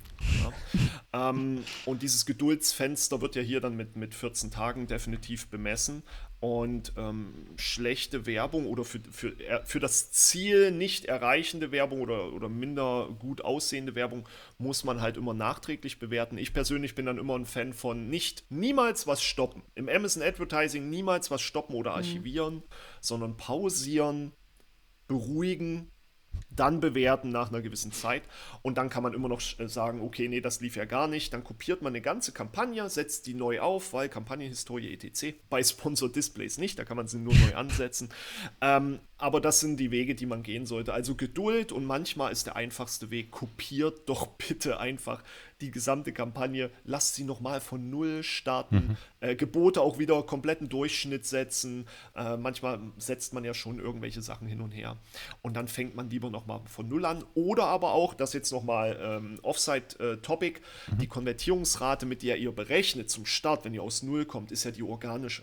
Ja. 1.12 1.30
ähm, 1.30 1.64
und 1.84 2.02
dieses 2.02 2.26
Geduldsfenster 2.26 3.20
wird 3.20 3.36
ja 3.36 3.42
hier 3.42 3.60
dann 3.60 3.76
mit, 3.76 3.96
mit 3.96 4.14
14 4.14 4.50
Tagen 4.50 4.86
definitiv 4.86 5.48
bemessen. 5.48 6.02
Und 6.44 6.92
ähm, 6.98 7.46
schlechte 7.56 8.26
Werbung 8.26 8.66
oder 8.66 8.84
für, 8.84 9.00
für, 9.10 9.32
für 9.64 9.80
das 9.80 10.12
Ziel 10.12 10.72
nicht 10.72 11.06
erreichende 11.06 11.72
Werbung 11.72 12.02
oder, 12.02 12.34
oder 12.34 12.50
minder 12.50 13.08
gut 13.18 13.40
aussehende 13.40 13.94
Werbung 13.94 14.28
muss 14.58 14.84
man 14.84 15.00
halt 15.00 15.16
immer 15.16 15.32
nachträglich 15.32 15.98
bewerten. 15.98 16.36
Ich 16.36 16.52
persönlich 16.52 16.94
bin 16.94 17.06
dann 17.06 17.16
immer 17.16 17.34
ein 17.34 17.46
Fan 17.46 17.72
von 17.72 18.10
nicht 18.10 18.44
niemals 18.50 19.06
was 19.06 19.22
stoppen. 19.22 19.62
Im 19.74 19.88
Amazon 19.88 20.22
Advertising 20.22 20.90
niemals 20.90 21.30
was 21.30 21.40
stoppen 21.40 21.74
oder 21.76 21.92
mhm. 21.92 21.96
archivieren, 21.96 22.54
mhm. 22.56 22.62
sondern 23.00 23.38
pausieren, 23.38 24.32
beruhigen, 25.06 25.93
dann 26.50 26.80
bewerten 26.80 27.30
nach 27.30 27.48
einer 27.48 27.62
gewissen 27.62 27.92
Zeit 27.92 28.22
und 28.62 28.78
dann 28.78 28.88
kann 28.88 29.02
man 29.02 29.14
immer 29.14 29.28
noch 29.28 29.40
äh, 29.58 29.68
sagen, 29.68 30.00
okay, 30.00 30.28
nee, 30.28 30.40
das 30.40 30.60
lief 30.60 30.76
ja 30.76 30.84
gar 30.84 31.08
nicht. 31.08 31.32
Dann 31.32 31.44
kopiert 31.44 31.82
man 31.82 31.92
eine 31.92 32.00
ganze 32.00 32.32
Kampagne, 32.32 32.88
setzt 32.88 33.26
die 33.26 33.34
neu 33.34 33.60
auf, 33.60 33.92
weil 33.92 34.08
Kampagnenhistorie 34.08 34.92
etc. 34.92 35.36
Bei 35.50 35.62
Sponsor 35.62 36.08
Displays 36.08 36.58
nicht, 36.58 36.78
da 36.78 36.84
kann 36.84 36.96
man 36.96 37.08
sie 37.08 37.18
nur 37.18 37.34
neu 37.34 37.54
ansetzen. 37.54 38.08
Ähm, 38.60 39.00
aber 39.18 39.40
das 39.40 39.60
sind 39.60 39.78
die 39.78 39.90
Wege, 39.90 40.14
die 40.14 40.26
man 40.26 40.42
gehen 40.42 40.66
sollte. 40.66 40.92
Also 40.92 41.14
Geduld 41.14 41.72
und 41.72 41.84
manchmal 41.84 42.32
ist 42.32 42.46
der 42.46 42.56
einfachste 42.56 43.10
Weg, 43.10 43.30
kopiert 43.30 44.08
doch 44.08 44.26
bitte 44.26 44.78
einfach 44.78 45.22
die 45.60 45.70
gesamte 45.70 46.12
Kampagne, 46.12 46.70
lasst 46.84 47.14
sie 47.14 47.24
nochmal 47.24 47.60
von 47.60 47.90
Null 47.90 48.22
starten, 48.22 48.76
mhm. 48.76 48.96
äh, 49.20 49.36
Gebote 49.36 49.80
auch 49.80 49.98
wieder 49.98 50.22
kompletten 50.22 50.68
Durchschnitt 50.68 51.26
setzen. 51.26 51.86
Äh, 52.14 52.36
manchmal 52.36 52.80
setzt 52.98 53.32
man 53.32 53.44
ja 53.44 53.54
schon 53.54 53.78
irgendwelche 53.78 54.22
Sachen 54.22 54.48
hin 54.48 54.60
und 54.60 54.72
her. 54.72 54.96
Und 55.42 55.54
dann 55.54 55.68
fängt 55.68 55.94
man 55.94 56.10
lieber 56.10 56.30
nochmal 56.30 56.60
von 56.66 56.88
Null 56.88 57.04
an. 57.04 57.24
Oder 57.34 57.64
aber 57.64 57.92
auch, 57.92 58.14
das 58.14 58.32
jetzt 58.32 58.52
nochmal 58.52 58.98
ähm, 59.00 59.38
Offside-Topic, 59.42 60.60
äh, 60.60 60.92
mhm. 60.92 60.98
die 60.98 61.06
Konvertierungsrate, 61.06 62.06
mit 62.06 62.22
der 62.22 62.36
ihr 62.38 62.52
berechnet 62.52 63.10
zum 63.10 63.26
Start, 63.26 63.64
wenn 63.64 63.74
ihr 63.74 63.82
aus 63.82 64.02
Null 64.02 64.24
kommt, 64.24 64.52
ist 64.52 64.64
ja 64.64 64.70
die 64.70 64.82
organische. 64.82 65.42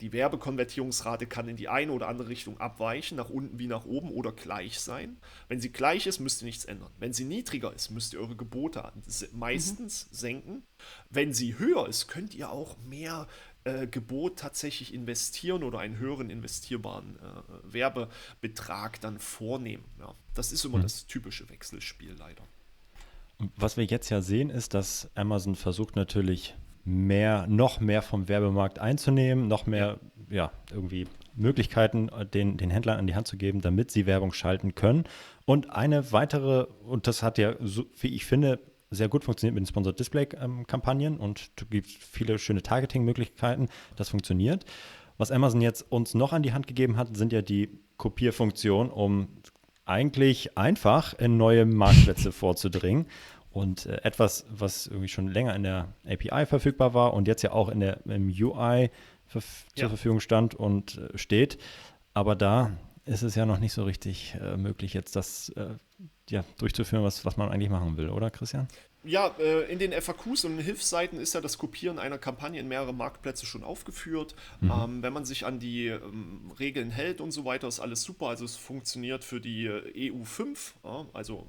Die 0.00 0.12
Werbekonvertierungsrate 0.12 1.26
kann 1.26 1.48
in 1.48 1.56
die 1.56 1.68
eine 1.68 1.92
oder 1.92 2.08
andere 2.08 2.28
Richtung 2.28 2.58
abweichen, 2.58 3.16
nach 3.16 3.30
unten 3.30 3.58
wie 3.58 3.66
nach 3.66 3.84
oben 3.84 4.10
oder 4.10 4.32
gleich 4.32 4.80
sein. 4.80 5.18
Wenn 5.48 5.60
sie 5.60 5.70
gleich 5.70 6.06
ist, 6.06 6.20
müsst 6.20 6.42
ihr 6.42 6.46
nichts 6.46 6.64
ändern. 6.64 6.90
Wenn 6.98 7.12
sie 7.12 7.24
niedriger 7.24 7.72
ist, 7.72 7.90
müsst 7.90 8.12
ihr 8.12 8.20
eure 8.20 8.36
Gebote 8.36 8.92
meistens 9.32 10.06
mhm. 10.10 10.14
senken. 10.14 10.62
Wenn 11.10 11.32
sie 11.32 11.58
höher 11.58 11.88
ist, 11.88 12.08
könnt 12.08 12.34
ihr 12.34 12.50
auch 12.50 12.76
mehr 12.88 13.26
äh, 13.64 13.86
Gebot 13.86 14.38
tatsächlich 14.38 14.94
investieren 14.94 15.62
oder 15.62 15.80
einen 15.80 15.98
höheren 15.98 16.30
investierbaren 16.30 17.16
äh, 17.16 17.72
Werbebetrag 17.72 19.00
dann 19.00 19.18
vornehmen. 19.18 19.84
Ja, 19.98 20.14
das 20.34 20.52
ist 20.52 20.64
immer 20.64 20.78
mhm. 20.78 20.82
das 20.82 21.06
typische 21.06 21.48
Wechselspiel 21.50 22.14
leider. 22.18 22.44
Was 23.56 23.76
wir 23.76 23.84
jetzt 23.84 24.08
ja 24.10 24.20
sehen, 24.20 24.50
ist, 24.50 24.74
dass 24.74 25.10
Amazon 25.14 25.54
versucht 25.54 25.96
natürlich 25.96 26.56
mehr, 26.88 27.46
noch 27.48 27.80
mehr 27.80 28.02
vom 28.02 28.28
Werbemarkt 28.28 28.78
einzunehmen, 28.78 29.46
noch 29.46 29.66
mehr, 29.66 29.98
ja, 30.30 30.50
irgendwie 30.72 31.06
Möglichkeiten 31.34 32.10
den, 32.32 32.56
den 32.56 32.70
Händlern 32.70 32.98
an 32.98 33.06
die 33.06 33.14
Hand 33.14 33.28
zu 33.28 33.36
geben, 33.36 33.60
damit 33.60 33.90
sie 33.90 34.06
Werbung 34.06 34.32
schalten 34.32 34.74
können. 34.74 35.04
Und 35.44 35.70
eine 35.70 36.12
weitere, 36.12 36.66
und 36.84 37.06
das 37.06 37.22
hat 37.22 37.38
ja, 37.38 37.54
so, 37.60 37.84
wie 38.00 38.08
ich 38.08 38.24
finde, 38.24 38.58
sehr 38.90 39.08
gut 39.08 39.24
funktioniert 39.24 39.54
mit 39.54 39.62
den 39.62 39.68
Sponsored 39.68 39.98
Display-Kampagnen 39.98 41.14
ähm, 41.14 41.20
und 41.20 41.50
du 41.60 41.66
gibst 41.66 41.98
viele 41.98 42.38
schöne 42.38 42.62
Targeting-Möglichkeiten. 42.62 43.68
Das 43.96 44.08
funktioniert. 44.08 44.64
Was 45.18 45.30
Amazon 45.30 45.60
jetzt 45.60 45.82
uns 45.92 46.14
noch 46.14 46.32
an 46.32 46.42
die 46.42 46.52
Hand 46.52 46.66
gegeben 46.66 46.96
hat, 46.96 47.14
sind 47.16 47.32
ja 47.32 47.42
die 47.42 47.68
Kopierfunktionen, 47.98 48.90
um 48.90 49.28
eigentlich 49.84 50.56
einfach 50.56 51.14
in 51.18 51.36
neue 51.36 51.66
Marktplätze 51.66 52.32
vorzudringen. 52.32 53.06
Und 53.58 53.86
äh, 53.86 54.00
etwas, 54.02 54.46
was 54.50 54.86
irgendwie 54.86 55.08
schon 55.08 55.26
länger 55.26 55.54
in 55.56 55.64
der 55.64 55.88
API 56.06 56.46
verfügbar 56.46 56.94
war 56.94 57.12
und 57.12 57.26
jetzt 57.26 57.42
ja 57.42 57.50
auch 57.50 57.68
in 57.68 57.80
der, 57.80 58.06
im 58.06 58.28
UI 58.28 58.90
ver 59.26 59.42
ja. 59.74 59.82
zur 59.82 59.88
Verfügung 59.88 60.20
stand 60.20 60.54
und 60.54 60.98
äh, 60.98 61.18
steht. 61.18 61.58
Aber 62.14 62.36
da 62.36 62.76
ist 63.04 63.22
es 63.22 63.34
ja 63.34 63.46
noch 63.46 63.58
nicht 63.58 63.72
so 63.72 63.82
richtig 63.82 64.36
äh, 64.40 64.56
möglich, 64.56 64.94
jetzt 64.94 65.16
das 65.16 65.48
äh, 65.50 65.74
ja, 66.30 66.44
durchzuführen, 66.58 67.02
was, 67.02 67.24
was 67.24 67.36
man 67.36 67.48
eigentlich 67.48 67.70
machen 67.70 67.96
will, 67.96 68.10
oder 68.10 68.30
Christian? 68.30 68.68
Ja, 69.04 69.34
äh, 69.38 69.72
in 69.72 69.78
den 69.78 69.92
FAQs 69.92 70.44
und 70.44 70.58
Hilfsseiten 70.58 71.18
ist 71.18 71.34
ja 71.34 71.40
das 71.40 71.56
Kopieren 71.56 71.98
einer 71.98 72.18
Kampagne 72.18 72.60
in 72.60 72.68
mehrere 72.68 72.92
Marktplätze 72.92 73.46
schon 73.46 73.64
aufgeführt. 73.64 74.34
Mhm. 74.60 74.70
Ähm, 74.70 75.02
wenn 75.02 75.12
man 75.12 75.24
sich 75.24 75.46
an 75.46 75.58
die 75.58 75.86
ähm, 75.86 76.52
Regeln 76.58 76.90
hält 76.90 77.20
und 77.20 77.30
so 77.30 77.44
weiter, 77.44 77.66
ist 77.68 77.80
alles 77.80 78.02
super. 78.02 78.26
Also 78.26 78.44
es 78.44 78.56
funktioniert 78.56 79.24
für 79.24 79.40
die 79.40 79.66
äh, 79.66 80.10
EU5, 80.10 80.74
ja, 80.84 81.06
also 81.12 81.46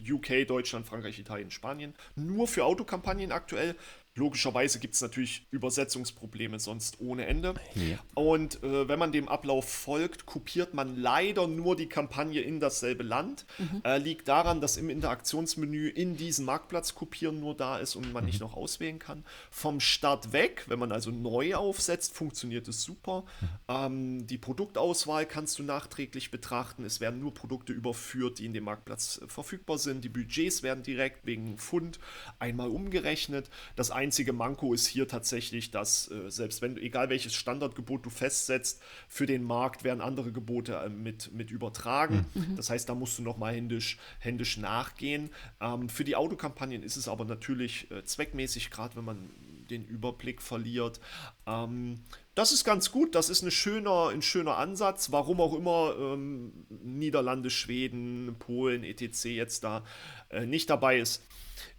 UK, 0.00 0.46
Deutschland, 0.46 0.86
Frankreich, 0.86 1.18
Italien, 1.18 1.50
Spanien. 1.50 1.94
Nur 2.14 2.46
für 2.46 2.64
Autokampagnen 2.64 3.32
aktuell. 3.32 3.76
Logischerweise 4.14 4.80
gibt 4.80 4.94
es 4.94 5.00
natürlich 5.00 5.46
Übersetzungsprobleme 5.50 6.58
sonst 6.58 7.00
ohne 7.00 7.26
Ende. 7.26 7.54
Ja. 7.74 7.98
Und 8.14 8.62
äh, 8.64 8.88
wenn 8.88 8.98
man 8.98 9.12
dem 9.12 9.28
Ablauf 9.28 9.68
folgt, 9.68 10.26
kopiert 10.26 10.74
man 10.74 10.96
leider 10.96 11.46
nur 11.46 11.76
die 11.76 11.88
Kampagne 11.88 12.40
in 12.40 12.58
dasselbe 12.58 13.04
Land. 13.04 13.46
Mhm. 13.58 13.82
Äh, 13.84 13.98
liegt 13.98 14.28
daran, 14.28 14.60
dass 14.60 14.76
im 14.76 14.90
Interaktionsmenü 14.90 15.88
in 15.88 16.16
diesem 16.16 16.46
Marktplatz 16.46 16.94
kopieren 16.94 17.38
nur 17.38 17.56
da 17.56 17.78
ist 17.78 17.94
und 17.94 18.12
man 18.12 18.24
mhm. 18.24 18.30
nicht 18.30 18.40
noch 18.40 18.54
auswählen 18.54 18.98
kann. 18.98 19.24
Vom 19.50 19.78
Start 19.78 20.32
weg, 20.32 20.64
wenn 20.66 20.80
man 20.80 20.90
also 20.90 21.10
neu 21.10 21.54
aufsetzt, 21.54 22.14
funktioniert 22.14 22.66
es 22.66 22.82
super. 22.82 23.24
Mhm. 23.40 23.48
Ähm, 23.68 24.26
die 24.26 24.38
Produktauswahl 24.38 25.26
kannst 25.26 25.58
du 25.58 25.62
nachträglich 25.62 26.30
betrachten. 26.30 26.84
Es 26.84 27.00
werden 27.00 27.20
nur 27.20 27.34
Produkte 27.34 27.72
überführt, 27.72 28.40
die 28.40 28.46
in 28.46 28.52
dem 28.52 28.64
Marktplatz 28.64 29.20
äh, 29.22 29.28
verfügbar 29.28 29.78
sind. 29.78 30.02
Die 30.02 30.08
Budgets 30.08 30.62
werden 30.62 30.82
direkt 30.82 31.24
wegen 31.24 31.56
Pfund 31.56 32.00
einmal 32.40 32.68
umgerechnet. 32.68 33.48
Das 33.76 33.90
einzige 34.08 34.32
Manko 34.32 34.72
ist 34.72 34.86
hier 34.86 35.06
tatsächlich, 35.06 35.70
dass 35.70 36.10
äh, 36.10 36.30
selbst 36.30 36.62
wenn, 36.62 36.78
egal 36.78 37.10
welches 37.10 37.34
Standardgebot 37.34 38.06
du 38.06 38.10
festsetzt, 38.10 38.80
für 39.06 39.26
den 39.26 39.42
Markt 39.42 39.84
werden 39.84 40.00
andere 40.00 40.32
Gebote 40.32 40.76
äh, 40.76 40.88
mit, 40.88 41.30
mit 41.34 41.50
übertragen. 41.50 42.24
Mhm. 42.32 42.56
Das 42.56 42.70
heißt, 42.70 42.88
da 42.88 42.94
musst 42.94 43.18
du 43.18 43.22
nochmal 43.22 43.54
händisch, 43.54 43.98
händisch 44.18 44.56
nachgehen. 44.56 45.28
Ähm, 45.60 45.90
für 45.90 46.04
die 46.04 46.16
Autokampagnen 46.16 46.82
ist 46.82 46.96
es 46.96 47.06
aber 47.06 47.26
natürlich 47.26 47.90
äh, 47.90 48.02
zweckmäßig, 48.02 48.70
gerade 48.70 48.96
wenn 48.96 49.04
man 49.04 49.28
den 49.68 49.84
Überblick 49.84 50.40
verliert. 50.40 51.00
Ähm, 51.46 52.00
das 52.34 52.52
ist 52.52 52.64
ganz 52.64 52.90
gut, 52.90 53.14
das 53.14 53.28
ist 53.28 53.42
eine 53.42 53.50
schöner, 53.50 54.08
ein 54.08 54.22
schöner 54.22 54.56
Ansatz, 54.56 55.12
warum 55.12 55.38
auch 55.38 55.54
immer 55.54 55.94
ähm, 55.98 56.64
Niederlande, 56.70 57.50
Schweden, 57.50 58.36
Polen, 58.38 58.84
etc. 58.84 59.24
jetzt 59.24 59.64
da 59.64 59.84
äh, 60.30 60.46
nicht 60.46 60.70
dabei 60.70 60.98
ist. 60.98 61.22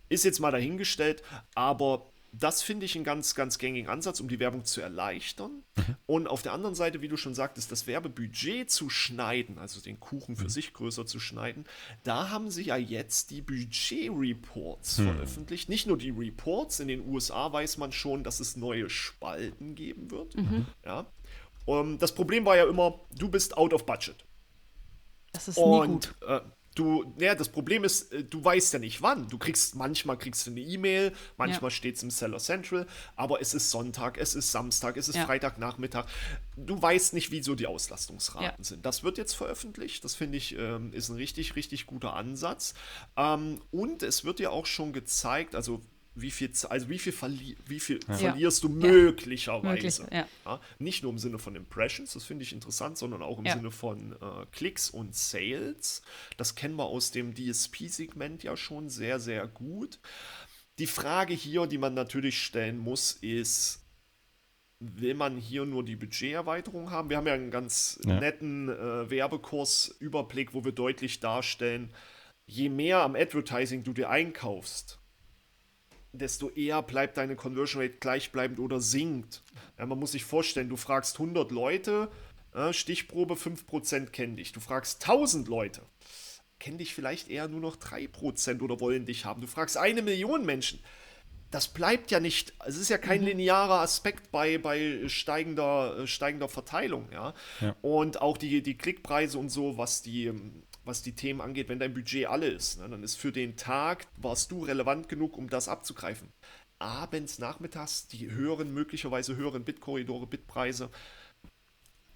Ist 0.10 0.26
jetzt 0.26 0.40
mal 0.40 0.52
dahingestellt, 0.52 1.24
aber 1.56 2.12
das 2.32 2.62
finde 2.62 2.86
ich 2.86 2.96
einen 2.96 3.04
ganz, 3.04 3.36
ganz 3.36 3.58
gängigen 3.58 3.90
Ansatz, 3.90 4.20
um 4.20 4.28
die 4.28 4.40
Werbung 4.40 4.66
zu 4.66 4.82
erleichtern. 4.82 5.64
Mhm. 5.76 5.96
Und 6.06 6.28
auf 6.28 6.42
der 6.42 6.54
anderen 6.54 6.76
Seite, 6.76 7.02
wie 7.02 7.08
du 7.08 7.18
schon 7.18 7.34
sagtest, 7.34 7.72
das 7.72 7.88
Werbebudget 7.88 8.70
zu 8.70 8.90
schneiden, 8.90 9.58
also 9.58 9.82
den 9.82 10.00
Kuchen 10.00 10.36
für 10.36 10.46
mhm. 10.46 10.50
sich 10.50 10.74
größer 10.74 11.06
zu 11.06 11.20
schneiden, 11.20 11.66
da 12.04 12.30
haben 12.30 12.52
sie 12.52 12.64
ja 12.64 12.78
jetzt 12.78 13.32
die 13.32 13.42
Budget-Reports 13.42 15.00
mhm. 15.00 15.04
veröffentlicht. 15.06 15.70
Nicht 15.70 15.88
nur 15.88 15.98
die 15.98 16.12
Reports, 16.12 16.80
in 16.80 16.88
den 16.88 17.08
USA 17.08 17.52
weiß 17.52 17.78
man 17.78 17.92
schon, 17.92 18.24
dass 18.24 18.40
es 18.40 18.56
neue 18.56 18.90
Spalten 18.90 19.76
geben 19.76 20.12
wird. 20.12 20.36
Mhm. 20.36 20.66
Ja. 20.86 21.06
Um, 21.66 22.00
das 22.00 22.16
Problem 22.16 22.46
war 22.46 22.58
ja 22.58 22.68
immer, 22.68 23.00
du 23.16 23.30
bist 23.30 23.58
out 23.58 23.74
of 23.74 23.86
budget. 23.86 24.26
Das 25.34 25.48
ist 25.48 25.58
Und, 25.58 25.80
nie 25.80 25.94
gut. 25.94 26.16
Äh, 26.28 26.42
Du, 26.80 27.14
ja, 27.20 27.36
das 27.36 27.50
Problem 27.50 27.84
ist, 27.84 28.14
äh, 28.14 28.24
du 28.24 28.42
weißt 28.42 28.72
ja 28.72 28.80
nicht 28.80 29.02
wann. 29.02 29.28
Du 29.28 29.38
kriegst, 29.38 29.76
manchmal 29.76 30.18
kriegst 30.18 30.48
du 30.48 30.52
eine 30.52 30.62
E-Mail, 30.62 31.12
manchmal 31.36 31.72
ja. 31.72 31.76
steht 31.76 31.98
es 31.98 32.04
im 32.04 32.10
Seller 32.10 32.38
Central, 32.38 32.88
aber 33.18 33.42
es 33.42 33.54
ist 33.54 33.70
Sonntag, 33.70 34.18
es 34.18 34.34
ist 34.34 34.54
Samstag, 34.54 34.96
es 34.96 35.10
ist 35.10 35.18
ja. 35.18 35.26
Freitagnachmittag. 35.26 36.06
Du 36.56 36.82
weißt 36.82 37.14
nicht, 37.14 37.32
wie 37.32 37.44
so 37.44 37.56
die 37.56 37.68
Auslastungsraten 37.68 38.46
ja. 38.46 38.64
sind. 38.64 38.86
Das 38.86 39.04
wird 39.04 39.18
jetzt 39.18 39.34
veröffentlicht. 39.34 40.06
Das 40.06 40.16
finde 40.16 40.38
ich, 40.38 40.58
ähm, 40.58 40.94
ist 40.94 41.10
ein 41.10 41.18
richtig, 41.18 41.58
richtig 41.58 41.86
guter 41.86 42.14
Ansatz. 42.14 42.76
Ähm, 43.18 43.62
und 43.72 44.02
es 44.02 44.24
wird 44.24 44.40
ja 44.40 44.52
auch 44.52 44.66
schon 44.66 44.94
gezeigt, 44.94 45.56
also 45.56 45.82
wie 46.22 46.32
viel, 46.32 46.52
also 46.70 46.90
wie 46.90 47.00
viel, 47.00 47.14
verli 47.14 47.58
wie 47.66 47.80
viel 47.80 48.00
ja. 48.08 48.16
verlierst 48.16 48.64
du 48.64 48.70
möglicherweise. 48.70 50.04
Möglich, 50.04 50.26
ja. 50.46 50.60
Nicht 50.80 51.04
nur 51.04 51.12
im 51.12 51.20
Sinne 51.20 51.40
von 51.40 51.56
Impressions, 51.56 52.14
das 52.14 52.26
finde 52.26 52.44
ich 52.44 52.54
interessant, 52.54 52.98
sondern 52.98 53.22
auch 53.22 53.40
im 53.40 53.46
Sinne 53.46 53.72
von 53.72 54.14
äh, 54.14 54.46
Klicks 54.52 54.90
und 54.90 55.16
Sales. 55.16 56.02
Das 56.38 56.56
kennen 56.56 56.76
wir 56.76 56.86
aus 56.86 57.12
dem 57.12 57.34
DSP-Segment 57.34 58.44
ja 58.44 58.56
schon 58.58 58.90
sehr, 58.90 59.20
sehr 59.20 59.48
gut. 59.48 60.00
Die 60.80 60.88
Frage 60.88 61.34
hier, 61.34 61.68
die 61.68 61.78
man 61.78 61.94
natürlich 61.94 62.42
stellen 62.42 62.78
muss, 62.78 63.12
ist, 63.12 63.82
will 64.80 65.14
man 65.14 65.38
hier 65.38 65.66
nur 65.66 65.84
die 65.84 65.98
Budgeterweiterung 65.98 66.90
haben? 66.90 67.10
Wir 67.10 67.18
haben 67.18 67.28
ja 67.28 67.34
einen 67.34 67.52
ganz 67.52 68.00
ja. 68.06 68.20
netten 68.20 68.70
äh, 68.70 69.10
Werbekurs-Überblick, 69.10 70.54
wo 70.54 70.64
wir 70.64 70.72
deutlich 70.72 71.20
darstellen, 71.20 71.94
je 72.46 72.70
mehr 72.70 73.00
am 73.00 73.16
Advertising 73.16 73.84
du 73.84 73.94
dir 73.94 74.10
einkaufst, 74.10 74.99
desto 76.12 76.50
eher 76.50 76.82
bleibt 76.82 77.18
deine 77.18 77.36
Conversion 77.36 77.82
Rate 77.82 77.96
gleichbleibend 78.00 78.60
oder 78.60 78.82
sinkt. 78.82 79.44
Ja, 79.78 79.86
man 79.86 80.00
muss 80.00 80.12
sich 80.14 80.24
vorstellen, 80.24 80.70
du 80.70 80.78
fragst 80.78 81.20
100 81.20 81.52
Leute, 81.52 82.10
äh, 82.54 82.74
Stichprobe 82.74 83.36
5% 83.36 84.08
kennen 84.08 84.38
dich. 84.38 84.52
Du 84.52 84.60
fragst 84.60 85.04
1000 85.04 85.48
Leute, 85.48 85.82
kennen 86.60 86.78
dich 86.78 86.94
vielleicht 86.94 87.30
eher 87.30 87.48
nur 87.48 87.62
noch 87.62 87.78
3% 87.78 88.62
oder 88.62 88.80
wollen 88.80 89.06
dich 89.06 89.26
haben. 89.26 89.42
Du 89.42 89.48
fragst 89.48 89.78
eine 89.78 90.02
Million 90.02 90.46
Menschen. 90.46 90.80
Das 91.52 91.68
bleibt 91.68 92.12
ja 92.12 92.20
nicht, 92.20 92.54
es 92.68 92.78
ist 92.78 92.90
ja 92.90 93.00
kein 93.00 93.22
mhm. 93.22 93.28
linearer 93.28 93.80
Aspekt 93.82 94.32
bei, 94.32 94.60
bei 94.60 95.08
steigender, 95.08 96.06
steigender 96.06 96.48
Verteilung, 96.48 97.10
ja? 97.12 97.34
ja. 97.60 97.76
Und 97.82 98.22
auch 98.22 98.38
die, 98.38 98.62
die 98.62 98.78
Klickpreise 98.78 99.40
und 99.40 99.50
so, 99.50 99.76
was 99.76 100.04
die, 100.04 100.32
was 100.86 101.02
die 101.02 101.16
Themen 101.16 101.42
angeht, 101.42 101.70
wenn 101.70 101.80
dein 101.80 101.94
Budget 101.94 102.28
alle 102.28 102.48
ist. 102.48 102.80
Ne, 102.80 102.90
dann 102.90 103.04
ist 103.04 103.16
für 103.16 103.32
den 103.32 103.56
Tag, 103.56 104.08
warst 104.18 104.52
du 104.52 104.64
relevant 104.64 105.10
genug, 105.10 105.38
um 105.38 105.50
das 105.50 105.68
abzugreifen. 105.68 106.30
Abends, 106.80 107.40
nachmittags, 107.40 108.08
die 108.08 108.32
höheren, 108.32 108.74
möglicherweise 108.74 109.36
höheren 109.36 109.66
Bitkorridore, 109.66 110.28
Bitpreise, 110.28 110.90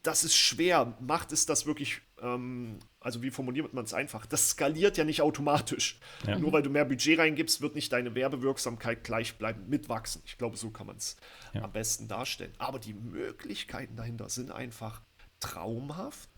das 0.04 0.26
ist 0.26 0.36
schwer. 0.36 0.96
Macht 1.00 1.32
es 1.32 1.46
das 1.46 1.66
wirklich, 1.66 2.02
ähm, 2.22 2.80
also 3.00 3.22
wie 3.22 3.32
formuliert 3.32 3.74
man 3.74 3.86
es 3.86 3.94
einfach? 3.94 4.26
Das 4.26 4.50
skaliert 4.50 4.98
ja 4.98 5.06
nicht 5.06 5.22
automatisch. 5.22 6.00
Ja. 6.28 6.38
Nur 6.38 6.52
weil 6.52 6.62
du 6.62 6.70
mehr 6.70 6.86
Budget 6.86 7.18
reingibst, 7.18 7.62
wird 7.62 7.74
nicht 7.74 7.92
deine 7.92 8.14
Werbewirksamkeit 8.14 9.04
gleichbleibend 9.04 9.70
mitwachsen. 9.70 10.22
Ich 10.26 10.38
glaube, 10.38 10.58
so 10.58 10.70
kann 10.70 10.88
man 10.88 10.98
es 10.98 11.16
ja. 11.54 11.64
am 11.64 11.72
besten 11.72 12.08
darstellen. 12.10 12.54
Aber 12.58 12.80
die 12.80 12.94
Möglichkeiten 12.94 13.96
dahinter 13.96 14.30
sind 14.30 14.52
einfach 14.52 15.02
traumhaft. 15.40 16.30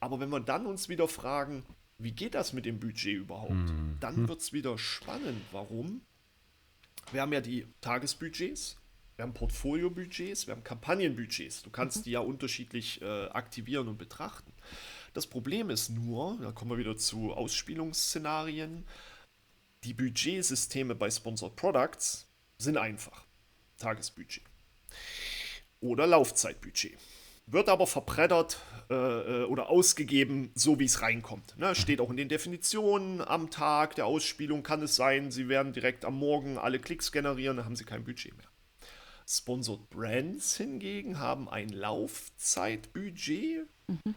Aber 0.00 0.20
wenn 0.20 0.30
wir 0.30 0.40
dann 0.40 0.66
uns 0.66 0.88
wieder 0.88 1.08
fragen, 1.08 1.64
wie 1.98 2.12
geht 2.12 2.34
das 2.34 2.52
mit 2.52 2.66
dem 2.66 2.78
Budget 2.78 3.16
überhaupt? 3.16 3.52
Mhm. 3.52 3.96
Dann 4.00 4.28
wird 4.28 4.40
es 4.40 4.52
wieder 4.52 4.76
spannend. 4.78 5.42
Warum? 5.52 6.02
Wir 7.12 7.22
haben 7.22 7.32
ja 7.32 7.40
die 7.40 7.66
Tagesbudgets, 7.80 8.76
wir 9.16 9.22
haben 9.22 9.32
Portfoliobudgets, 9.32 10.46
wir 10.46 10.54
haben 10.54 10.64
Kampagnenbudgets. 10.64 11.62
Du 11.62 11.70
kannst 11.70 11.98
mhm. 11.98 12.02
die 12.02 12.10
ja 12.10 12.20
unterschiedlich 12.20 13.00
äh, 13.00 13.26
aktivieren 13.28 13.88
und 13.88 13.96
betrachten. 13.96 14.52
Das 15.14 15.26
Problem 15.26 15.70
ist 15.70 15.88
nur, 15.88 16.36
da 16.42 16.52
kommen 16.52 16.72
wir 16.72 16.78
wieder 16.78 16.96
zu 16.96 17.32
Ausspielungsszenarien, 17.32 18.84
die 19.84 19.94
Budgetsysteme 19.94 20.94
bei 20.94 21.10
Sponsored 21.10 21.56
Products 21.56 22.26
sind 22.58 22.76
einfach. 22.76 23.24
Tagesbudget. 23.78 24.42
Oder 25.80 26.06
Laufzeitbudget. 26.06 26.98
Wird 27.46 27.68
aber 27.68 27.86
verbrettert 27.86 28.58
äh, 28.88 28.94
äh, 28.94 29.44
oder 29.44 29.68
ausgegeben, 29.68 30.52
so 30.54 30.78
wie 30.78 30.84
es 30.84 31.02
reinkommt. 31.02 31.58
Ne? 31.58 31.74
Steht 31.74 32.00
auch 32.00 32.10
in 32.10 32.16
den 32.16 32.28
Definitionen 32.28 33.20
am 33.20 33.50
Tag 33.50 33.96
der 33.96 34.06
Ausspielung 34.06 34.62
kann 34.62 34.80
es 34.82 34.94
sein, 34.94 35.32
sie 35.32 35.48
werden 35.48 35.72
direkt 35.72 36.04
am 36.04 36.16
Morgen 36.16 36.56
alle 36.56 36.78
Klicks 36.78 37.10
generieren, 37.10 37.56
dann 37.56 37.66
haben 37.66 37.74
sie 37.74 37.84
kein 37.84 38.04
Budget 38.04 38.36
mehr. 38.36 38.46
Sponsored 39.28 39.90
Brands 39.90 40.56
hingegen 40.56 41.18
haben 41.18 41.48
ein 41.48 41.68
Laufzeitbudget, 41.70 43.66
mhm. 43.88 44.14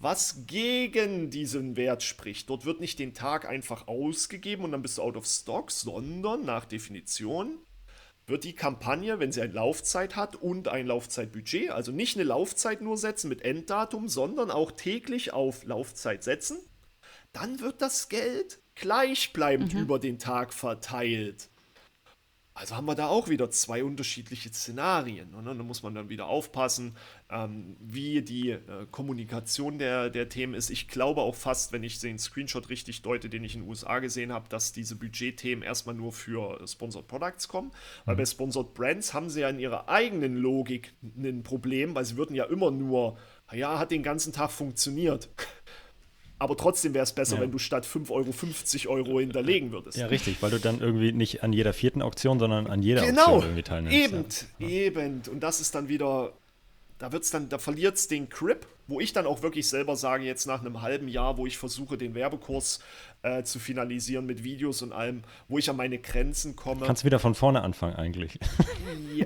was 0.00 0.46
gegen 0.48 1.30
diesen 1.30 1.76
Wert 1.76 2.02
spricht. 2.02 2.50
Dort 2.50 2.64
wird 2.64 2.80
nicht 2.80 2.98
den 2.98 3.14
Tag 3.14 3.48
einfach 3.48 3.86
ausgegeben 3.86 4.64
und 4.64 4.72
dann 4.72 4.82
bist 4.82 4.98
du 4.98 5.02
out 5.02 5.16
of 5.16 5.26
stock, 5.26 5.70
sondern 5.70 6.44
nach 6.44 6.64
Definition 6.64 7.58
wird 8.28 8.44
die 8.44 8.54
Kampagne, 8.54 9.18
wenn 9.18 9.32
sie 9.32 9.40
eine 9.40 9.52
Laufzeit 9.52 10.16
hat 10.16 10.36
und 10.36 10.68
ein 10.68 10.86
Laufzeitbudget, 10.86 11.70
also 11.70 11.92
nicht 11.92 12.16
eine 12.16 12.24
Laufzeit 12.24 12.82
nur 12.82 12.96
setzen 12.96 13.28
mit 13.28 13.42
Enddatum, 13.42 14.08
sondern 14.08 14.50
auch 14.50 14.72
täglich 14.72 15.32
auf 15.32 15.64
Laufzeit 15.64 16.22
setzen, 16.22 16.58
dann 17.32 17.60
wird 17.60 17.80
das 17.80 18.08
Geld 18.08 18.60
gleichbleibend 18.74 19.74
mhm. 19.74 19.80
über 19.80 19.98
den 19.98 20.18
Tag 20.18 20.52
verteilt. 20.52 21.50
Also 22.58 22.74
haben 22.74 22.86
wir 22.86 22.96
da 22.96 23.06
auch 23.06 23.28
wieder 23.28 23.50
zwei 23.50 23.84
unterschiedliche 23.84 24.52
Szenarien. 24.52 25.32
Und 25.32 25.44
ne? 25.44 25.54
da 25.54 25.62
muss 25.62 25.84
man 25.84 25.94
dann 25.94 26.08
wieder 26.08 26.26
aufpassen, 26.26 26.96
ähm, 27.30 27.76
wie 27.78 28.20
die 28.20 28.50
äh, 28.50 28.60
Kommunikation 28.90 29.78
der, 29.78 30.10
der 30.10 30.28
Themen 30.28 30.54
ist. 30.54 30.68
Ich 30.70 30.88
glaube 30.88 31.20
auch 31.20 31.36
fast, 31.36 31.72
wenn 31.72 31.84
ich 31.84 32.00
den 32.00 32.18
Screenshot 32.18 32.68
richtig 32.68 33.02
deute, 33.02 33.28
den 33.28 33.44
ich 33.44 33.54
in 33.54 33.60
den 33.60 33.68
USA 33.68 34.00
gesehen 34.00 34.32
habe, 34.32 34.48
dass 34.48 34.72
diese 34.72 34.96
Budgetthemen 34.96 35.62
erstmal 35.62 35.94
nur 35.94 36.12
für 36.12 36.60
Sponsored 36.66 37.06
Products 37.06 37.46
kommen. 37.46 37.70
Weil 38.06 38.16
mhm. 38.16 38.18
bei 38.18 38.26
Sponsored 38.26 38.74
Brands 38.74 39.14
haben 39.14 39.30
sie 39.30 39.42
ja 39.42 39.50
in 39.50 39.60
ihrer 39.60 39.88
eigenen 39.88 40.36
Logik 40.36 40.94
ein 41.02 41.44
Problem, 41.44 41.94
weil 41.94 42.06
sie 42.06 42.16
würden 42.16 42.34
ja 42.34 42.44
immer 42.44 42.72
nur, 42.72 43.18
ja, 43.52 43.78
hat 43.78 43.92
den 43.92 44.02
ganzen 44.02 44.32
Tag 44.32 44.50
funktioniert. 44.50 45.28
Aber 46.38 46.56
trotzdem 46.56 46.94
wäre 46.94 47.02
es 47.02 47.12
besser, 47.12 47.36
ja. 47.36 47.42
wenn 47.42 47.50
du 47.50 47.58
statt 47.58 47.84
5 47.84 48.10
Euro 48.10 48.30
50 48.30 48.88
Euro 48.88 49.18
hinterlegen 49.18 49.72
würdest. 49.72 49.98
Ja, 49.98 50.06
richtig, 50.06 50.40
weil 50.40 50.50
du 50.50 50.60
dann 50.60 50.80
irgendwie 50.80 51.12
nicht 51.12 51.42
an 51.42 51.52
jeder 51.52 51.72
vierten 51.72 52.00
Auktion, 52.00 52.38
sondern 52.38 52.68
an 52.68 52.82
jeder 52.82 53.04
genau, 53.04 53.22
Auktion 53.22 53.42
irgendwie 53.42 53.62
teilnimmst. 53.62 53.96
Eben, 53.96 54.24
ja. 54.58 54.68
eben. 54.68 55.22
Und 55.30 55.40
das 55.40 55.60
ist 55.60 55.74
dann 55.74 55.88
wieder 55.88 56.32
da 56.98 57.12
wird's 57.12 57.30
dann, 57.30 57.48
da 57.48 57.58
verliert 57.58 57.96
es 57.96 58.08
den 58.08 58.28
Grip, 58.28 58.66
wo 58.88 59.00
ich 59.00 59.12
dann 59.12 59.26
auch 59.26 59.42
wirklich 59.42 59.68
selber 59.68 59.96
sage, 59.96 60.24
jetzt 60.24 60.46
nach 60.46 60.60
einem 60.60 60.82
halben 60.82 61.08
Jahr, 61.08 61.36
wo 61.36 61.46
ich 61.46 61.56
versuche, 61.56 61.96
den 61.96 62.14
Werbekurs 62.14 62.80
äh, 63.22 63.42
zu 63.42 63.58
finalisieren 63.58 64.26
mit 64.26 64.44
Videos 64.44 64.82
und 64.82 64.92
allem, 64.92 65.22
wo 65.48 65.58
ich 65.58 65.68
an 65.70 65.76
meine 65.76 65.98
Grenzen 65.98 66.56
komme. 66.56 66.86
Kannst 66.86 67.04
wieder 67.04 67.18
von 67.18 67.34
vorne 67.34 67.62
anfangen 67.62 67.96
eigentlich. 67.96 68.38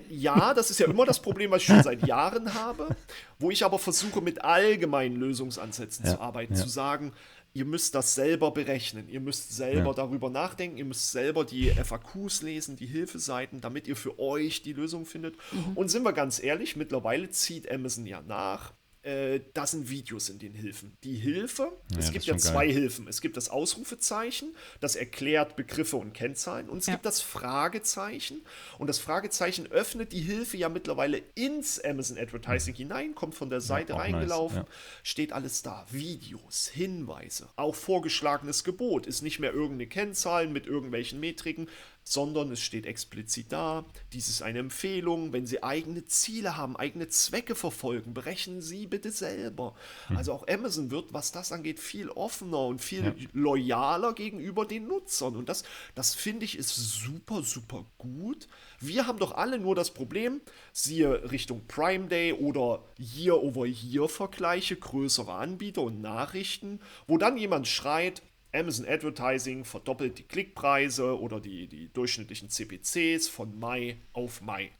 Ja, 0.09 0.55
das 0.55 0.71
ist 0.71 0.81
ja 0.81 0.87
immer 0.87 1.05
das 1.05 1.21
Problem, 1.21 1.51
was 1.51 1.63
ich 1.63 1.67
schon 1.67 1.83
seit 1.83 2.07
Jahren 2.07 2.55
habe, 2.55 2.97
wo 3.39 3.51
ich 3.51 3.65
aber 3.65 3.79
versuche, 3.79 4.21
mit 4.21 4.43
allgemeinen 4.45 5.17
Lösungsansätzen 5.17 6.07
ja, 6.07 6.13
zu 6.13 6.21
arbeiten, 6.21 6.55
ja. 6.55 6.61
zu 6.61 6.69
sagen, 6.69 7.13
ihr 7.55 7.65
müsst 7.65 7.95
das 7.95 8.15
selber 8.15 8.51
berechnen. 8.51 9.09
Ihr 9.09 9.21
müsst 9.21 9.55
selber 9.55 9.91
ja. 9.91 9.95
darüber 9.95 10.31
nachdenken. 10.31 10.79
Ihr 10.79 10.85
müsst 10.85 11.13
selber 11.13 11.45
die 11.45 11.71
FAQs 11.71 12.43
lesen, 12.43 12.77
die 12.77 12.87
Hilfeseiten, 12.87 13.61
damit 13.61 13.87
ihr 13.87 13.97
für 13.97 14.19
euch 14.19 14.63
die 14.63 14.73
Lösung 14.73 15.05
findet. 15.05 15.37
Mhm. 15.53 15.77
Und 15.77 15.91
sind 15.91 16.03
wir 16.03 16.13
ganz 16.13 16.43
ehrlich, 16.43 16.77
mittlerweile 16.77 17.31
zieht 17.31 17.71
Amazon 17.71 18.07
ja 18.07 18.23
nach 18.23 18.73
äh, 19.03 19.41
das 19.55 19.73
sind 19.73 19.91
Videos 19.91 20.29
in 20.29 20.39
den 20.39 20.55
Hilfen. 20.55 20.97
Die 21.03 21.17
Hilfe, 21.17 21.73
ja, 21.91 21.99
es 21.99 22.13
gibt 22.13 22.25
ja 22.25 22.37
zwei 22.37 22.67
geil. 22.67 22.75
Hilfen. 22.75 23.09
Es 23.09 23.21
gibt 23.21 23.37
das 23.37 23.49
Ausrufezeichen, 23.49 24.55
das 24.81 24.95
erklärt 24.95 25.57
Begriffe 25.57 25.97
und 25.97 26.13
Kennzahlen. 26.13 26.69
Und 26.69 26.79
es 26.79 26.87
ja. 26.87 26.95
gibt 26.95 27.05
das 27.05 27.21
Fragezeichen. 27.21 28.43
Und 28.79 28.87
das 28.87 28.99
Fragezeichen 28.99 29.67
öffnet 29.67 30.13
die 30.13 30.21
Hilfe 30.21 30.57
ja 30.57 30.69
mittlerweile 30.69 31.23
ins 31.35 31.81
Amazon 31.81 32.17
Advertising 32.17 32.75
mhm. 32.75 32.79
hinein, 32.79 33.15
kommt 33.15 33.35
von 33.35 33.51
der 33.51 33.61
Seite 33.61 33.95
ja, 33.95 33.99
reingelaufen, 33.99 34.61
nice. 34.61 34.69
steht 35.03 35.33
alles 35.33 35.63
da. 35.63 35.85
Videos, 35.91 36.69
Hinweise, 36.69 37.49
auch 37.57 37.75
vorgeschlagenes 37.75 38.63
Gebot 38.63 39.07
ist 39.07 39.23
nicht 39.23 39.41
mehr 39.41 39.53
irgendeine 39.53 39.89
Kennzahlen 39.89 40.53
mit 40.53 40.67
irgendwelchen 40.67 41.19
Metriken, 41.19 41.69
sondern 42.05 42.51
es 42.51 42.61
steht 42.61 42.87
explizit 42.87 43.53
da, 43.53 43.85
dies 44.13 44.29
ist 44.29 44.43
eine 44.43 44.59
Empfehlung, 44.59 45.33
wenn 45.33 45.47
Sie 45.47 45.63
eigene 45.63 46.05
Ziele 46.05 46.57
haben, 46.57 46.77
eigene 46.77 47.09
Zwecke 47.09 47.55
verfolgen, 47.55 48.15
berechnen 48.15 48.61
Sie 48.61 48.87
bitte 48.87 49.11
selber. 49.11 49.75
Hm. 50.09 50.17
Also 50.17 50.33
auch 50.33 50.47
Amazon 50.49 50.91
wird, 50.91 51.13
was 51.13 51.33
das 51.33 51.53
angeht, 51.53 51.81
viel 51.81 52.09
offener 52.11 52.67
und 52.67 52.81
viel 52.81 53.05
ja. 53.05 53.15
loyaler 53.33 54.13
gegenüber 54.15 54.67
den 54.67 54.87
Nutzern. 54.87 55.37
Und 55.37 55.49
das, 55.49 55.65
das 55.95 56.15
finde 56.15 56.45
ich 56.45 56.59
ist 56.59 56.75
super, 56.75 57.43
super 57.43 57.85
gut. 57.99 58.49
Wir 58.81 59.07
haben 59.07 59.19
doch 59.19 59.33
alle 59.33 59.59
nur 59.59 59.75
das 59.75 59.93
Problem, 59.93 60.41
siehe 60.73 61.31
Richtung 61.31 61.67
Prime 61.69 62.09
Day 62.09 62.33
oder 62.33 62.85
Year-over-Year-Vergleiche 62.99 64.77
größere 64.77 65.33
Anbieter 65.33 65.83
und 65.83 66.01
Nachrichten, 66.01 66.81
wo 67.07 67.19
dann 67.19 67.37
jemand 67.37 67.69
schreit, 67.69 68.23
Amazon 68.53 68.87
Advertising 68.87 69.65
verdoppelt 69.65 70.19
die 70.19 70.25
Klickpreise 70.25 71.19
oder 71.19 71.41
die, 71.41 71.67
die 71.67 71.93
durchschnittlichen 71.93 72.51
CPCs 72.51 73.29
von 73.29 73.59
Mai 73.59 73.97
auf 74.13 74.43
Mai. 74.43 74.71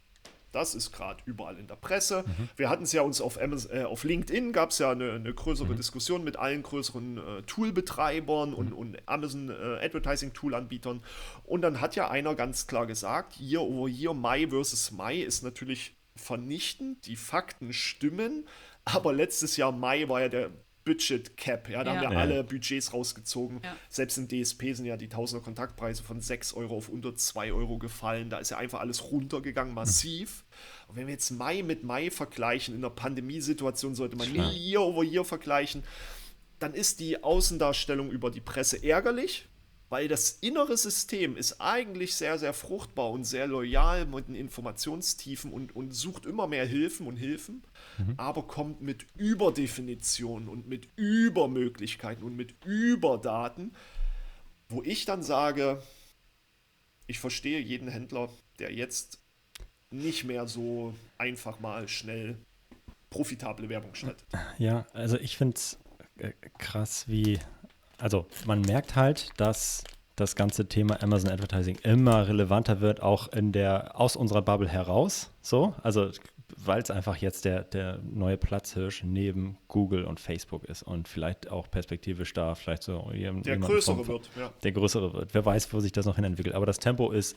Das 0.53 0.75
ist 0.75 0.93
gerade 0.93 1.23
überall 1.25 1.59
in 1.59 1.67
der 1.67 1.77
Presse. 1.77 2.25
Mhm. 2.27 2.49
Wir 2.57 2.69
hatten 2.69 2.85
es 2.85 2.93
ja 2.93 3.03
uns 3.03 3.21
auf, 3.21 3.41
Amazon, 3.41 3.73
äh, 3.75 3.85
auf 3.85 4.05
LinkedIn, 4.05 4.53
gab 4.53 4.71
es 4.71 4.79
ja 4.79 4.91
eine, 4.91 5.13
eine 5.13 5.33
größere 5.33 5.73
mhm. 5.73 5.77
Diskussion 5.77 6.25
mit 6.25 6.37
allen 6.37 6.63
größeren 6.63 7.19
äh, 7.19 7.43
Toolbetreibern 7.43 8.51
mhm. 8.51 8.55
und, 8.55 8.73
und 8.73 8.99
Amazon 9.07 9.49
äh, 9.49 9.85
Advertising 9.85 10.35
Tool-Anbietern. 10.35 11.03
Und 11.45 11.63
dann 11.63 11.81
hat 11.81 11.97
ja 11.97 12.11
einer 12.11 12.35
ganz 12.35 12.67
klar 12.67 12.87
gesagt, 12.87 13.41
Year 13.41 13.63
over 13.63 13.89
Year, 13.89 14.13
Mai 14.13 14.47
versus 14.49 14.91
Mai 14.91 15.17
ist 15.21 15.43
natürlich 15.43 15.97
vernichtend. 16.15 17.07
Die 17.07 17.17
Fakten 17.17 17.73
stimmen. 17.73 18.47
Aber 18.85 19.13
letztes 19.13 19.57
Jahr 19.57 19.73
Mai 19.73 20.09
war 20.09 20.21
ja 20.21 20.29
der 20.29 20.51
Budget 20.85 21.37
Cap. 21.37 21.69
Ja, 21.69 21.85
da 21.85 21.95
ja. 21.95 22.01
haben 22.01 22.11
wir 22.11 22.17
ja. 22.17 22.21
alle 22.21 22.45
Budgets 22.45 22.93
rausgezogen. 22.93 23.61
Ja. 23.63 23.77
Selbst 23.89 24.19
im 24.19 24.29
DSP 24.29 24.75
sind 24.75 24.87
ja 24.87 24.97
die 24.97 25.09
Tausender 25.09 25.43
Kontaktpreise 25.43 26.03
von 26.03 26.21
6 26.21 26.55
Euro 26.55 26.77
auf 26.77 26.89
unter 26.89 27.15
2 27.15 27.53
Euro 27.53 27.79
gefallen. 27.79 28.31
Da 28.31 28.39
ist 28.39 28.51
ja 28.51 28.59
einfach 28.59 28.81
alles 28.81 29.11
runtergegangen, 29.11 29.75
massiv. 29.75 30.45
Und 30.89 30.97
wenn 30.97 31.07
wir 31.07 31.15
jetzt 31.15 31.31
Mai 31.31 31.63
mit 31.63 31.85
Mai 31.85 32.11
vergleichen, 32.11 32.75
in 32.75 32.83
der 32.83 32.91
Pandemiesituation 32.91 33.95
sollte 33.95 34.17
man 34.17 34.31
nie 34.31 34.71
Year 34.71 34.83
over 34.83 35.05
Year 35.05 35.25
vergleichen, 35.25 35.85
dann 36.59 36.75
ist 36.75 37.01
die 37.01 37.23
Außendarstellung 37.23 38.11
über 38.11 38.31
die 38.31 38.41
Presse 38.41 38.83
ärgerlich, 38.83 39.49
weil 39.93 40.09
das 40.09 40.39
innere 40.41 40.79
System 40.79 41.37
ist 41.37 41.61
eigentlich 41.61 42.15
sehr, 42.15 42.39
sehr 42.39 42.55
fruchtbar 42.55 43.11
und 43.11 43.25
sehr 43.25 43.47
loyal 43.47 44.07
mit 44.07 44.27
den 44.27 44.35
Informationstiefen 44.35 45.53
und, 45.53 45.77
und 45.77 45.93
sucht 45.93 46.25
immer 46.25 46.47
mehr 46.47 46.65
Hilfen 46.65 47.07
und 47.07 47.17
Hilfen, 47.17 47.63
mhm. 47.99 48.15
aber 48.17 48.45
kommt 48.45 48.81
mit 48.81 49.05
Überdefinitionen 49.17 50.49
und 50.49 50.67
mit 50.67 50.89
Übermöglichkeiten 50.97 52.25
und 52.25 52.35
mit 52.35 52.55
Überdaten, 52.65 53.75
wo 54.71 54.83
ich 54.83 55.05
dann 55.05 55.23
sage, 55.23 55.83
ich 57.07 57.19
verstehe 57.19 57.61
jeden 57.61 57.89
Händler, 57.89 58.31
der 58.61 58.73
jetzt 58.73 59.21
nicht 59.91 60.25
mehr 60.25 60.49
so 60.49 60.95
einfach 61.19 61.61
mal 61.61 61.87
schnell 61.87 62.39
profitable 63.11 63.69
Werbung 63.69 63.95
schaltet. 63.95 64.25
Ja, 64.57 64.87
also 64.95 65.19
ich 65.19 65.37
finde 65.37 65.57
es 65.57 65.79
äh, 66.17 66.33
krass, 66.57 67.07
wie 67.09 67.39
also 67.99 68.27
man 68.47 68.61
merkt 68.61 68.97
halt, 68.97 69.29
dass 69.37 69.85
das 70.17 70.37
ganze 70.37 70.69
Thema 70.69 71.03
Amazon 71.03 71.31
Advertising 71.31 71.77
immer 71.83 72.29
relevanter 72.29 72.81
wird, 72.81 73.03
auch 73.03 73.29
in 73.29 73.53
der, 73.53 73.99
aus 73.99 74.15
unserer 74.17 74.43
Bubble 74.43 74.69
heraus. 74.69 75.31
So, 75.41 75.75
also 75.83 76.11
weil 76.57 76.83
es 76.83 76.91
einfach 76.91 77.17
jetzt 77.17 77.45
der, 77.45 77.65
der 77.65 77.99
neue 78.03 78.37
Platzhirsch 78.37 79.05
neben 79.05 79.57
Google 79.69 80.05
und 80.05 80.21
Facebook 80.21 80.65
ist 80.65 80.83
und 80.83 81.09
vielleicht 81.09 81.51
auch 81.51 81.71
perspektivisch 81.71 82.33
da 82.35 82.55
vielleicht 82.55 82.83
so 82.83 83.11
der 83.13 83.57
größere 83.57 83.97
vom, 83.97 84.07
wird, 84.07 84.31
ja. 84.37 84.53
Der 84.63 84.73
größere 84.73 85.13
wird. 85.13 85.35
Wer 85.35 85.45
weiß, 85.45 85.73
wo 85.73 85.81
sich 85.81 85.93
das 85.93 86.07
noch 86.07 86.17
hin 86.17 86.25
entwickelt. 86.25 86.55
Aber 86.55 86.67
das 86.67 86.79
Tempo 86.79 87.11
ist 87.11 87.37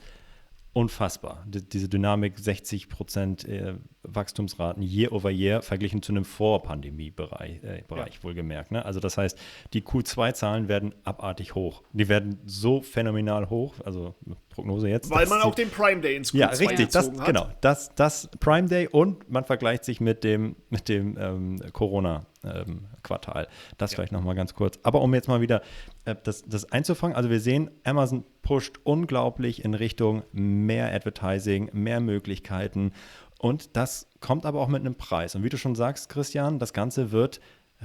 unfassbar. 0.76 1.46
Die, 1.48 1.68
diese 1.68 1.88
Dynamik, 1.88 2.38
60 2.38 2.90
Prozent 2.90 3.48
äh, 3.48 3.76
Wachstumsraten 4.04 4.84
year 4.84 5.14
over 5.14 5.32
year 5.32 5.62
verglichen 5.62 6.02
zu 6.02 6.12
einem 6.12 6.26
Vor-Pandemie-Bereich, 6.26 7.64
äh, 7.64 7.84
Bereich, 7.88 8.16
ja. 8.16 8.24
wohlgemerkt. 8.24 8.72
Ne? 8.72 8.84
Also 8.84 9.00
das 9.00 9.18
heißt, 9.18 9.40
die 9.72 9.82
Q2-Zahlen 9.82 10.68
werden 10.68 10.94
abartig 11.06 11.56
hoch. 11.56 11.82
Die 11.94 12.10
werden 12.10 12.40
so 12.46 12.82
phänomenal 12.82 13.50
hoch, 13.50 13.76
also 13.86 14.16
Prognose 14.50 14.90
jetzt. 14.90 15.10
Weil 15.10 15.28
man 15.28 15.42
auch 15.42 15.56
den 15.56 15.70
Prime 15.70 16.02
Day 16.02 16.18
ins 16.18 16.34
Q2 16.34 16.38
Ja, 16.38 16.48
richtig, 16.50 16.90
das, 16.90 17.10
hat. 17.10 17.26
genau. 17.26 17.48
Das, 17.62 17.96
das 17.96 18.30
Prime 18.42 18.68
Day 18.68 18.90
und 18.90 19.30
man 19.30 19.46
vergleicht 19.46 19.86
sich 19.86 20.02
mit 20.02 20.26
dem, 20.26 20.58
mit 20.70 20.90
dem 20.90 21.18
ähm, 21.18 21.56
Corona- 21.72 22.26
ähm, 22.46 22.88
Quartal. 23.04 23.48
Das 23.78 23.92
ja. 23.92 23.96
vielleicht 23.96 24.12
nochmal 24.12 24.36
ganz 24.36 24.54
kurz. 24.54 24.80
Aber 24.84 25.02
um 25.02 25.14
jetzt 25.14 25.28
mal 25.28 25.42
wieder 25.42 25.62
äh, 26.06 26.16
das, 26.24 26.44
das 26.44 26.72
einzufangen, 26.72 27.16
also 27.16 27.30
wir 27.30 27.40
sehen, 27.40 27.72
Amazon 27.84 28.24
pusht 28.46 28.80
unglaublich 28.84 29.66
in 29.66 29.74
Richtung 29.74 30.24
mehr 30.32 30.94
Advertising, 30.94 31.72
mehr 31.74 32.00
Möglichkeiten 32.00 32.94
und 33.40 33.76
das 33.76 34.08
kommt 34.22 34.46
aber 34.46 34.62
auch 34.62 34.70
mit 34.70 34.82
einem 34.82 34.96
Preis. 34.96 35.36
Und 35.36 35.44
wie 35.44 35.50
du 35.50 35.58
schon 35.58 35.76
sagst, 35.76 36.10
Christian, 36.10 36.60
das 36.60 36.72
Ganze 36.72 37.12
wird 37.12 37.42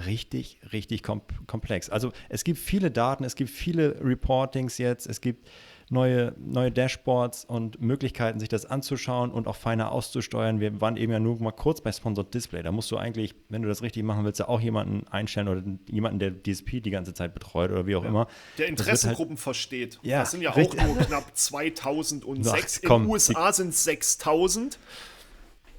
richtig, 0.07 0.61
richtig 0.73 1.03
komplex. 1.03 1.91
Also 1.91 2.13
es 2.29 2.45
gibt 2.45 2.59
viele 2.59 2.91
Daten, 2.91 3.25
es 3.25 3.35
gibt 3.35 3.51
viele 3.51 4.01
Reportings 4.01 4.79
jetzt, 4.79 5.07
es 5.07 5.21
gibt 5.21 5.49
neue, 5.91 6.35
neue 6.39 6.71
Dashboards 6.71 7.45
und 7.45 7.81
Möglichkeiten, 7.81 8.39
sich 8.39 8.49
das 8.49 8.65
anzuschauen 8.65 9.31
und 9.33 9.49
auch 9.49 9.57
feiner 9.57 9.91
auszusteuern. 9.93 10.61
Wir 10.61 10.81
waren 10.81 10.97
eben 10.97 11.13
ja 11.13 11.19
nur 11.19 11.41
mal 11.43 11.51
kurz 11.51 11.81
bei 11.81 11.91
Sponsored 11.91 12.33
Display. 12.33 12.63
Da 12.63 12.71
musst 12.71 12.91
du 12.91 12.97
eigentlich, 12.97 13.35
wenn 13.49 13.63
du 13.63 13.69
das 13.69 13.83
richtig 13.83 14.05
machen 14.05 14.25
willst, 14.25 14.39
ja 14.39 14.49
auch 14.49 14.61
jemanden 14.61 15.07
einstellen 15.09 15.49
oder 15.49 15.63
jemanden, 15.91 16.21
der 16.21 16.31
DSP 16.31 16.81
die 16.81 16.91
ganze 16.91 17.13
Zeit 17.13 17.35
betreut 17.35 17.71
oder 17.73 17.87
wie 17.87 17.97
auch 17.97 18.05
ja. 18.05 18.09
immer. 18.09 18.29
Der 18.59 18.69
Interessengruppen 18.69 19.37
halt, 19.37 19.41
versteht. 19.41 19.99
Ja, 20.03 20.21
das 20.21 20.31
sind 20.31 20.43
ja 20.43 20.53
richtig. 20.53 20.81
auch 20.81 20.87
nur 20.87 20.97
knapp 20.97 21.37
2006. 21.37 22.81
Ach, 22.85 22.89
komm, 22.89 23.03
In 23.03 23.09
den 23.09 23.13
USA 23.13 23.53
sind 23.53 23.71
es 23.71 23.85
6000. 23.85 24.79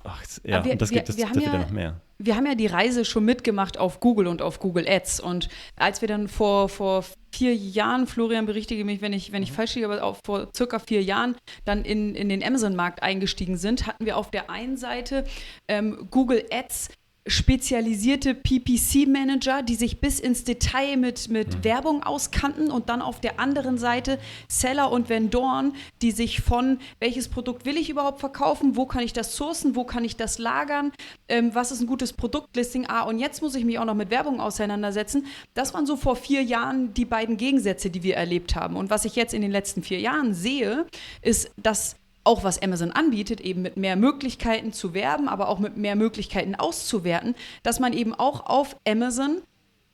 Ach, 0.03 0.23
ja, 0.43 0.63
wir, 0.63 0.71
und 0.73 0.81
das 0.81 0.89
wir, 0.89 0.97
gibt 0.97 1.09
es 1.09 1.17
wieder 1.17 1.41
ja, 1.41 1.57
noch 1.57 1.69
mehr. 1.69 2.01
Wir 2.17 2.35
haben 2.35 2.45
ja 2.45 2.55
die 2.55 2.67
Reise 2.67 3.03
schon 3.05 3.25
mitgemacht 3.25 3.77
auf 3.77 3.99
Google 3.99 4.27
und 4.27 4.41
auf 4.41 4.59
Google 4.59 4.87
Ads. 4.87 5.19
Und 5.19 5.49
als 5.75 6.01
wir 6.01 6.07
dann 6.07 6.27
vor, 6.27 6.69
vor 6.69 7.03
vier 7.31 7.55
Jahren, 7.55 8.07
Florian 8.07 8.45
berichtige 8.45 8.85
mich, 8.85 9.01
wenn 9.01 9.13
ich, 9.13 9.31
wenn 9.31 9.41
ich 9.41 9.51
mhm. 9.51 9.55
falsch 9.55 9.75
liege, 9.75 9.87
aber 9.87 10.03
auch 10.03 10.17
vor 10.25 10.49
circa 10.55 10.79
vier 10.79 11.01
Jahren 11.01 11.35
dann 11.65 11.83
in, 11.83 12.15
in 12.15 12.29
den 12.29 12.43
Amazon-Markt 12.43 13.01
eingestiegen 13.01 13.57
sind, 13.57 13.87
hatten 13.87 14.05
wir 14.05 14.17
auf 14.17 14.29
der 14.31 14.49
einen 14.49 14.77
Seite 14.77 15.23
ähm, 15.67 16.07
Google 16.11 16.45
Ads 16.51 16.89
spezialisierte 17.27 18.33
PPC-Manager, 18.33 19.61
die 19.61 19.75
sich 19.75 20.01
bis 20.01 20.19
ins 20.19 20.43
Detail 20.43 20.97
mit, 20.97 21.29
mit 21.29 21.57
mhm. 21.57 21.63
Werbung 21.63 22.03
auskannten 22.03 22.71
und 22.71 22.89
dann 22.89 23.01
auf 23.01 23.21
der 23.21 23.39
anderen 23.39 23.77
Seite 23.77 24.17
Seller 24.47 24.91
und 24.91 25.07
Vendoren, 25.07 25.73
die 26.01 26.11
sich 26.11 26.41
von 26.41 26.79
welches 26.99 27.29
Produkt 27.29 27.65
will 27.65 27.77
ich 27.77 27.89
überhaupt 27.89 28.19
verkaufen, 28.19 28.75
wo 28.75 28.87
kann 28.87 29.03
ich 29.03 29.13
das 29.13 29.35
sourcen, 29.35 29.75
wo 29.75 29.83
kann 29.83 30.03
ich 30.03 30.15
das 30.15 30.39
lagern, 30.39 30.91
ähm, 31.27 31.53
was 31.53 31.71
ist 31.71 31.81
ein 31.81 31.87
gutes 31.87 32.13
Produktlisting, 32.13 32.87
ah 32.87 33.03
und 33.03 33.19
jetzt 33.19 33.41
muss 33.41 33.53
ich 33.53 33.65
mich 33.65 33.77
auch 33.77 33.85
noch 33.85 33.93
mit 33.93 34.09
Werbung 34.09 34.41
auseinandersetzen. 34.41 35.27
Das 35.53 35.73
waren 35.75 35.85
so 35.85 35.97
vor 35.97 36.15
vier 36.15 36.41
Jahren 36.41 36.93
die 36.95 37.05
beiden 37.05 37.37
Gegensätze, 37.37 37.91
die 37.91 38.01
wir 38.01 38.15
erlebt 38.15 38.55
haben. 38.55 38.75
Und 38.75 38.89
was 38.89 39.05
ich 39.05 39.15
jetzt 39.15 39.33
in 39.33 39.41
den 39.41 39.51
letzten 39.51 39.83
vier 39.83 39.99
Jahren 39.99 40.33
sehe, 40.33 40.87
ist, 41.21 41.51
dass 41.57 41.97
auch 42.23 42.43
was 42.43 42.61
Amazon 42.61 42.91
anbietet, 42.91 43.41
eben 43.41 43.61
mit 43.61 43.77
mehr 43.77 43.95
Möglichkeiten 43.95 44.73
zu 44.73 44.93
werben, 44.93 45.27
aber 45.27 45.49
auch 45.49 45.59
mit 45.59 45.77
mehr 45.77 45.95
Möglichkeiten 45.95 46.55
auszuwerten, 46.55 47.35
dass 47.63 47.79
man 47.79 47.93
eben 47.93 48.13
auch 48.13 48.45
auf 48.45 48.75
Amazon 48.87 49.41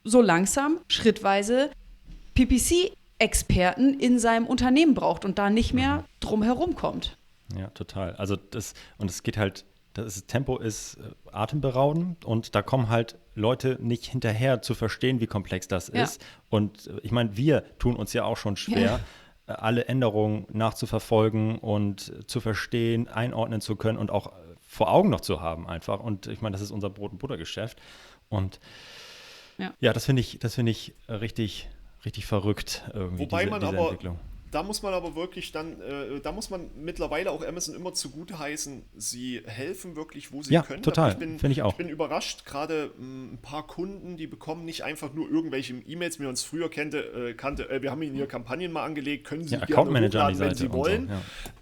so 0.04 0.22
langsam, 0.22 0.80
schrittweise 0.88 1.70
PPC-Experten 2.34 4.00
in 4.00 4.20
seinem 4.20 4.46
Unternehmen 4.46 4.94
braucht 4.94 5.26
und 5.26 5.40
da 5.40 5.50
nicht 5.50 5.74
mehr 5.74 6.06
drum 6.20 6.44
herum 6.44 6.76
kommt. 6.76 7.18
Ja, 7.58 7.68
total. 7.70 8.16
Also 8.16 8.36
das, 8.36 8.74
und 8.98 9.10
es 9.10 9.24
geht 9.24 9.38
halt, 9.38 9.66
das 9.94 10.26
Tempo 10.28 10.58
ist 10.58 10.96
äh, 10.96 11.12
atemberaubend 11.32 12.26
und 12.26 12.56
da 12.56 12.62
kommen 12.62 12.90
halt 12.90 13.18
Leute 13.36 13.78
nicht 13.82 14.06
hinterher 14.06 14.62
zu 14.62 14.76
verstehen, 14.76 15.20
wie 15.22 15.28
komplex 15.28 15.68
das 15.68 15.92
ja. 15.94 16.04
ist. 16.04 16.24
Und 16.50 16.88
äh, 16.88 17.00
ich 17.04 17.12
meine, 17.12 17.38
wir 17.38 17.64
tun 17.80 17.96
uns 17.96 18.14
ja 18.14 18.24
auch 18.24 18.38
schon 18.38 18.58
schwer. 18.58 18.82
Ja 18.82 19.00
alle 19.48 19.86
Änderungen 19.86 20.46
nachzuverfolgen 20.52 21.58
und 21.60 22.30
zu 22.30 22.40
verstehen, 22.40 23.08
einordnen 23.08 23.62
zu 23.62 23.76
können 23.76 23.98
und 23.98 24.12
auch 24.12 24.34
vor 24.62 24.92
Augen 24.92 25.10
noch 25.10 25.22
zu 25.22 25.42
haben 25.42 25.68
einfach. 25.68 26.00
Und 26.00 26.28
ich 26.28 26.42
meine, 26.42 26.54
das 26.54 26.62
ist 26.62 26.72
unser 26.72 26.90
Brot- 26.90 27.14
und 27.14 27.20
Buttergeschäft. 27.20 27.80
Und 28.30 28.60
ja, 29.58 29.74
ja 29.80 29.94
das 29.94 30.06
finde 30.06 30.20
ich, 30.20 30.40
das 30.40 30.56
finde 30.56 30.72
ich 30.72 30.94
richtig, 31.08 31.70
richtig 32.04 32.26
verrückt 32.26 32.84
irgendwie. 32.94 33.24
Wobei 33.24 33.44
diese, 33.44 33.52
man 33.52 33.62
diese 33.62 33.74
aber 33.74 33.90
Entwicklung 33.90 34.20
da 34.52 34.64
muss 34.64 34.82
man 34.82 34.94
aber 34.94 35.16
wirklich 35.16 35.52
dann, 35.52 35.82
äh, 35.82 36.20
da 36.22 36.32
muss 36.32 36.50
man 36.50 36.70
mittlerweile 36.76 37.32
auch 37.32 37.46
Amazon 37.46 37.76
immer 37.76 37.94
zugute 37.94 38.40
heißen, 38.40 38.84
sie 38.96 39.42
helfen 39.46 39.96
wirklich, 39.96 40.32
wo 40.32 40.42
sie 40.42 40.54
ja, 40.54 40.62
können. 40.62 40.84
Total, 40.84 41.18
finde 41.18 41.50
ich 41.50 41.62
auch. 41.62 41.72
Ich 41.72 41.78
bin 41.78 41.90
überrascht, 41.90 42.46
gerade 42.46 42.92
hm, 42.98 43.34
ein 43.34 43.38
paar 43.42 43.68
Kunden, 43.68 44.16
die 44.16 44.28
bekommen 44.28 44.66
nicht 44.66 44.84
einfach 44.84 45.14
nur 45.14 45.30
irgendwelche 45.30 45.74
E-Mails, 45.74 46.20
wie 46.20 46.24
man 46.24 46.34
es 46.34 46.44
früher 46.44 46.70
kannte, 46.70 47.00
äh, 47.00 47.34
kannte 47.34 47.70
äh, 47.70 47.82
wir 47.82 47.92
haben 47.92 48.02
ihnen 48.02 48.16
hier 48.16 48.28
Kampagnen 48.28 48.72
mal 48.72 48.86
angelegt, 48.86 49.28
können 49.28 49.44
sie 49.44 49.56
ja, 49.56 49.62
Account 49.62 49.92
Manager 49.92 50.28
hochladen, 50.28 50.40
wenn 50.40 50.56
sie 50.56 50.72
wollen, 50.72 51.08
so, 51.08 51.14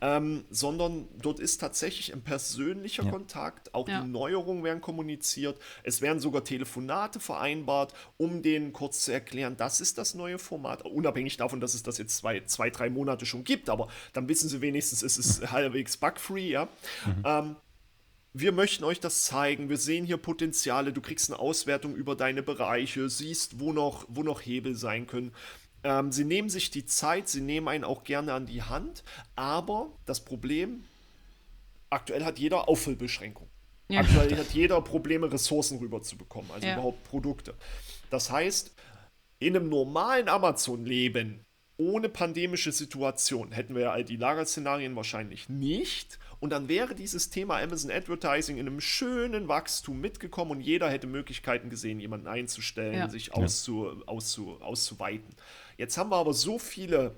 ja. 0.06 0.18
ähm, 0.18 0.46
sondern 0.52 1.08
dort 1.22 1.40
ist 1.40 1.58
tatsächlich 1.58 2.14
ein 2.14 2.22
persönlicher 2.22 3.04
ja. 3.04 3.12
Kontakt, 3.12 3.74
auch 3.74 3.86
die 3.86 4.08
Neuerungen 4.08 4.64
werden 4.64 4.82
kommuniziert, 4.82 5.60
es 5.84 6.02
werden 6.02 6.20
sogar 6.20 6.44
Telefonate 6.44 7.20
vereinbart, 7.20 7.94
um 8.18 8.42
denen 8.42 8.74
kurz 8.74 9.06
zu 9.06 9.12
erklären, 9.12 9.56
das 9.58 9.82
ist 9.82 9.98
das 9.98 10.14
neue 10.14 10.38
Format, 10.38 10.84
unabhängig 10.84 11.38
davon, 11.38 11.60
dass 11.60 11.74
es 11.74 11.84
das 11.84 11.98
jetzt 11.98 12.18
zwei, 12.18 12.42
zwei 12.42 12.70
drei 12.78 12.90
Monate 12.90 13.26
schon 13.26 13.44
gibt, 13.44 13.70
aber 13.70 13.88
dann 14.14 14.28
wissen 14.28 14.50
sie 14.50 14.62
wenigstens, 14.62 15.02
es 15.04 15.18
ist 15.18 15.42
mhm. 15.42 15.52
halbwegs 15.52 15.98
bugfree, 15.98 16.50
ja. 16.50 16.66
Mhm. 17.06 17.24
Ähm, 17.26 17.56
wir 18.38 18.52
möchten 18.52 18.84
euch 18.84 19.00
das 19.00 19.24
zeigen. 19.24 19.70
Wir 19.70 19.78
sehen 19.78 20.06
hier 20.06 20.18
Potenziale. 20.18 20.92
Du 20.92 21.00
kriegst 21.00 21.30
eine 21.30 21.40
Auswertung 21.40 21.96
über 21.96 22.18
deine 22.18 22.44
Bereiche, 22.44 23.08
siehst, 23.08 23.62
wo 23.62 23.72
noch, 23.72 24.06
wo 24.10 24.24
noch 24.24 24.42
Hebel 24.42 24.76
sein 24.76 25.08
können. 25.08 25.32
Ähm, 25.86 26.12
sie 26.12 26.26
nehmen 26.26 26.50
sich 26.50 26.70
die 26.70 26.86
Zeit, 26.86 27.30
sie 27.30 27.42
nehmen 27.42 27.68
einen 27.68 27.84
auch 27.84 28.04
gerne 28.04 28.34
an 28.34 28.46
die 28.46 28.64
Hand, 28.64 29.04
aber 29.36 29.94
das 30.06 30.26
Problem, 30.26 30.84
aktuell 31.90 32.26
hat 32.26 32.40
jeder 32.40 32.68
Auffüllbeschränkung. 32.68 33.48
Ja. 33.88 34.02
Aktuell 34.02 34.36
hat 34.36 34.52
jeder 34.52 34.82
Probleme, 34.82 35.32
Ressourcen 35.32 35.78
rüberzubekommen, 35.78 36.50
also 36.52 36.66
ja. 36.66 36.74
überhaupt 36.74 37.04
Produkte. 37.04 37.54
Das 38.10 38.32
heißt, 38.32 38.74
in 39.40 39.56
einem 39.56 39.70
normalen 39.70 40.28
Amazon-Leben 40.28 41.46
ohne 41.78 42.10
pandemische 42.10 42.72
Situation 42.72 43.52
hätten 43.52 43.76
wir 43.76 43.84
ja 43.84 43.92
all 43.92 44.04
die 44.04 44.16
Lagerszenarien 44.16 44.96
wahrscheinlich 44.96 45.50
nicht. 45.50 46.20
Und 46.40 46.52
dann 46.52 46.70
wäre 46.70 46.96
dieses 46.96 47.30
Thema 47.30 47.62
Amazon 47.62 47.92
Advertising 47.92 48.58
in 48.58 48.68
einem 48.68 48.82
schönen 48.82 49.48
Wachstum 49.48 50.00
mitgekommen 50.00 50.52
und 50.52 50.62
jeder 50.62 50.90
hätte 50.90 51.08
Möglichkeiten 51.08 51.70
gesehen, 51.70 52.00
jemanden 52.00 52.28
einzustellen, 52.28 53.00
ja. 53.00 53.10
sich 53.10 53.34
auszu, 53.34 54.04
auszu, 54.06 54.58
auszuweiten. 54.62 55.36
Jetzt 55.78 55.98
haben 55.98 56.12
wir 56.12 56.18
aber 56.18 56.34
so 56.34 56.60
viele 56.60 57.16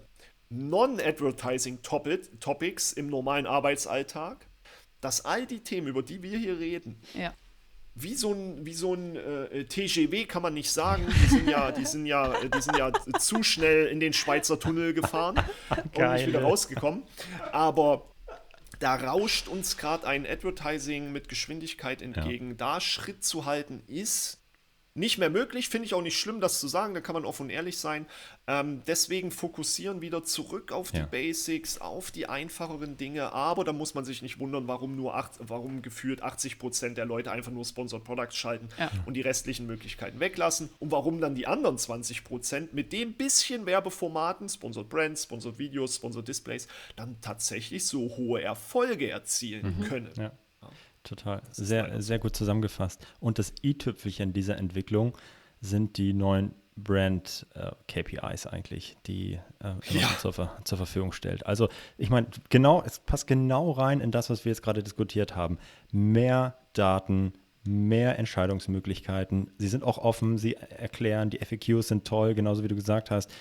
Non-Advertising 0.49 1.81
Topics 1.81 2.93
im 2.93 3.07
normalen 3.07 3.45
Arbeitsalltag, 3.45 4.47
dass 5.01 5.25
all 5.25 5.45
die 5.45 5.59
Themen, 5.59 5.87
über 5.87 6.01
die 6.01 6.23
wir 6.23 6.37
hier 6.39 6.57
reden, 6.59 6.99
ja 7.13 7.33
wie 7.99 8.13
so 8.13 8.33
ein, 8.33 8.65
wie 8.65 8.73
so 8.73 8.93
ein 8.93 9.15
äh, 9.15 9.65
TGW 9.65 10.25
kann 10.25 10.41
man 10.41 10.53
nicht 10.53 10.71
sagen. 10.71 11.07
Die 11.07 11.27
sind 11.27 11.49
ja, 11.49 11.71
die 11.71 11.85
sind 11.85 12.05
ja, 12.05 12.33
die 12.41 12.61
sind 12.61 12.77
ja 12.77 12.91
zu 13.19 13.43
schnell 13.43 13.87
in 13.87 13.99
den 13.99 14.13
Schweizer 14.13 14.59
Tunnel 14.59 14.93
gefahren 14.93 15.35
und 15.69 16.13
nicht 16.13 16.27
wieder 16.27 16.41
rausgekommen. 16.43 17.03
Aber 17.51 18.05
da 18.79 18.95
rauscht 18.95 19.47
uns 19.47 19.77
gerade 19.77 20.05
ein 20.05 20.25
Advertising 20.27 21.11
mit 21.11 21.29
Geschwindigkeit 21.29 22.01
entgegen. 22.01 22.49
Ja. 22.49 22.55
Da 22.55 22.81
Schritt 22.81 23.23
zu 23.23 23.45
halten 23.45 23.81
ist 23.87 24.36
nicht 24.97 25.17
mehr 25.17 25.29
möglich. 25.29 25.69
Finde 25.69 25.85
ich 25.85 25.93
auch 25.93 26.01
nicht 26.01 26.19
schlimm, 26.19 26.41
das 26.41 26.59
zu 26.59 26.67
sagen. 26.67 26.93
Da 26.93 27.01
kann 27.01 27.13
man 27.13 27.25
offen 27.25 27.43
und 27.43 27.49
ehrlich 27.49 27.77
sein. 27.77 28.05
Ähm, 28.47 28.81
deswegen 28.87 29.31
fokussieren 29.31 30.01
wieder 30.01 30.23
zurück 30.23 30.71
auf 30.71 30.91
die 30.91 30.97
ja. 30.97 31.05
Basics, 31.05 31.79
auf 31.79 32.11
die 32.11 32.27
einfacheren 32.27 32.97
Dinge. 32.97 33.33
Aber 33.33 33.63
da 33.63 33.73
muss 33.73 33.93
man 33.93 34.05
sich 34.05 34.21
nicht 34.21 34.39
wundern, 34.39 34.67
warum 34.67 34.95
nur 34.95 35.15
acht, 35.15 35.33
warum 35.39 35.81
gefühlt 35.81 36.21
80 36.21 36.59
Prozent 36.59 36.97
der 36.97 37.05
Leute 37.05 37.31
einfach 37.31 37.51
nur 37.51 37.65
Sponsored 37.65 38.03
Products 38.03 38.35
schalten 38.35 38.69
ja. 38.77 38.91
und 39.05 39.13
die 39.13 39.21
restlichen 39.21 39.67
Möglichkeiten 39.67 40.19
weglassen. 40.19 40.69
Und 40.79 40.91
warum 40.91 41.21
dann 41.21 41.35
die 41.35 41.47
anderen 41.47 41.77
20 41.77 42.23
Prozent 42.23 42.73
mit 42.73 42.91
dem 42.91 43.13
bisschen 43.13 43.65
Werbeformaten, 43.65 44.49
Sponsored 44.49 44.89
Brands, 44.89 45.23
Sponsored 45.23 45.59
Videos, 45.59 45.95
Sponsored 45.95 46.27
Displays, 46.27 46.67
dann 46.95 47.21
tatsächlich 47.21 47.85
so 47.85 48.17
hohe 48.17 48.41
Erfolge 48.41 49.09
erzielen 49.09 49.77
mhm. 49.79 49.83
können. 49.83 50.11
Ja. 50.15 50.31
Total. 51.07 51.41
Sehr, 51.51 52.01
sehr 52.01 52.19
gut 52.19 52.35
zusammengefasst. 52.35 53.05
Und 53.21 53.39
das 53.39 53.53
i-Tüpfelchen 53.63 54.33
dieser 54.33 54.57
Entwicklung 54.57 55.17
sind 55.61 55.97
die 55.97 56.13
neuen 56.13 56.53
Brand-KPIs 56.75 58.45
äh, 58.45 58.49
eigentlich, 58.49 58.97
die 59.07 59.39
äh, 59.63 59.73
ja. 59.89 60.09
zur, 60.19 60.33
zur, 60.63 60.77
Verfügung 60.77 61.13
stellt. 61.13 61.45
Also 61.45 61.69
ich 61.97 62.09
meine, 62.09 62.27
genau, 62.49 62.83
es 62.85 62.99
passt 62.99 63.25
genau 63.25 63.71
rein 63.71 64.01
in 64.01 64.11
das, 64.11 64.29
was 64.29 64.43
wir 64.43 64.51
jetzt 64.51 64.61
gerade 64.61 64.83
diskutiert 64.83 65.35
haben. 65.35 65.59
Mehr 65.93 66.57
Daten, 66.73 67.33
mehr 67.63 68.19
Entscheidungsmöglichkeiten. 68.19 69.49
Sie 69.57 69.69
sind 69.69 69.83
auch 69.83 69.97
offen, 69.97 70.37
sie 70.37 70.55
erklären, 70.55 71.29
die 71.29 71.39
FAQs 71.39 71.87
sind 71.87 72.05
toll, 72.05 72.35
genauso 72.35 72.63
wie 72.63 72.67
du 72.67 72.75
gesagt 72.75 73.11
hast 73.11 73.31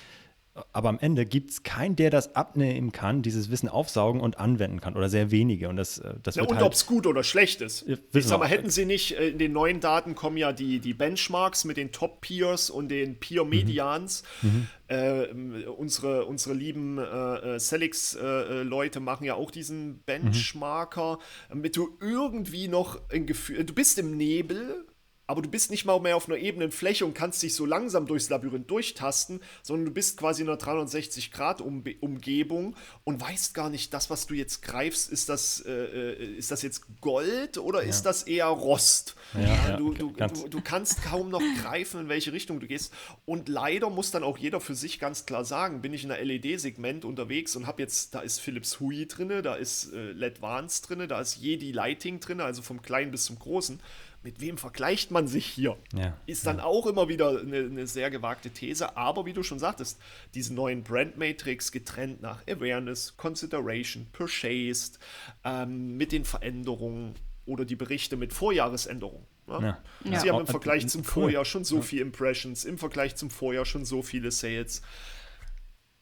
aber 0.72 0.88
am 0.88 0.98
Ende 0.98 1.26
gibt 1.26 1.50
es 1.50 1.62
keinen, 1.62 1.96
der 1.96 2.10
das 2.10 2.34
abnehmen 2.34 2.92
kann, 2.92 3.22
dieses 3.22 3.50
Wissen 3.50 3.68
aufsaugen 3.68 4.20
und 4.20 4.38
anwenden 4.38 4.80
kann 4.80 4.96
oder 4.96 5.08
sehr 5.08 5.30
wenige. 5.30 5.68
Und 5.68 5.76
das, 5.76 5.98
äh, 5.98 6.14
das 6.22 6.36
ja, 6.36 6.42
und 6.44 6.54
halt, 6.54 6.64
ob 6.64 6.72
es 6.72 6.86
gut 6.86 7.06
oder 7.06 7.22
schlecht 7.22 7.60
ist. 7.60 7.86
Ich 8.12 8.26
sag 8.26 8.38
mal, 8.38 8.48
hätten 8.48 8.70
sie 8.70 8.86
nicht, 8.86 9.18
äh, 9.18 9.28
in 9.28 9.38
den 9.38 9.52
neuen 9.52 9.80
Daten 9.80 10.14
kommen 10.14 10.36
ja 10.36 10.52
die, 10.52 10.80
die 10.80 10.94
Benchmarks 10.94 11.64
mit 11.64 11.76
den 11.76 11.92
Top-Peers 11.92 12.70
und 12.70 12.88
den 12.88 13.18
Peer-Medians. 13.18 14.22
Mhm. 14.42 14.48
mhm. 14.48 14.66
Äh, 14.88 15.26
unsere, 15.66 16.26
unsere 16.26 16.54
lieben 16.54 16.98
äh, 16.98 17.58
Celix-Leute 17.58 18.98
äh, 19.00 19.02
machen 19.02 19.24
ja 19.24 19.34
auch 19.34 19.50
diesen 19.50 19.98
Benchmarker, 20.04 21.14
mhm. 21.16 21.48
damit 21.48 21.76
du 21.76 21.98
irgendwie 22.00 22.68
noch 22.68 23.00
ein 23.10 23.26
Gefühl, 23.26 23.64
du 23.64 23.74
bist 23.74 23.98
im 23.98 24.16
Nebel, 24.16 24.86
aber 25.26 25.42
du 25.42 25.50
bist 25.50 25.70
nicht 25.70 25.84
mal 25.84 26.00
mehr 26.00 26.16
auf 26.16 26.26
einer 26.28 26.38
ebenen 26.38 26.70
Fläche 26.70 27.04
und 27.04 27.12
kannst 27.14 27.42
dich 27.42 27.54
so 27.54 27.66
langsam 27.66 28.06
durchs 28.06 28.30
Labyrinth 28.30 28.70
durchtasten, 28.70 29.40
sondern 29.62 29.86
du 29.86 29.90
bist 29.90 30.16
quasi 30.16 30.42
in 30.42 30.48
einer 30.48 30.58
360-Grad-Umgebung 30.58 32.76
und 33.04 33.20
weißt 33.20 33.52
gar 33.54 33.68
nicht, 33.68 33.92
das, 33.92 34.08
was 34.08 34.28
du 34.28 34.34
jetzt 34.34 34.62
greifst, 34.62 35.10
ist 35.10 35.28
das, 35.28 35.64
äh, 35.66 35.72
äh, 35.72 36.36
ist 36.36 36.52
das 36.52 36.62
jetzt 36.62 36.82
Gold 37.00 37.58
oder 37.58 37.82
ja. 37.82 37.88
ist 37.88 38.02
das 38.02 38.22
eher 38.22 38.46
Rost? 38.46 39.16
Ja, 39.34 39.40
ja, 39.40 39.76
du, 39.76 39.94
du, 39.94 40.12
du, 40.12 40.48
du, 40.48 40.60
kannst 40.60 41.02
kaum 41.02 41.30
noch 41.30 41.42
greifen, 41.60 42.02
in 42.02 42.08
welche 42.08 42.32
Richtung 42.32 42.60
du 42.60 42.68
gehst. 42.68 42.94
Und 43.24 43.48
leider 43.48 43.90
muss 43.90 44.12
dann 44.12 44.22
auch 44.22 44.38
jeder 44.38 44.60
für 44.60 44.76
sich 44.76 45.00
ganz 45.00 45.26
klar 45.26 45.44
sagen, 45.44 45.82
bin 45.82 45.92
ich 45.92 46.04
in 46.04 46.10
der 46.10 46.24
LED-Segment 46.24 47.04
unterwegs 47.04 47.56
und 47.56 47.66
habe 47.66 47.82
jetzt, 47.82 48.14
da 48.14 48.20
ist 48.20 48.38
Philips 48.40 48.78
Hui 48.78 49.06
drin, 49.06 49.42
da 49.42 49.56
ist 49.56 49.92
äh, 49.92 50.12
LED 50.12 50.40
Vans 50.40 50.82
drin, 50.82 51.08
da 51.08 51.20
ist 51.20 51.34
Jedi 51.36 51.72
Lighting 51.72 52.20
drin, 52.20 52.40
also 52.40 52.62
vom 52.62 52.80
Kleinen 52.80 53.10
bis 53.10 53.24
zum 53.24 53.40
Großen 53.40 53.80
mit 54.26 54.40
wem 54.40 54.58
vergleicht 54.58 55.12
man 55.12 55.28
sich 55.28 55.46
hier? 55.46 55.76
Ja, 55.94 56.16
ist 56.26 56.46
dann 56.46 56.58
ja. 56.58 56.64
auch 56.64 56.86
immer 56.86 57.08
wieder 57.08 57.38
eine, 57.38 57.58
eine, 57.58 57.86
sehr 57.86 58.10
gewagte 58.10 58.50
These. 58.50 58.96
Aber 58.96 59.24
wie 59.24 59.32
du 59.32 59.44
schon 59.44 59.60
sagtest, 59.60 60.00
diese 60.34 60.52
neuen 60.52 60.82
Brand 60.82 61.16
Matrix 61.16 61.70
getrennt 61.70 62.22
nach 62.22 62.44
Awareness, 62.48 63.16
Consideration, 63.16 64.08
Purchased, 64.10 64.98
ähm, 65.44 65.96
mit 65.96 66.10
den 66.10 66.24
Veränderungen 66.24 67.14
oder 67.44 67.64
die 67.64 67.76
Berichte 67.76 68.16
mit 68.16 68.32
Vorjahresänderungen. 68.32 69.24
Ne? 69.46 69.78
Ja. 70.02 70.20
Sie 70.20 70.28
haben 70.28 70.40
im 70.40 70.48
Vergleich 70.48 70.88
zum 70.88 71.04
Vorjahr 71.04 71.44
schon 71.44 71.62
so 71.62 71.80
viele 71.80 72.02
Impressions, 72.02 72.64
im 72.64 72.78
Vergleich 72.78 73.14
zum 73.14 73.30
Vorjahr 73.30 73.64
schon 73.64 73.84
so 73.84 74.02
viele 74.02 74.32
Sales. 74.32 74.82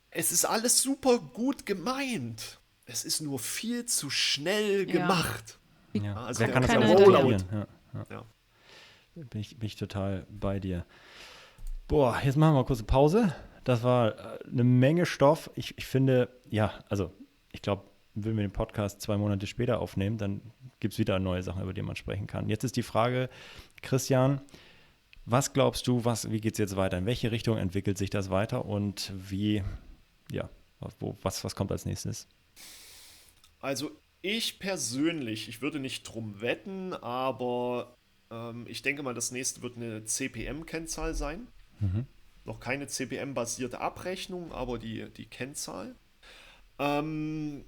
Es 0.08 0.32
ist 0.32 0.46
alles 0.46 0.80
super 0.80 1.18
gut 1.18 1.66
gemeint. 1.66 2.58
Es 2.86 3.04
ist 3.04 3.20
nur 3.20 3.38
viel 3.38 3.84
zu 3.84 4.08
schnell 4.08 4.86
gemacht. 4.86 5.58
Ja. 5.92 6.24
Also 6.24 6.40
Wer 6.40 6.52
kann 6.52 6.62
das 6.62 6.74
Rollout. 6.74 7.44
Ja. 7.52 7.66
Ja. 8.10 8.24
Bin, 9.14 9.40
ich, 9.40 9.58
bin 9.58 9.66
ich 9.66 9.76
total 9.76 10.26
bei 10.28 10.58
dir. 10.58 10.84
Boah, 11.86 12.20
jetzt 12.24 12.36
machen 12.36 12.54
wir 12.54 12.60
mal 12.60 12.66
kurz 12.66 12.80
eine 12.80 12.86
Pause. 12.86 13.34
Das 13.64 13.82
war 13.82 14.18
äh, 14.18 14.38
eine 14.50 14.64
Menge 14.64 15.06
Stoff. 15.06 15.50
Ich, 15.54 15.76
ich 15.78 15.86
finde, 15.86 16.28
ja, 16.50 16.72
also 16.88 17.12
ich 17.52 17.62
glaube, 17.62 17.84
wenn 18.14 18.36
wir 18.36 18.42
den 18.42 18.52
Podcast 18.52 19.00
zwei 19.00 19.16
Monate 19.16 19.46
später 19.46 19.80
aufnehmen, 19.80 20.18
dann 20.18 20.40
gibt 20.80 20.94
es 20.94 20.98
wieder 20.98 21.18
neue 21.18 21.42
Sachen, 21.42 21.62
über 21.62 21.74
die 21.74 21.82
man 21.82 21.96
sprechen 21.96 22.26
kann. 22.26 22.48
Jetzt 22.48 22.64
ist 22.64 22.76
die 22.76 22.82
Frage, 22.82 23.28
Christian, 23.82 24.40
was 25.26 25.52
glaubst 25.52 25.86
du, 25.86 26.04
was, 26.04 26.30
wie 26.30 26.40
geht 26.40 26.52
es 26.52 26.58
jetzt 26.58 26.76
weiter? 26.76 26.98
In 26.98 27.06
welche 27.06 27.32
Richtung 27.32 27.56
entwickelt 27.56 27.98
sich 27.98 28.10
das 28.10 28.30
weiter 28.30 28.66
und 28.66 29.12
wie, 29.16 29.62
ja, 30.30 30.48
wo, 31.00 31.16
was, 31.22 31.42
was 31.44 31.56
kommt 31.56 31.72
als 31.72 31.86
nächstes? 31.86 32.28
Also 33.60 33.90
ich 34.24 34.58
persönlich, 34.58 35.50
ich 35.50 35.60
würde 35.60 35.78
nicht 35.78 36.04
drum 36.04 36.40
wetten, 36.40 36.94
aber 36.94 37.94
ähm, 38.30 38.64
ich 38.66 38.80
denke 38.80 39.02
mal, 39.02 39.12
das 39.12 39.32
nächste 39.32 39.60
wird 39.60 39.76
eine 39.76 40.06
CPM-Kennzahl 40.06 41.12
sein. 41.12 41.46
Mhm. 41.78 42.06
Noch 42.46 42.58
keine 42.58 42.86
CPM-basierte 42.86 43.80
Abrechnung, 43.80 44.50
aber 44.50 44.78
die, 44.78 45.10
die 45.10 45.26
Kennzahl. 45.26 45.94
Ähm, 46.78 47.66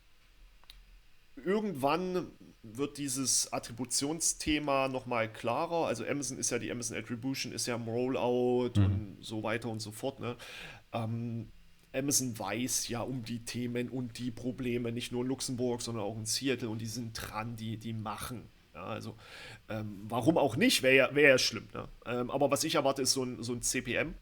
irgendwann 1.45 2.29
wird 2.63 2.97
dieses 2.97 3.53
Attributionsthema 3.53 4.89
nochmal 4.89 5.31
klarer. 5.31 5.87
Also 5.87 6.07
Amazon 6.07 6.39
ist 6.39 6.49
ja 6.49 6.59
die 6.59 6.71
Amazon 6.71 6.97
Attribution, 6.97 7.53
ist 7.53 7.67
ja 7.67 7.75
im 7.75 7.87
Rollout 7.87 8.73
mhm. 8.77 8.85
und 8.85 9.19
so 9.21 9.43
weiter 9.43 9.69
und 9.69 9.81
so 9.81 9.91
fort. 9.91 10.21
Ne? 10.21 10.37
Ähm, 10.95 11.53
Amazon 11.97 12.39
weiß 12.39 12.89
ja 12.89 13.01
um 13.01 13.23
die 13.23 13.41
Themen 13.41 13.89
und 13.89 14.19
die 14.19 14.31
Probleme, 14.31 14.93
nicht 14.93 15.13
nur 15.13 15.23
in 15.23 15.29
Luxemburg, 15.29 15.83
sondern 15.83 16.05
auch 16.05 16.17
in 16.17 16.27
Seattle 16.27 16.69
und 16.69 16.79
die 16.79 16.87
sind 16.87 17.13
dran, 17.15 17.57
die, 17.57 17.77
die 17.77 17.93
machen. 17.93 18.49
Ja, 18.75 18.85
also 18.85 19.17
ähm, 19.69 20.05
warum 20.09 20.37
auch 20.37 20.57
nicht, 20.57 20.83
wäre 20.83 20.95
ja, 20.95 21.15
wär 21.15 21.31
ja 21.31 21.39
schlimm. 21.39 21.69
Ne? 21.73 21.89
Ähm, 22.07 22.31
aber 22.31 22.51
was 22.51 22.65
ich 22.65 22.77
erwarte, 22.77 23.03
ist 23.03 23.13
so 23.13 23.25
ein, 23.25 23.43
so 23.43 23.53
ein 23.53 23.63
CPM. 23.63 24.15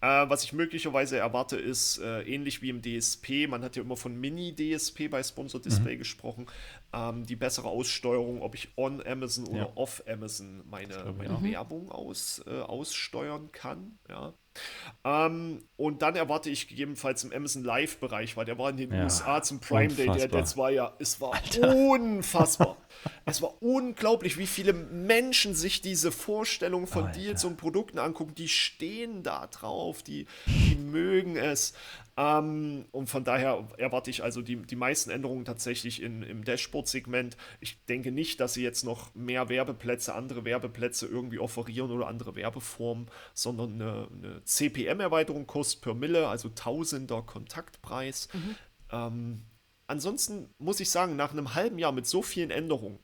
Äh, 0.00 0.28
was 0.28 0.44
ich 0.44 0.52
möglicherweise 0.52 1.18
erwarte, 1.18 1.56
ist 1.56 1.98
äh, 1.98 2.22
ähnlich 2.22 2.62
wie 2.62 2.70
im 2.70 2.82
DSP. 2.82 3.46
Man 3.48 3.62
hat 3.62 3.76
ja 3.76 3.82
immer 3.82 3.96
von 3.96 4.18
Mini-DSP 4.18 5.08
bei 5.08 5.22
Sponsor 5.22 5.60
Display 5.60 5.94
mhm. 5.94 5.98
gesprochen. 5.98 6.46
Ähm, 6.92 7.26
die 7.26 7.36
bessere 7.36 7.68
Aussteuerung, 7.68 8.42
ob 8.42 8.54
ich 8.54 8.70
on 8.76 9.06
Amazon 9.06 9.46
oder 9.46 9.58
ja. 9.58 9.72
off 9.74 10.02
Amazon 10.08 10.62
meine, 10.68 11.14
meine 11.16 11.42
Werbung 11.42 11.90
aus, 11.90 12.42
äh, 12.46 12.60
aussteuern 12.60 13.52
kann. 13.52 13.98
Ja. 14.08 14.34
Ähm, 15.04 15.62
und 15.76 16.02
dann 16.02 16.16
erwarte 16.16 16.50
ich 16.50 16.68
gegebenenfalls 16.68 17.24
im 17.24 17.32
Amazon 17.32 17.64
Live-Bereich, 17.64 18.36
weil 18.36 18.44
der 18.44 18.58
war 18.58 18.70
in 18.70 18.76
den 18.76 18.92
ja, 18.92 19.04
USA 19.04 19.42
zum 19.42 19.60
Prime 19.60 19.92
Day, 19.92 20.06
der, 20.06 20.28
der 20.28 20.56
war 20.56 20.70
ja, 20.70 20.94
es 20.98 21.20
war 21.20 21.34
Alter. 21.34 21.74
unfassbar. 21.74 22.76
es 23.24 23.42
war 23.42 23.62
unglaublich, 23.62 24.38
wie 24.38 24.46
viele 24.46 24.72
Menschen 24.72 25.54
sich 25.54 25.80
diese 25.80 26.10
Vorstellung 26.10 26.86
von 26.86 27.04
Alter. 27.04 27.18
Deals 27.28 27.44
und 27.44 27.56
Produkten 27.56 27.98
angucken. 27.98 28.34
Die 28.34 28.48
stehen 28.48 29.22
da 29.22 29.46
drauf, 29.46 30.02
die, 30.02 30.26
die 30.46 30.76
mögen 30.76 31.36
es. 31.36 31.74
Ähm, 32.16 32.86
und 32.90 33.08
von 33.08 33.24
daher 33.24 33.68
erwarte 33.76 34.10
ich 34.10 34.22
also 34.22 34.42
die, 34.42 34.56
die 34.56 34.76
meisten 34.76 35.10
Änderungen 35.10 35.44
tatsächlich 35.44 36.02
in, 36.02 36.22
im 36.22 36.44
Dashboard-Segment. 36.44 37.36
Ich 37.60 37.84
denke 37.84 38.10
nicht, 38.10 38.40
dass 38.40 38.54
sie 38.54 38.62
jetzt 38.62 38.84
noch 38.84 39.14
mehr 39.14 39.48
Werbeplätze, 39.48 40.14
andere 40.14 40.44
Werbeplätze 40.44 41.06
irgendwie 41.06 41.38
offerieren 41.38 41.90
oder 41.90 42.08
andere 42.08 42.34
Werbeformen, 42.34 43.08
sondern 43.34 43.74
eine, 43.74 44.08
eine 44.12 44.44
CPM-Erweiterung, 44.44 45.46
Kost 45.46 45.82
per 45.82 45.94
Mille, 45.94 46.28
also 46.28 46.48
Tausender 46.48 47.22
Kontaktpreis. 47.22 48.28
Mhm. 48.32 48.54
Ähm, 48.90 49.42
ansonsten 49.86 50.48
muss 50.58 50.80
ich 50.80 50.90
sagen, 50.90 51.16
nach 51.16 51.32
einem 51.32 51.54
halben 51.54 51.78
Jahr 51.78 51.92
mit 51.92 52.06
so 52.06 52.22
vielen 52.22 52.50
Änderungen, 52.50 52.98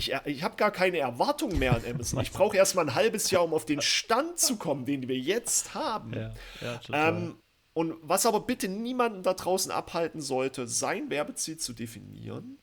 ich, 0.00 0.12
ich 0.24 0.42
habe 0.42 0.56
gar 0.56 0.70
keine 0.70 0.98
Erwartung 0.98 1.58
mehr 1.58 1.74
an 1.74 1.82
Amazon. 1.88 2.20
Ich 2.22 2.32
brauche 2.32 2.56
erst 2.56 2.74
mal 2.74 2.82
ein 2.82 2.94
halbes 2.94 3.30
Jahr, 3.30 3.44
um 3.44 3.52
auf 3.52 3.66
den 3.66 3.82
Stand 3.82 4.38
zu 4.38 4.56
kommen, 4.56 4.86
den 4.86 5.08
wir 5.08 5.18
jetzt 5.18 5.74
haben. 5.74 6.12
Ja, 6.14 6.34
ja. 6.60 7.08
Ähm, 7.08 7.36
Und 7.72 7.96
was 8.02 8.26
aber 8.26 8.40
bitte 8.40 8.68
niemanden 8.68 9.22
da 9.22 9.34
draußen 9.34 9.70
abhalten 9.70 10.20
sollte, 10.20 10.66
sein 10.66 11.10
Werbeziel 11.10 11.58
zu 11.58 11.72
definieren, 11.72 12.58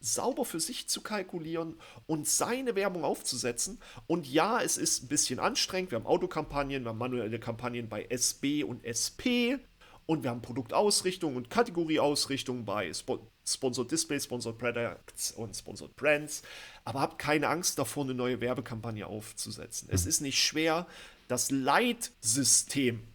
sauber 0.00 0.44
für 0.44 0.60
sich 0.60 0.88
zu 0.88 1.00
kalkulieren 1.00 1.76
und 2.06 2.28
seine 2.28 2.74
Werbung 2.74 3.04
aufzusetzen. 3.04 3.80
Und 4.06 4.26
ja, 4.26 4.60
es 4.60 4.76
ist 4.76 5.04
ein 5.04 5.08
bisschen 5.08 5.38
anstrengend. 5.38 5.92
Wir 5.92 5.96
haben 5.96 6.06
Autokampagnen, 6.06 6.84
wir 6.84 6.90
haben 6.90 6.98
manuelle 6.98 7.38
Kampagnen 7.38 7.88
bei 7.88 8.04
SB 8.04 8.64
und 8.64 8.84
SP 8.84 9.58
und 10.06 10.22
wir 10.24 10.30
haben 10.30 10.42
Produktausrichtung 10.42 11.36
und 11.36 11.50
Kategorieausrichtung 11.50 12.64
bei 12.64 12.88
Sp 12.92 13.18
Sponsored 13.44 13.90
Display, 13.90 14.20
Sponsored 14.20 14.56
Products 14.56 15.32
und 15.32 15.56
Sponsored 15.56 15.96
Brands. 15.96 16.42
Aber 16.84 17.00
habt 17.00 17.18
keine 17.18 17.48
Angst 17.48 17.78
davor, 17.78 18.04
eine 18.04 18.14
neue 18.14 18.40
Werbekampagne 18.40 19.06
aufzusetzen. 19.06 19.88
Mhm. 19.88 19.94
Es 19.94 20.06
ist 20.06 20.20
nicht 20.20 20.42
schwer. 20.42 20.86
Das 21.28 21.50
Leitsystem 21.50 23.06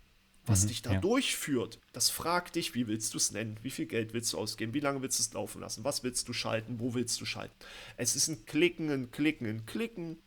was 0.47 0.63
mhm, 0.63 0.67
dich 0.69 0.81
da 0.81 0.93
ja. 0.93 0.99
durchführt, 0.99 1.79
das 1.93 2.09
fragt 2.09 2.55
dich, 2.55 2.73
wie 2.73 2.87
willst 2.87 3.13
du 3.13 3.17
es 3.17 3.31
nennen, 3.31 3.59
wie 3.61 3.69
viel 3.69 3.85
Geld 3.85 4.13
willst 4.13 4.33
du 4.33 4.37
ausgeben, 4.37 4.73
wie 4.73 4.79
lange 4.79 5.01
willst 5.01 5.19
du 5.19 5.23
es 5.23 5.33
laufen 5.33 5.61
lassen, 5.61 5.83
was 5.83 6.03
willst 6.03 6.27
du 6.27 6.33
schalten, 6.33 6.79
wo 6.79 6.93
willst 6.93 7.19
du 7.21 7.25
schalten. 7.25 7.53
Es 7.97 8.15
ist 8.15 8.27
ein 8.27 8.45
Klicken, 8.45 8.89
ein 8.89 9.11
Klicken, 9.11 9.47
ein 9.47 9.65
Klicken 9.65 10.17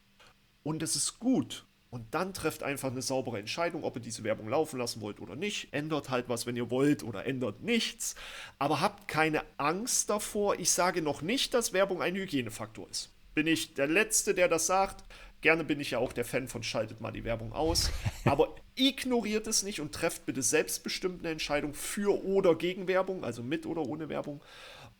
und 0.62 0.82
es 0.82 0.96
ist 0.96 1.18
gut. 1.18 1.64
Und 1.90 2.14
dann 2.14 2.32
trefft 2.32 2.62
einfach 2.62 2.92
eine 2.92 3.02
saubere 3.02 3.40
Entscheidung, 3.40 3.82
ob 3.82 3.96
ihr 3.96 4.02
diese 4.02 4.22
Werbung 4.22 4.48
laufen 4.48 4.78
lassen 4.78 5.00
wollt 5.00 5.18
oder 5.18 5.34
nicht. 5.34 5.72
Ändert 5.72 6.08
halt 6.08 6.28
was, 6.28 6.46
wenn 6.46 6.54
ihr 6.54 6.70
wollt, 6.70 7.02
oder 7.02 7.26
ändert 7.26 7.62
nichts. 7.62 8.14
Aber 8.60 8.80
habt 8.80 9.08
keine 9.08 9.42
Angst 9.56 10.08
davor. 10.08 10.56
Ich 10.60 10.70
sage 10.70 11.02
noch 11.02 11.20
nicht, 11.20 11.52
dass 11.52 11.72
Werbung 11.72 12.00
ein 12.00 12.14
Hygienefaktor 12.14 12.88
ist. 12.88 13.10
Bin 13.40 13.46
ich 13.46 13.72
der 13.72 13.86
Letzte, 13.86 14.34
der 14.34 14.48
das 14.48 14.66
sagt. 14.66 15.02
Gerne 15.40 15.64
bin 15.64 15.80
ich 15.80 15.92
ja 15.92 15.98
auch 15.98 16.12
der 16.12 16.26
Fan 16.26 16.46
von 16.46 16.62
schaltet 16.62 17.00
mal 17.00 17.10
die 17.10 17.24
Werbung 17.24 17.54
aus. 17.54 17.90
Aber 18.26 18.54
ignoriert 18.74 19.46
es 19.46 19.62
nicht 19.62 19.80
und 19.80 19.94
trefft 19.94 20.26
bitte 20.26 20.42
selbstbestimmt 20.42 21.20
eine 21.20 21.30
Entscheidung 21.30 21.72
für 21.72 22.22
oder 22.22 22.54
gegen 22.54 22.86
Werbung, 22.86 23.24
also 23.24 23.42
mit 23.42 23.64
oder 23.64 23.80
ohne 23.80 24.10
Werbung. 24.10 24.42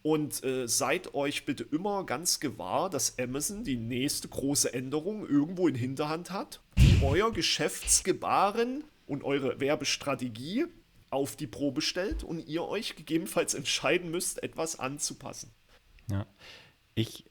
Und 0.01 0.43
äh, 0.43 0.67
seid 0.67 1.13
euch 1.13 1.45
bitte 1.45 1.65
immer 1.71 2.07
ganz 2.07 2.41
gewahr, 2.41 2.89
dass 2.89 3.19
Amazon 3.19 3.63
die 3.63 3.77
nächste 3.77 4.29
große 4.29 4.73
Änderung 4.73 5.29
irgendwo 5.29 5.69
in 5.69 5.75
Hinterhand 5.75 6.31
hat, 6.31 6.63
die 6.79 7.05
euer 7.05 7.35
Geschäftsgebaren 7.35 8.85
und 9.07 9.23
eure 9.23 9.61
Werbestrategie 9.61 10.65
auf 11.11 11.37
die 11.37 11.47
Probe 11.47 11.83
stellt 11.83 12.25
und 12.25 12.49
ihr 12.49 12.65
euch 12.65 12.97
gegebenenfalls 12.97 13.53
entscheiden 13.53 14.11
müsst, 14.11 14.43
etwas 14.43 14.79
anzupassen. 14.79 15.53
Ja, 16.09 16.27
ich 16.95 17.30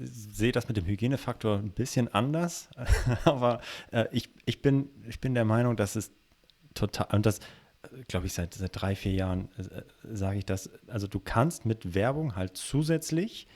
sehe 0.00 0.52
das 0.52 0.68
mit 0.68 0.76
dem 0.76 0.86
Hygienefaktor 0.86 1.58
ein 1.58 1.70
bisschen 1.70 2.08
anders, 2.08 2.68
aber 3.24 3.60
äh, 3.90 4.06
ich, 4.12 4.30
ich, 4.46 4.62
bin, 4.62 4.90
ich 5.08 5.20
bin 5.20 5.34
der 5.34 5.44
Meinung, 5.44 5.76
dass 5.76 5.96
es 5.96 6.10
total, 6.74 7.06
und 7.12 7.26
das 7.26 7.40
glaube 8.08 8.26
ich 8.26 8.32
seit, 8.32 8.54
seit 8.54 8.70
drei, 8.80 8.94
vier 8.94 9.12
Jahren 9.12 9.48
äh, 9.56 9.82
sage 10.14 10.38
ich 10.38 10.44
das, 10.44 10.70
also 10.88 11.06
du 11.06 11.20
kannst 11.20 11.66
mit 11.66 11.94
Werbung 11.94 12.36
halt 12.36 12.56
zusätzlich 12.56 13.46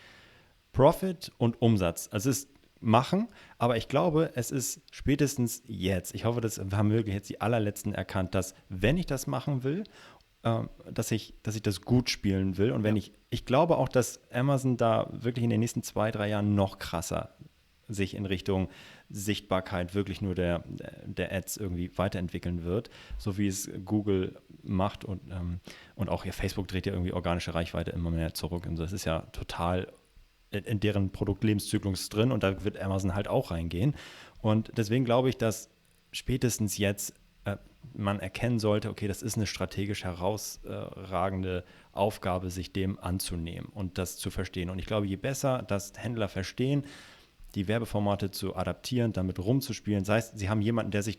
Profit 0.72 1.32
und 1.38 1.60
Umsatz, 1.60 2.08
also 2.12 2.30
es 2.30 2.38
ist 2.38 2.48
machen, 2.82 3.28
aber 3.58 3.76
ich 3.76 3.88
glaube, 3.88 4.32
es 4.34 4.50
ist 4.50 4.80
spätestens 4.90 5.62
jetzt, 5.66 6.14
ich 6.14 6.24
hoffe, 6.24 6.40
das 6.40 6.58
haben 6.58 6.90
wirklich 6.90 7.14
jetzt 7.14 7.30
die 7.30 7.40
allerletzten 7.40 7.94
erkannt, 7.94 8.34
dass 8.34 8.54
wenn 8.68 8.96
ich 8.96 9.06
das 9.06 9.26
machen 9.26 9.62
will 9.62 9.84
dass 10.42 11.10
ich, 11.12 11.34
dass 11.42 11.54
ich 11.54 11.62
das 11.62 11.82
gut 11.82 12.10
spielen 12.10 12.58
will. 12.58 12.72
Und 12.72 12.82
wenn 12.82 12.96
ja. 12.96 13.02
ich, 13.02 13.12
ich 13.30 13.44
glaube 13.44 13.76
auch, 13.76 13.88
dass 13.88 14.20
Amazon 14.32 14.76
da 14.76 15.08
wirklich 15.12 15.44
in 15.44 15.50
den 15.50 15.60
nächsten 15.60 15.82
zwei, 15.82 16.10
drei 16.10 16.28
Jahren 16.28 16.54
noch 16.54 16.78
krasser 16.78 17.36
sich 17.88 18.14
in 18.14 18.26
Richtung 18.26 18.68
Sichtbarkeit 19.10 19.94
wirklich 19.94 20.20
nur 20.20 20.34
der, 20.34 20.64
der 21.04 21.32
Ads 21.32 21.58
irgendwie 21.58 21.96
weiterentwickeln 21.96 22.64
wird, 22.64 22.90
so 23.18 23.36
wie 23.36 23.46
es 23.46 23.70
Google 23.84 24.40
macht 24.62 25.04
und, 25.04 25.20
ähm, 25.30 25.60
und 25.96 26.08
auch 26.08 26.24
ihr 26.24 26.32
Facebook 26.32 26.68
dreht 26.68 26.86
ja 26.86 26.92
irgendwie 26.92 27.12
organische 27.12 27.54
Reichweite 27.54 27.90
immer 27.90 28.10
mehr 28.10 28.34
zurück. 28.34 28.66
Und 28.66 28.78
das 28.78 28.92
ist 28.92 29.04
ja 29.04 29.20
total 29.32 29.92
in, 30.50 30.64
in 30.64 30.80
deren 30.80 31.10
Produktlebenszyklus 31.10 32.08
drin 32.08 32.32
und 32.32 32.42
da 32.42 32.64
wird 32.64 32.80
Amazon 32.80 33.14
halt 33.14 33.28
auch 33.28 33.50
reingehen. 33.50 33.94
Und 34.40 34.72
deswegen 34.76 35.04
glaube 35.04 35.28
ich, 35.28 35.36
dass 35.36 35.70
spätestens 36.10 36.78
jetzt 36.78 37.14
man 37.94 38.20
erkennen 38.20 38.58
sollte, 38.58 38.90
okay, 38.90 39.08
das 39.08 39.22
ist 39.22 39.36
eine 39.36 39.46
strategisch 39.46 40.04
herausragende 40.04 41.64
Aufgabe, 41.92 42.50
sich 42.50 42.72
dem 42.72 42.98
anzunehmen 42.98 43.68
und 43.74 43.98
das 43.98 44.16
zu 44.16 44.30
verstehen. 44.30 44.70
Und 44.70 44.78
ich 44.78 44.86
glaube, 44.86 45.06
je 45.06 45.16
besser 45.16 45.62
das 45.66 45.92
Händler 45.96 46.28
verstehen, 46.28 46.84
die 47.54 47.68
Werbeformate 47.68 48.30
zu 48.30 48.56
adaptieren, 48.56 49.12
damit 49.12 49.38
rumzuspielen, 49.38 50.04
sei 50.04 50.18
es, 50.18 50.30
sie 50.30 50.48
haben 50.48 50.62
jemanden, 50.62 50.90
der 50.90 51.02
sich 51.02 51.18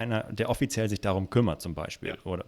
einer, 0.00 0.24
der 0.32 0.48
offiziell 0.48 0.88
sich 0.88 1.00
darum 1.00 1.30
kümmert, 1.30 1.60
zum 1.60 1.74
Beispiel. 1.74 2.10
Ja. 2.10 2.16
Oder 2.24 2.44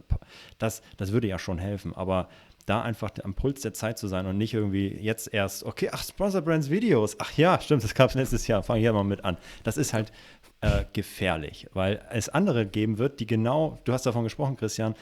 das, 0.58 0.82
das 0.96 1.12
würde 1.12 1.28
ja 1.28 1.38
schon 1.38 1.58
helfen. 1.58 1.94
Aber 1.94 2.28
da 2.66 2.82
einfach 2.82 3.10
am 3.22 3.34
Puls 3.34 3.60
der 3.60 3.72
Zeit 3.72 3.98
zu 3.98 4.08
sein 4.08 4.26
und 4.26 4.38
nicht 4.38 4.54
irgendwie 4.54 4.88
jetzt 4.88 5.32
erst, 5.32 5.64
okay, 5.64 5.90
ach, 5.92 6.02
Sponsor 6.04 6.42
Brands 6.42 6.70
Videos, 6.70 7.16
ach 7.18 7.36
ja, 7.36 7.60
stimmt, 7.60 7.84
das 7.84 7.94
gab 7.94 8.10
es 8.10 8.14
letztes 8.16 8.46
Jahr, 8.46 8.62
fange 8.62 8.80
hier 8.80 8.92
mal 8.92 9.04
mit 9.04 9.24
an. 9.24 9.36
Das 9.64 9.76
ist 9.76 9.92
halt 9.92 10.12
äh, 10.60 10.84
gefährlich, 10.92 11.68
weil 11.72 12.00
es 12.10 12.28
andere 12.28 12.66
geben 12.66 12.98
wird, 12.98 13.20
die 13.20 13.26
genau, 13.26 13.78
du 13.84 13.92
hast 13.92 14.06
davon 14.06 14.24
gesprochen, 14.24 14.56
Christian, 14.56 14.94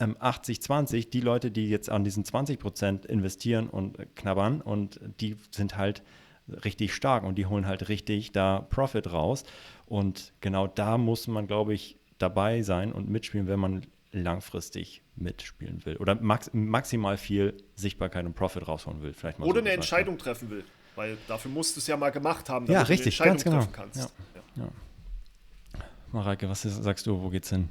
ähm, 0.00 0.16
80-20, 0.18 1.10
die 1.10 1.20
Leute, 1.20 1.50
die 1.50 1.68
jetzt 1.68 1.90
an 1.90 2.04
diesen 2.04 2.24
20 2.24 2.58
Prozent 2.58 3.06
investieren 3.06 3.68
und 3.68 3.98
äh, 3.98 4.06
knabbern 4.14 4.60
und 4.60 5.00
die 5.20 5.36
sind 5.50 5.76
halt 5.76 6.02
richtig 6.64 6.94
stark 6.94 7.24
und 7.24 7.36
die 7.36 7.46
holen 7.46 7.66
halt 7.66 7.88
richtig 7.88 8.32
da 8.32 8.60
Profit 8.60 9.12
raus. 9.12 9.44
Und 9.86 10.32
genau 10.40 10.66
da 10.66 10.98
muss 10.98 11.26
man, 11.26 11.46
glaube 11.46 11.74
ich, 11.74 11.98
dabei 12.18 12.62
sein 12.62 12.92
und 12.92 13.08
mitspielen, 13.08 13.46
wenn 13.46 13.60
man 13.60 13.82
langfristig 14.22 15.02
mitspielen 15.16 15.84
will 15.84 15.96
oder 15.96 16.14
max 16.14 16.50
maximal 16.52 17.16
viel 17.16 17.56
Sichtbarkeit 17.74 18.24
und 18.26 18.34
Profit 18.34 18.66
rausholen 18.66 19.02
will. 19.02 19.12
Vielleicht 19.12 19.38
mal 19.38 19.46
oder 19.46 19.60
so 19.60 19.66
eine 19.66 19.72
Entscheidung 19.72 20.18
treffen 20.18 20.50
will, 20.50 20.64
weil 20.94 21.16
dafür 21.28 21.50
musst 21.50 21.76
du 21.76 21.80
es 21.80 21.86
ja 21.86 21.96
mal 21.96 22.10
gemacht 22.10 22.48
haben, 22.48 22.66
damit 22.66 22.80
ja, 22.80 22.86
richtig, 22.86 23.16
du 23.16 23.22
eine 23.24 23.32
Entscheidung 23.32 23.54
ganz 23.62 23.72
genau. 23.72 23.82
treffen 23.82 23.94
kannst. 23.94 24.14
Ja. 24.56 24.62
Ja. 24.64 24.68
Mareike, 26.12 26.48
was 26.48 26.62
sagst 26.62 27.06
du, 27.06 27.20
wo 27.20 27.28
geht's 27.28 27.50
hin? 27.50 27.68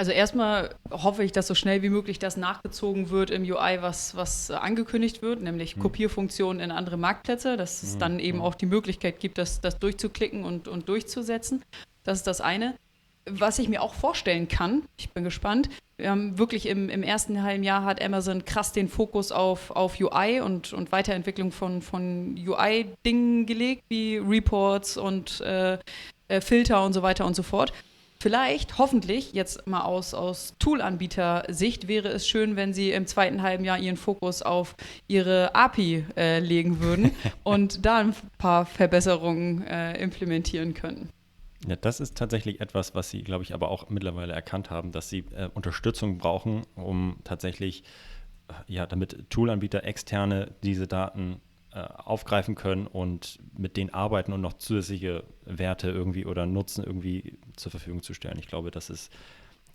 Also 0.00 0.12
erstmal 0.12 0.74
hoffe 0.90 1.22
ich, 1.24 1.30
dass 1.30 1.46
so 1.46 1.54
schnell 1.54 1.82
wie 1.82 1.90
möglich 1.90 2.18
das 2.18 2.38
nachgezogen 2.38 3.10
wird 3.10 3.30
im 3.30 3.42
UI, 3.42 3.82
was, 3.82 4.16
was 4.16 4.50
angekündigt 4.50 5.20
wird, 5.20 5.42
nämlich 5.42 5.74
hm. 5.74 5.82
Kopierfunktionen 5.82 6.62
in 6.62 6.70
andere 6.70 6.96
Marktplätze, 6.96 7.58
dass 7.58 7.82
es 7.82 7.92
hm. 7.92 7.98
dann 7.98 8.18
eben 8.18 8.38
hm. 8.38 8.44
auch 8.44 8.54
die 8.54 8.64
Möglichkeit 8.64 9.20
gibt, 9.20 9.36
das, 9.36 9.60
das 9.60 9.78
durchzuklicken 9.78 10.44
und, 10.44 10.68
und 10.68 10.88
durchzusetzen. 10.88 11.62
Das 12.02 12.16
ist 12.16 12.26
das 12.26 12.40
eine. 12.40 12.76
Was 13.26 13.58
ich 13.58 13.68
mir 13.68 13.82
auch 13.82 13.94
vorstellen 13.94 14.48
kann, 14.48 14.82
ich 14.96 15.10
bin 15.10 15.24
gespannt, 15.24 15.68
wir 16.00 16.10
haben 16.10 16.38
wirklich 16.38 16.66
im, 16.66 16.88
im 16.88 17.02
ersten 17.02 17.42
halben 17.42 17.62
Jahr 17.62 17.84
hat 17.84 18.02
Amazon 18.02 18.44
krass 18.44 18.72
den 18.72 18.88
Fokus 18.88 19.32
auf, 19.32 19.70
auf 19.70 20.00
UI 20.00 20.40
und, 20.40 20.72
und 20.72 20.92
Weiterentwicklung 20.92 21.52
von, 21.52 21.82
von 21.82 22.36
UI-Dingen 22.38 23.44
gelegt, 23.44 23.84
wie 23.88 24.16
Reports 24.16 24.96
und 24.96 25.42
äh, 25.42 25.78
äh, 26.28 26.40
Filter 26.40 26.84
und 26.84 26.94
so 26.94 27.02
weiter 27.02 27.26
und 27.26 27.36
so 27.36 27.42
fort. 27.42 27.72
Vielleicht, 28.22 28.76
hoffentlich, 28.76 29.32
jetzt 29.32 29.66
mal 29.66 29.82
aus, 29.82 30.12
aus 30.12 30.54
Tool-Anbieter-Sicht, 30.58 31.88
wäre 31.88 32.08
es 32.08 32.28
schön, 32.28 32.54
wenn 32.54 32.74
Sie 32.74 32.90
im 32.92 33.06
zweiten 33.06 33.40
halben 33.40 33.64
Jahr 33.64 33.78
Ihren 33.78 33.96
Fokus 33.96 34.42
auf 34.42 34.76
Ihre 35.08 35.54
API 35.54 36.04
äh, 36.16 36.38
legen 36.38 36.80
würden 36.80 37.12
und 37.44 37.86
da 37.86 37.98
ein 37.98 38.14
paar 38.36 38.66
Verbesserungen 38.66 39.66
äh, 39.66 39.98
implementieren 40.02 40.74
können. 40.74 41.08
Ja, 41.66 41.76
das 41.76 42.00
ist 42.00 42.16
tatsächlich 42.16 42.60
etwas, 42.60 42.94
was 42.94 43.10
Sie, 43.10 43.22
glaube 43.22 43.44
ich, 43.44 43.52
aber 43.52 43.70
auch 43.70 43.90
mittlerweile 43.90 44.32
erkannt 44.32 44.70
haben, 44.70 44.92
dass 44.92 45.10
Sie 45.10 45.24
äh, 45.34 45.48
Unterstützung 45.52 46.16
brauchen, 46.16 46.62
um 46.74 47.18
tatsächlich, 47.22 47.84
äh, 48.48 48.54
ja, 48.66 48.86
damit 48.86 49.28
Toolanbieter 49.28 49.84
externe 49.84 50.54
diese 50.62 50.86
Daten 50.86 51.40
äh, 51.72 51.80
aufgreifen 51.80 52.54
können 52.54 52.86
und 52.86 53.38
mit 53.56 53.76
denen 53.76 53.90
arbeiten 53.90 54.32
und 54.32 54.40
noch 54.40 54.54
zusätzliche 54.54 55.24
Werte 55.44 55.90
irgendwie 55.90 56.24
oder 56.24 56.46
Nutzen 56.46 56.82
irgendwie 56.82 57.38
zur 57.56 57.70
Verfügung 57.70 58.02
zu 58.02 58.14
stellen. 58.14 58.38
Ich 58.38 58.48
glaube, 58.48 58.70
das 58.70 58.88
ist, 58.88 59.12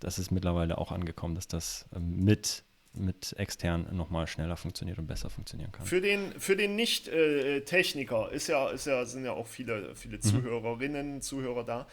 das 0.00 0.18
ist 0.18 0.32
mittlerweile 0.32 0.78
auch 0.78 0.90
angekommen, 0.90 1.36
dass 1.36 1.46
das 1.46 1.88
ähm, 1.94 2.24
mit 2.24 2.64
mit 2.96 3.34
extern 3.38 3.88
nochmal 3.92 4.26
schneller 4.26 4.56
funktioniert 4.56 4.98
und 4.98 5.06
besser 5.06 5.30
funktionieren 5.30 5.72
kann. 5.72 5.86
Für 5.86 6.00
den, 6.00 6.32
für 6.38 6.56
den 6.56 6.76
Nicht-Techniker 6.76 8.30
ist 8.32 8.48
ja, 8.48 8.68
ist 8.70 8.86
ja, 8.86 9.04
sind 9.04 9.24
ja 9.24 9.32
auch 9.32 9.46
viele, 9.46 9.94
viele 9.94 10.16
mhm. 10.16 10.22
Zuhörerinnen, 10.22 11.22
Zuhörer 11.22 11.64
da. 11.64 11.86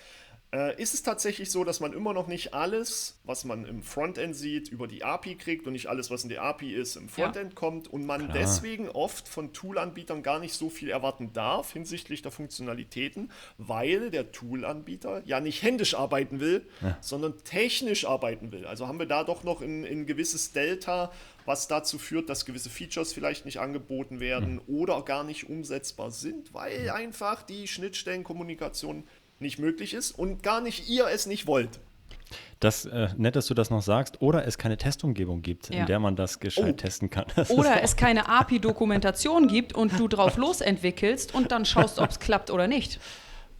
Äh, 0.53 0.79
ist 0.79 0.93
es 0.93 1.01
tatsächlich 1.01 1.49
so, 1.49 1.63
dass 1.63 1.79
man 1.79 1.93
immer 1.93 2.13
noch 2.13 2.27
nicht 2.27 2.53
alles, 2.53 3.19
was 3.23 3.43
man 3.43 3.65
im 3.65 3.81
Frontend 3.81 4.35
sieht, 4.35 4.69
über 4.69 4.87
die 4.87 5.03
API 5.03 5.33
kriegt 5.33 5.65
und 5.65 5.73
nicht 5.73 5.87
alles, 5.87 6.11
was 6.11 6.21
in 6.21 6.29
der 6.29 6.43
API 6.43 6.73
ist, 6.75 6.95
im 6.95 7.09
Frontend 7.09 7.53
ja. 7.53 7.55
kommt 7.55 7.87
und 7.87 8.05
man 8.05 8.29
Klar. 8.29 8.37
deswegen 8.37 8.87
oft 8.87 9.27
von 9.27 9.51
Toolanbietern 9.51 10.21
gar 10.21 10.39
nicht 10.39 10.53
so 10.53 10.69
viel 10.69 10.91
erwarten 10.91 11.33
darf 11.33 11.73
hinsichtlich 11.73 12.21
der 12.21 12.31
Funktionalitäten, 12.31 13.31
weil 13.57 14.11
der 14.11 14.31
Toolanbieter 14.31 15.23
ja 15.25 15.39
nicht 15.39 15.63
händisch 15.63 15.95
arbeiten 15.95 16.39
will, 16.39 16.67
ja. 16.81 16.99
sondern 17.01 17.43
technisch 17.43 18.05
arbeiten 18.05 18.51
will. 18.51 18.67
Also 18.67 18.87
haben 18.87 18.99
wir 18.99 19.07
da 19.07 19.23
doch 19.23 19.43
noch 19.43 19.61
ein, 19.61 19.83
ein 19.83 20.05
gewisses 20.05 20.51
Delta, 20.51 21.11
was 21.45 21.67
dazu 21.67 21.97
führt, 21.97 22.29
dass 22.29 22.45
gewisse 22.45 22.69
Features 22.69 23.11
vielleicht 23.11 23.45
nicht 23.45 23.59
angeboten 23.59 24.19
werden 24.19 24.53
mhm. 24.53 24.61
oder 24.67 25.01
gar 25.01 25.23
nicht 25.23 25.49
umsetzbar 25.49 26.11
sind, 26.11 26.53
weil 26.53 26.91
einfach 26.91 27.41
die 27.41 27.67
Schnittstellenkommunikation 27.67 29.03
nicht 29.39 29.59
möglich 29.59 29.93
ist 29.93 30.11
und 30.11 30.43
gar 30.43 30.61
nicht 30.61 30.89
ihr 30.89 31.07
es 31.07 31.25
nicht 31.25 31.47
wollt. 31.47 31.79
Das 32.59 32.85
äh, 32.85 33.09
nett, 33.17 33.35
dass 33.35 33.47
du 33.47 33.53
das 33.53 33.69
noch 33.69 33.81
sagst. 33.81 34.21
Oder 34.21 34.47
es 34.47 34.57
keine 34.57 34.77
Testumgebung 34.77 35.41
gibt, 35.41 35.69
ja. 35.69 35.81
in 35.81 35.85
der 35.85 35.99
man 35.99 36.15
das 36.15 36.39
gescheit 36.39 36.75
oh. 36.75 36.77
testen 36.77 37.09
kann. 37.09 37.25
Das 37.35 37.49
oder 37.51 37.83
es 37.83 37.95
keine 37.95 38.29
API-Dokumentation 38.29 39.47
gibt 39.47 39.73
und 39.73 39.99
du 39.99 40.07
drauf 40.07 40.37
losentwickelst 40.37 41.35
und 41.35 41.51
dann 41.51 41.65
schaust, 41.65 41.99
ob 41.99 42.09
es 42.09 42.19
klappt 42.19 42.51
oder 42.51 42.67
nicht. 42.67 42.99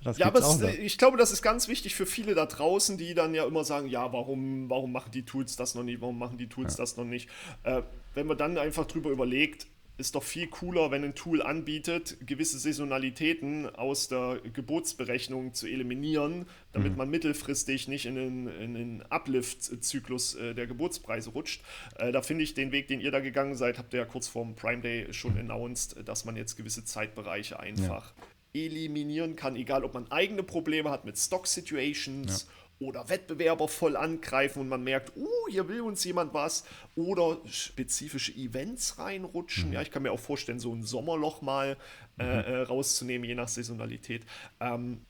Das 0.04 0.18
ja, 0.18 0.26
aber 0.28 0.40
es, 0.40 0.62
ich 0.80 0.98
glaube, 0.98 1.18
das 1.18 1.32
ist 1.32 1.42
ganz 1.42 1.70
wichtig 1.70 1.96
für 1.96 2.06
viele 2.06 2.36
da 2.36 2.46
draußen, 2.46 2.98
die 2.98 3.14
dann 3.14 3.34
ja 3.34 3.46
immer 3.46 3.64
sagen, 3.64 3.88
ja, 3.88 4.12
warum, 4.12 4.70
warum 4.70 4.92
machen 4.92 5.12
die 5.12 5.24
Tools 5.24 5.56
das 5.56 5.76
noch 5.76 5.84
nicht, 5.84 6.02
warum 6.02 6.18
machen 6.18 6.38
die 6.38 6.50
Tools 6.50 6.74
ja. 6.74 6.84
das 6.84 6.98
noch 6.98 7.06
nicht. 7.06 7.30
Äh, 7.64 7.84
wenn 8.14 8.28
man 8.28 8.38
dann 8.38 8.58
einfach 8.58 8.86
drüber 8.86 9.12
überlegt, 9.12 9.68
ist 9.98 10.16
doch 10.16 10.24
viel 10.24 10.48
cooler, 10.48 10.90
wenn 10.90 11.04
ein 11.04 11.14
Tool 11.14 11.42
anbietet, 11.42 12.18
gewisse 12.26 12.58
Saisonalitäten 12.58 13.70
aus 13.76 14.08
der 14.08 14.40
Geburtsberechnung 14.54 15.54
zu 15.54 15.68
eliminieren, 15.68 16.48
damit 16.72 16.94
mhm. 16.94 16.98
man 16.98 17.10
mittelfristig 17.10 17.88
nicht 17.88 18.06
in 18.08 18.18
einen, 18.18 18.48
in 18.48 18.76
einen 18.76 19.02
Uplift-Zyklus 19.04 20.36
äh, 20.36 20.56
der 20.56 20.66
Geburtspreise 20.66 21.30
rutscht. 21.30 21.62
Äh, 21.98 22.12
da 22.12 22.24
finde 22.24 22.44
ich 22.44 22.56
den 22.56 22.72
Weg, 22.72 22.88
den 22.88 23.02
ihr 23.02 23.12
da 23.12 23.20
gegangen 23.20 23.56
seid, 23.56 23.78
habt 23.78 23.94
ihr 23.94 24.00
ja 24.00 24.06
kurz 24.06 24.28
vorm 24.28 24.56
Prime 24.56 24.82
Day 24.82 25.14
schon 25.14 25.38
announced, 25.38 26.08
dass 26.08 26.26
man 26.26 26.36
jetzt 26.36 26.56
gewisse 26.56 26.84
Zeitbereiche 26.84 27.60
einfach 27.60 28.14
ja. 28.54 28.62
eliminieren 28.66 29.36
kann, 29.36 29.56
egal 29.56 29.84
ob 29.84 29.94
man 29.94 30.12
eigene 30.12 30.42
Probleme 30.42 30.90
hat 30.90 31.06
mit 31.06 31.18
Stock-Situations. 31.20 32.48
Ja 32.48 32.63
oder 32.84 33.10
Wettbewerber 33.10 33.68
voll 33.68 33.96
angreifen 33.96 34.60
und 34.60 34.70
man 34.70 34.84
merkt, 34.84 35.16
uh, 35.16 35.28
hier 35.50 35.68
will 35.68 35.82
uns 35.82 36.04
jemand 36.04 36.34
was 36.34 36.64
oder 36.96 37.38
spezifische 37.46 38.34
Events 38.34 39.00
reinrutschen. 39.00 39.68
Mhm. 39.68 39.74
Ja, 39.74 39.82
ich 39.82 39.92
kann 39.92 40.04
mir 40.04 40.12
auch 40.12 40.20
vorstellen, 40.20 40.60
so 40.60 40.74
ein 40.74 40.84
Sommerloch 40.84 41.42
mal 41.42 41.78
äh, 42.20 42.24
mhm. 42.24 42.30
äh, 42.30 42.62
rauszunehmen, 42.62 43.28
je 43.28 43.36
nach 43.36 43.48
Saisonalität. 43.48 44.26
Ähm, 44.60 45.06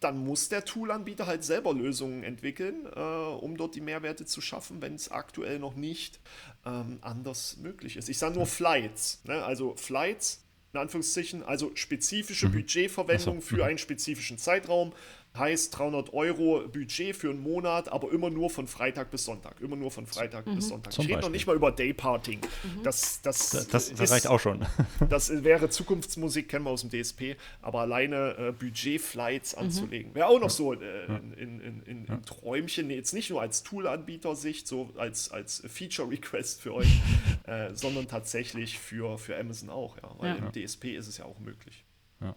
dann 0.00 0.18
muss 0.18 0.48
der 0.48 0.64
Toolanbieter 0.64 1.26
halt 1.26 1.44
selber 1.44 1.74
Lösungen 1.74 2.22
entwickeln, 2.22 2.86
äh, 2.94 3.00
um 3.00 3.56
dort 3.56 3.74
die 3.74 3.80
Mehrwerte 3.80 4.26
zu 4.26 4.40
schaffen, 4.40 4.80
wenn 4.80 4.94
es 4.94 5.10
aktuell 5.10 5.58
noch 5.58 5.74
nicht 5.74 6.20
ähm, 6.64 6.98
anders 7.00 7.56
möglich 7.56 7.96
ist. 7.96 8.08
Ich 8.08 8.18
sage 8.18 8.36
nur 8.36 8.46
Flights. 8.46 9.20
Ne? 9.24 9.42
Also 9.44 9.74
Flights, 9.76 10.44
in 10.72 10.80
Anführungszeichen, 10.80 11.42
also 11.42 11.72
spezifische 11.74 12.48
mhm. 12.48 12.52
Budgetverwendung 12.52 13.40
so. 13.40 13.46
für 13.46 13.56
mhm. 13.56 13.62
einen 13.62 13.78
spezifischen 13.78 14.38
Zeitraum 14.38 14.92
heißt 15.36 15.78
300 15.78 16.12
Euro 16.12 16.66
Budget 16.68 17.14
für 17.14 17.30
einen 17.30 17.42
Monat, 17.42 17.90
aber 17.90 18.10
immer 18.12 18.30
nur 18.30 18.50
von 18.50 18.66
Freitag 18.66 19.10
bis 19.10 19.24
Sonntag. 19.24 19.60
Immer 19.60 19.76
nur 19.76 19.90
von 19.90 20.06
Freitag 20.06 20.46
mhm. 20.46 20.56
bis 20.56 20.68
Sonntag. 20.68 20.92
Zum 20.92 21.04
ich 21.04 21.10
rede 21.10 21.20
noch 21.20 21.30
nicht 21.30 21.46
mal 21.46 21.56
über 21.56 21.70
Dayparting. 21.70 22.40
Mhm. 22.40 22.82
Das, 22.82 23.20
das, 23.22 23.50
das, 23.50 23.68
das, 23.68 23.90
das 23.90 24.00
ist, 24.00 24.10
reicht 24.12 24.26
auch 24.26 24.40
schon. 24.40 24.66
das 25.08 25.44
wäre 25.44 25.68
Zukunftsmusik, 25.68 26.48
kennen 26.48 26.64
wir 26.64 26.70
aus 26.70 26.86
dem 26.86 26.90
DSP, 26.90 27.36
aber 27.62 27.80
alleine 27.80 28.36
äh, 28.38 28.52
Budget-Flights 28.52 29.56
mhm. 29.56 29.62
anzulegen, 29.62 30.14
wäre 30.14 30.26
auch 30.26 30.40
noch 30.40 30.50
so 30.50 30.72
äh, 30.72 31.06
in, 31.06 31.32
in, 31.32 31.60
in, 31.60 31.82
in 31.82 32.04
ja. 32.06 32.16
Träumchen, 32.18 32.90
jetzt 32.90 33.12
nicht 33.12 33.30
nur 33.30 33.40
als 33.40 33.62
Tool-Anbieter-Sicht, 33.62 34.66
so 34.66 34.90
als, 34.96 35.30
als 35.30 35.62
Feature-Request 35.66 36.62
für 36.62 36.74
euch, 36.74 37.00
äh, 37.46 37.74
sondern 37.74 38.08
tatsächlich 38.08 38.78
für, 38.78 39.18
für 39.18 39.38
Amazon 39.38 39.70
auch, 39.70 39.96
ja, 39.96 40.10
weil 40.18 40.36
ja. 40.36 40.36
im 40.36 40.52
DSP 40.52 40.96
ist 40.96 41.06
es 41.06 41.18
ja 41.18 41.24
auch 41.24 41.38
möglich. 41.38 41.84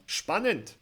Spannend. 0.05 0.77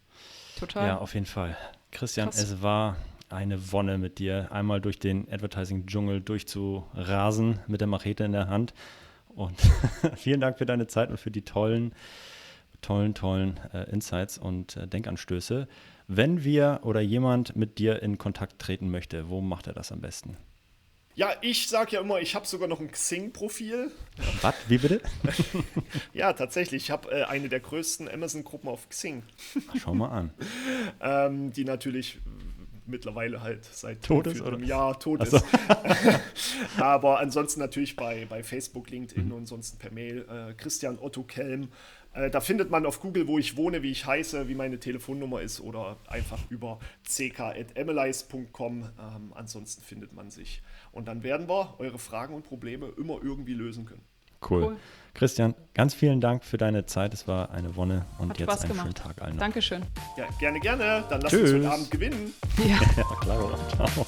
Total. 0.60 0.88
Ja, 0.88 0.97
auf 0.97 1.14
jeden 1.14 1.26
Fall. 1.26 1.55
Christian, 1.92 2.30
Krass. 2.30 2.42
es 2.42 2.62
war 2.62 2.98
eine 3.30 3.72
Wonne 3.72 3.98
mit 3.98 4.20
dir, 4.20 4.52
einmal 4.52 4.82
durch 4.82 5.00
den 5.00 5.32
Advertising-Dschungel 5.32 6.22
durchzurasen 6.22 7.60
mit 7.68 7.82
der 7.82 7.88
Machete 7.88 8.24
in 8.24 8.32
der 8.32 8.48
Hand. 8.48 8.74
Und 9.30 9.60
vielen 10.16 10.42
Dank 10.42 10.58
für 10.58 10.66
deine 10.66 10.88
Zeit 10.88 11.10
und 11.10 11.20
für 11.20 11.32
die 11.32 11.44
tollen, 11.44 11.94
tollen, 12.82 13.14
tollen 13.14 13.60
äh, 13.74 13.90
Insights 13.92 14.38
und 14.38 14.78
äh, 14.78 14.88
Denkanstöße. 14.88 15.68
Wenn 16.08 16.44
wir 16.44 16.80
oder 16.84 17.02
jemand 17.02 17.56
mit 17.56 17.78
dir 17.78 18.02
in 18.02 18.18
Kontakt 18.18 18.60
treten 18.60 18.90
möchte, 18.90 19.30
wo 19.30 19.42
macht 19.42 19.68
er 19.68 19.74
das 19.74 19.92
am 19.92 20.02
besten? 20.02 20.38
Ja, 21.20 21.34
ich 21.42 21.68
sage 21.68 21.98
ja 21.98 22.00
immer, 22.00 22.22
ich 22.22 22.34
habe 22.34 22.48
sogar 22.48 22.70
noch 22.70 22.80
ein 22.80 22.92
Xing-Profil. 22.92 23.92
Was? 24.42 24.56
Wie 24.70 24.78
bitte? 24.78 25.02
ja, 26.14 26.32
tatsächlich. 26.32 26.84
Ich 26.84 26.92
habe 26.92 27.12
äh, 27.12 27.24
eine 27.24 27.50
der 27.50 27.60
größten 27.60 28.08
Amazon-Gruppen 28.08 28.70
auf 28.70 28.88
Xing. 28.88 29.24
Schau 29.78 29.94
mal 29.96 30.08
an. 30.08 30.30
ähm, 31.02 31.52
die 31.52 31.66
natürlich 31.66 32.20
mittlerweile 32.86 33.44
halt 33.44 33.66
seit 33.66 34.10
ist, 34.10 34.42
einem 34.42 34.64
Jahr 34.64 34.98
tot 34.98 35.28
so. 35.28 35.36
ist. 35.36 35.46
Aber 36.78 37.20
ansonsten 37.20 37.60
natürlich 37.60 37.98
bei, 37.98 38.26
bei 38.30 38.42
Facebook, 38.42 38.90
LinkedIn 38.90 39.26
mhm. 39.26 39.34
und 39.34 39.46
sonst 39.46 39.78
per 39.78 39.92
Mail. 39.92 40.26
Äh, 40.30 40.54
Christian 40.54 41.00
Otto 41.00 41.24
Kelm 41.24 41.68
äh, 42.14 42.30
da 42.30 42.41
findet 42.41 42.70
man 42.70 42.86
auf 42.86 43.01
Google, 43.01 43.28
wo 43.28 43.38
ich 43.38 43.57
wohne, 43.57 43.84
wie 43.84 43.91
ich 43.91 44.05
heiße, 44.05 44.47
wie 44.47 44.55
meine 44.55 44.80
Telefonnummer 44.80 45.41
ist 45.41 45.62
oder 45.62 45.97
einfach 46.07 46.39
über 46.49 46.80
ck.emelize.com. 47.07 48.84
Ähm, 48.84 49.34
ansonsten 49.36 49.84
findet 49.84 50.14
man 50.14 50.32
sich. 50.32 50.62
Und 50.91 51.07
dann 51.07 51.24
werden 51.24 51.47
wir 51.47 51.76
eure 51.80 51.99
Fragen 51.99 52.34
und 52.34 52.43
Probleme 52.43 52.91
immer 52.97 53.20
irgendwie 53.22 53.53
lösen 53.53 53.86
können. 53.86 54.03
Cool. 54.47 54.64
cool. 54.64 54.78
Christian, 55.14 55.53
ganz 55.74 55.93
vielen 55.93 56.22
Dank 56.22 56.45
für 56.45 56.57
deine 56.57 56.86
Zeit. 56.86 57.14
Es 57.14 57.28
war 57.28 57.51
eine 57.51 57.76
Wonne 57.76 58.05
und 58.20 58.30
Hat 58.30 58.39
jetzt 58.39 58.49
Spaß 58.49 58.62
einen 58.62 58.70
gemacht. 58.72 58.86
schönen 58.86 58.95
Tag 58.95 59.22
allen. 59.22 59.36
Noch. 59.36 59.39
Dankeschön. 59.41 59.84
Ja, 60.18 60.28
gerne, 60.39 60.60
gerne. 60.60 61.03
Dann 61.10 61.22
lass 61.22 61.34
uns 61.34 61.53
heute 61.53 61.72
Abend 61.72 61.91
gewinnen. 61.91 62.34
Ja, 62.57 62.80
ja 62.97 63.03
klar. 63.20 63.60
Ciao. 63.76 64.07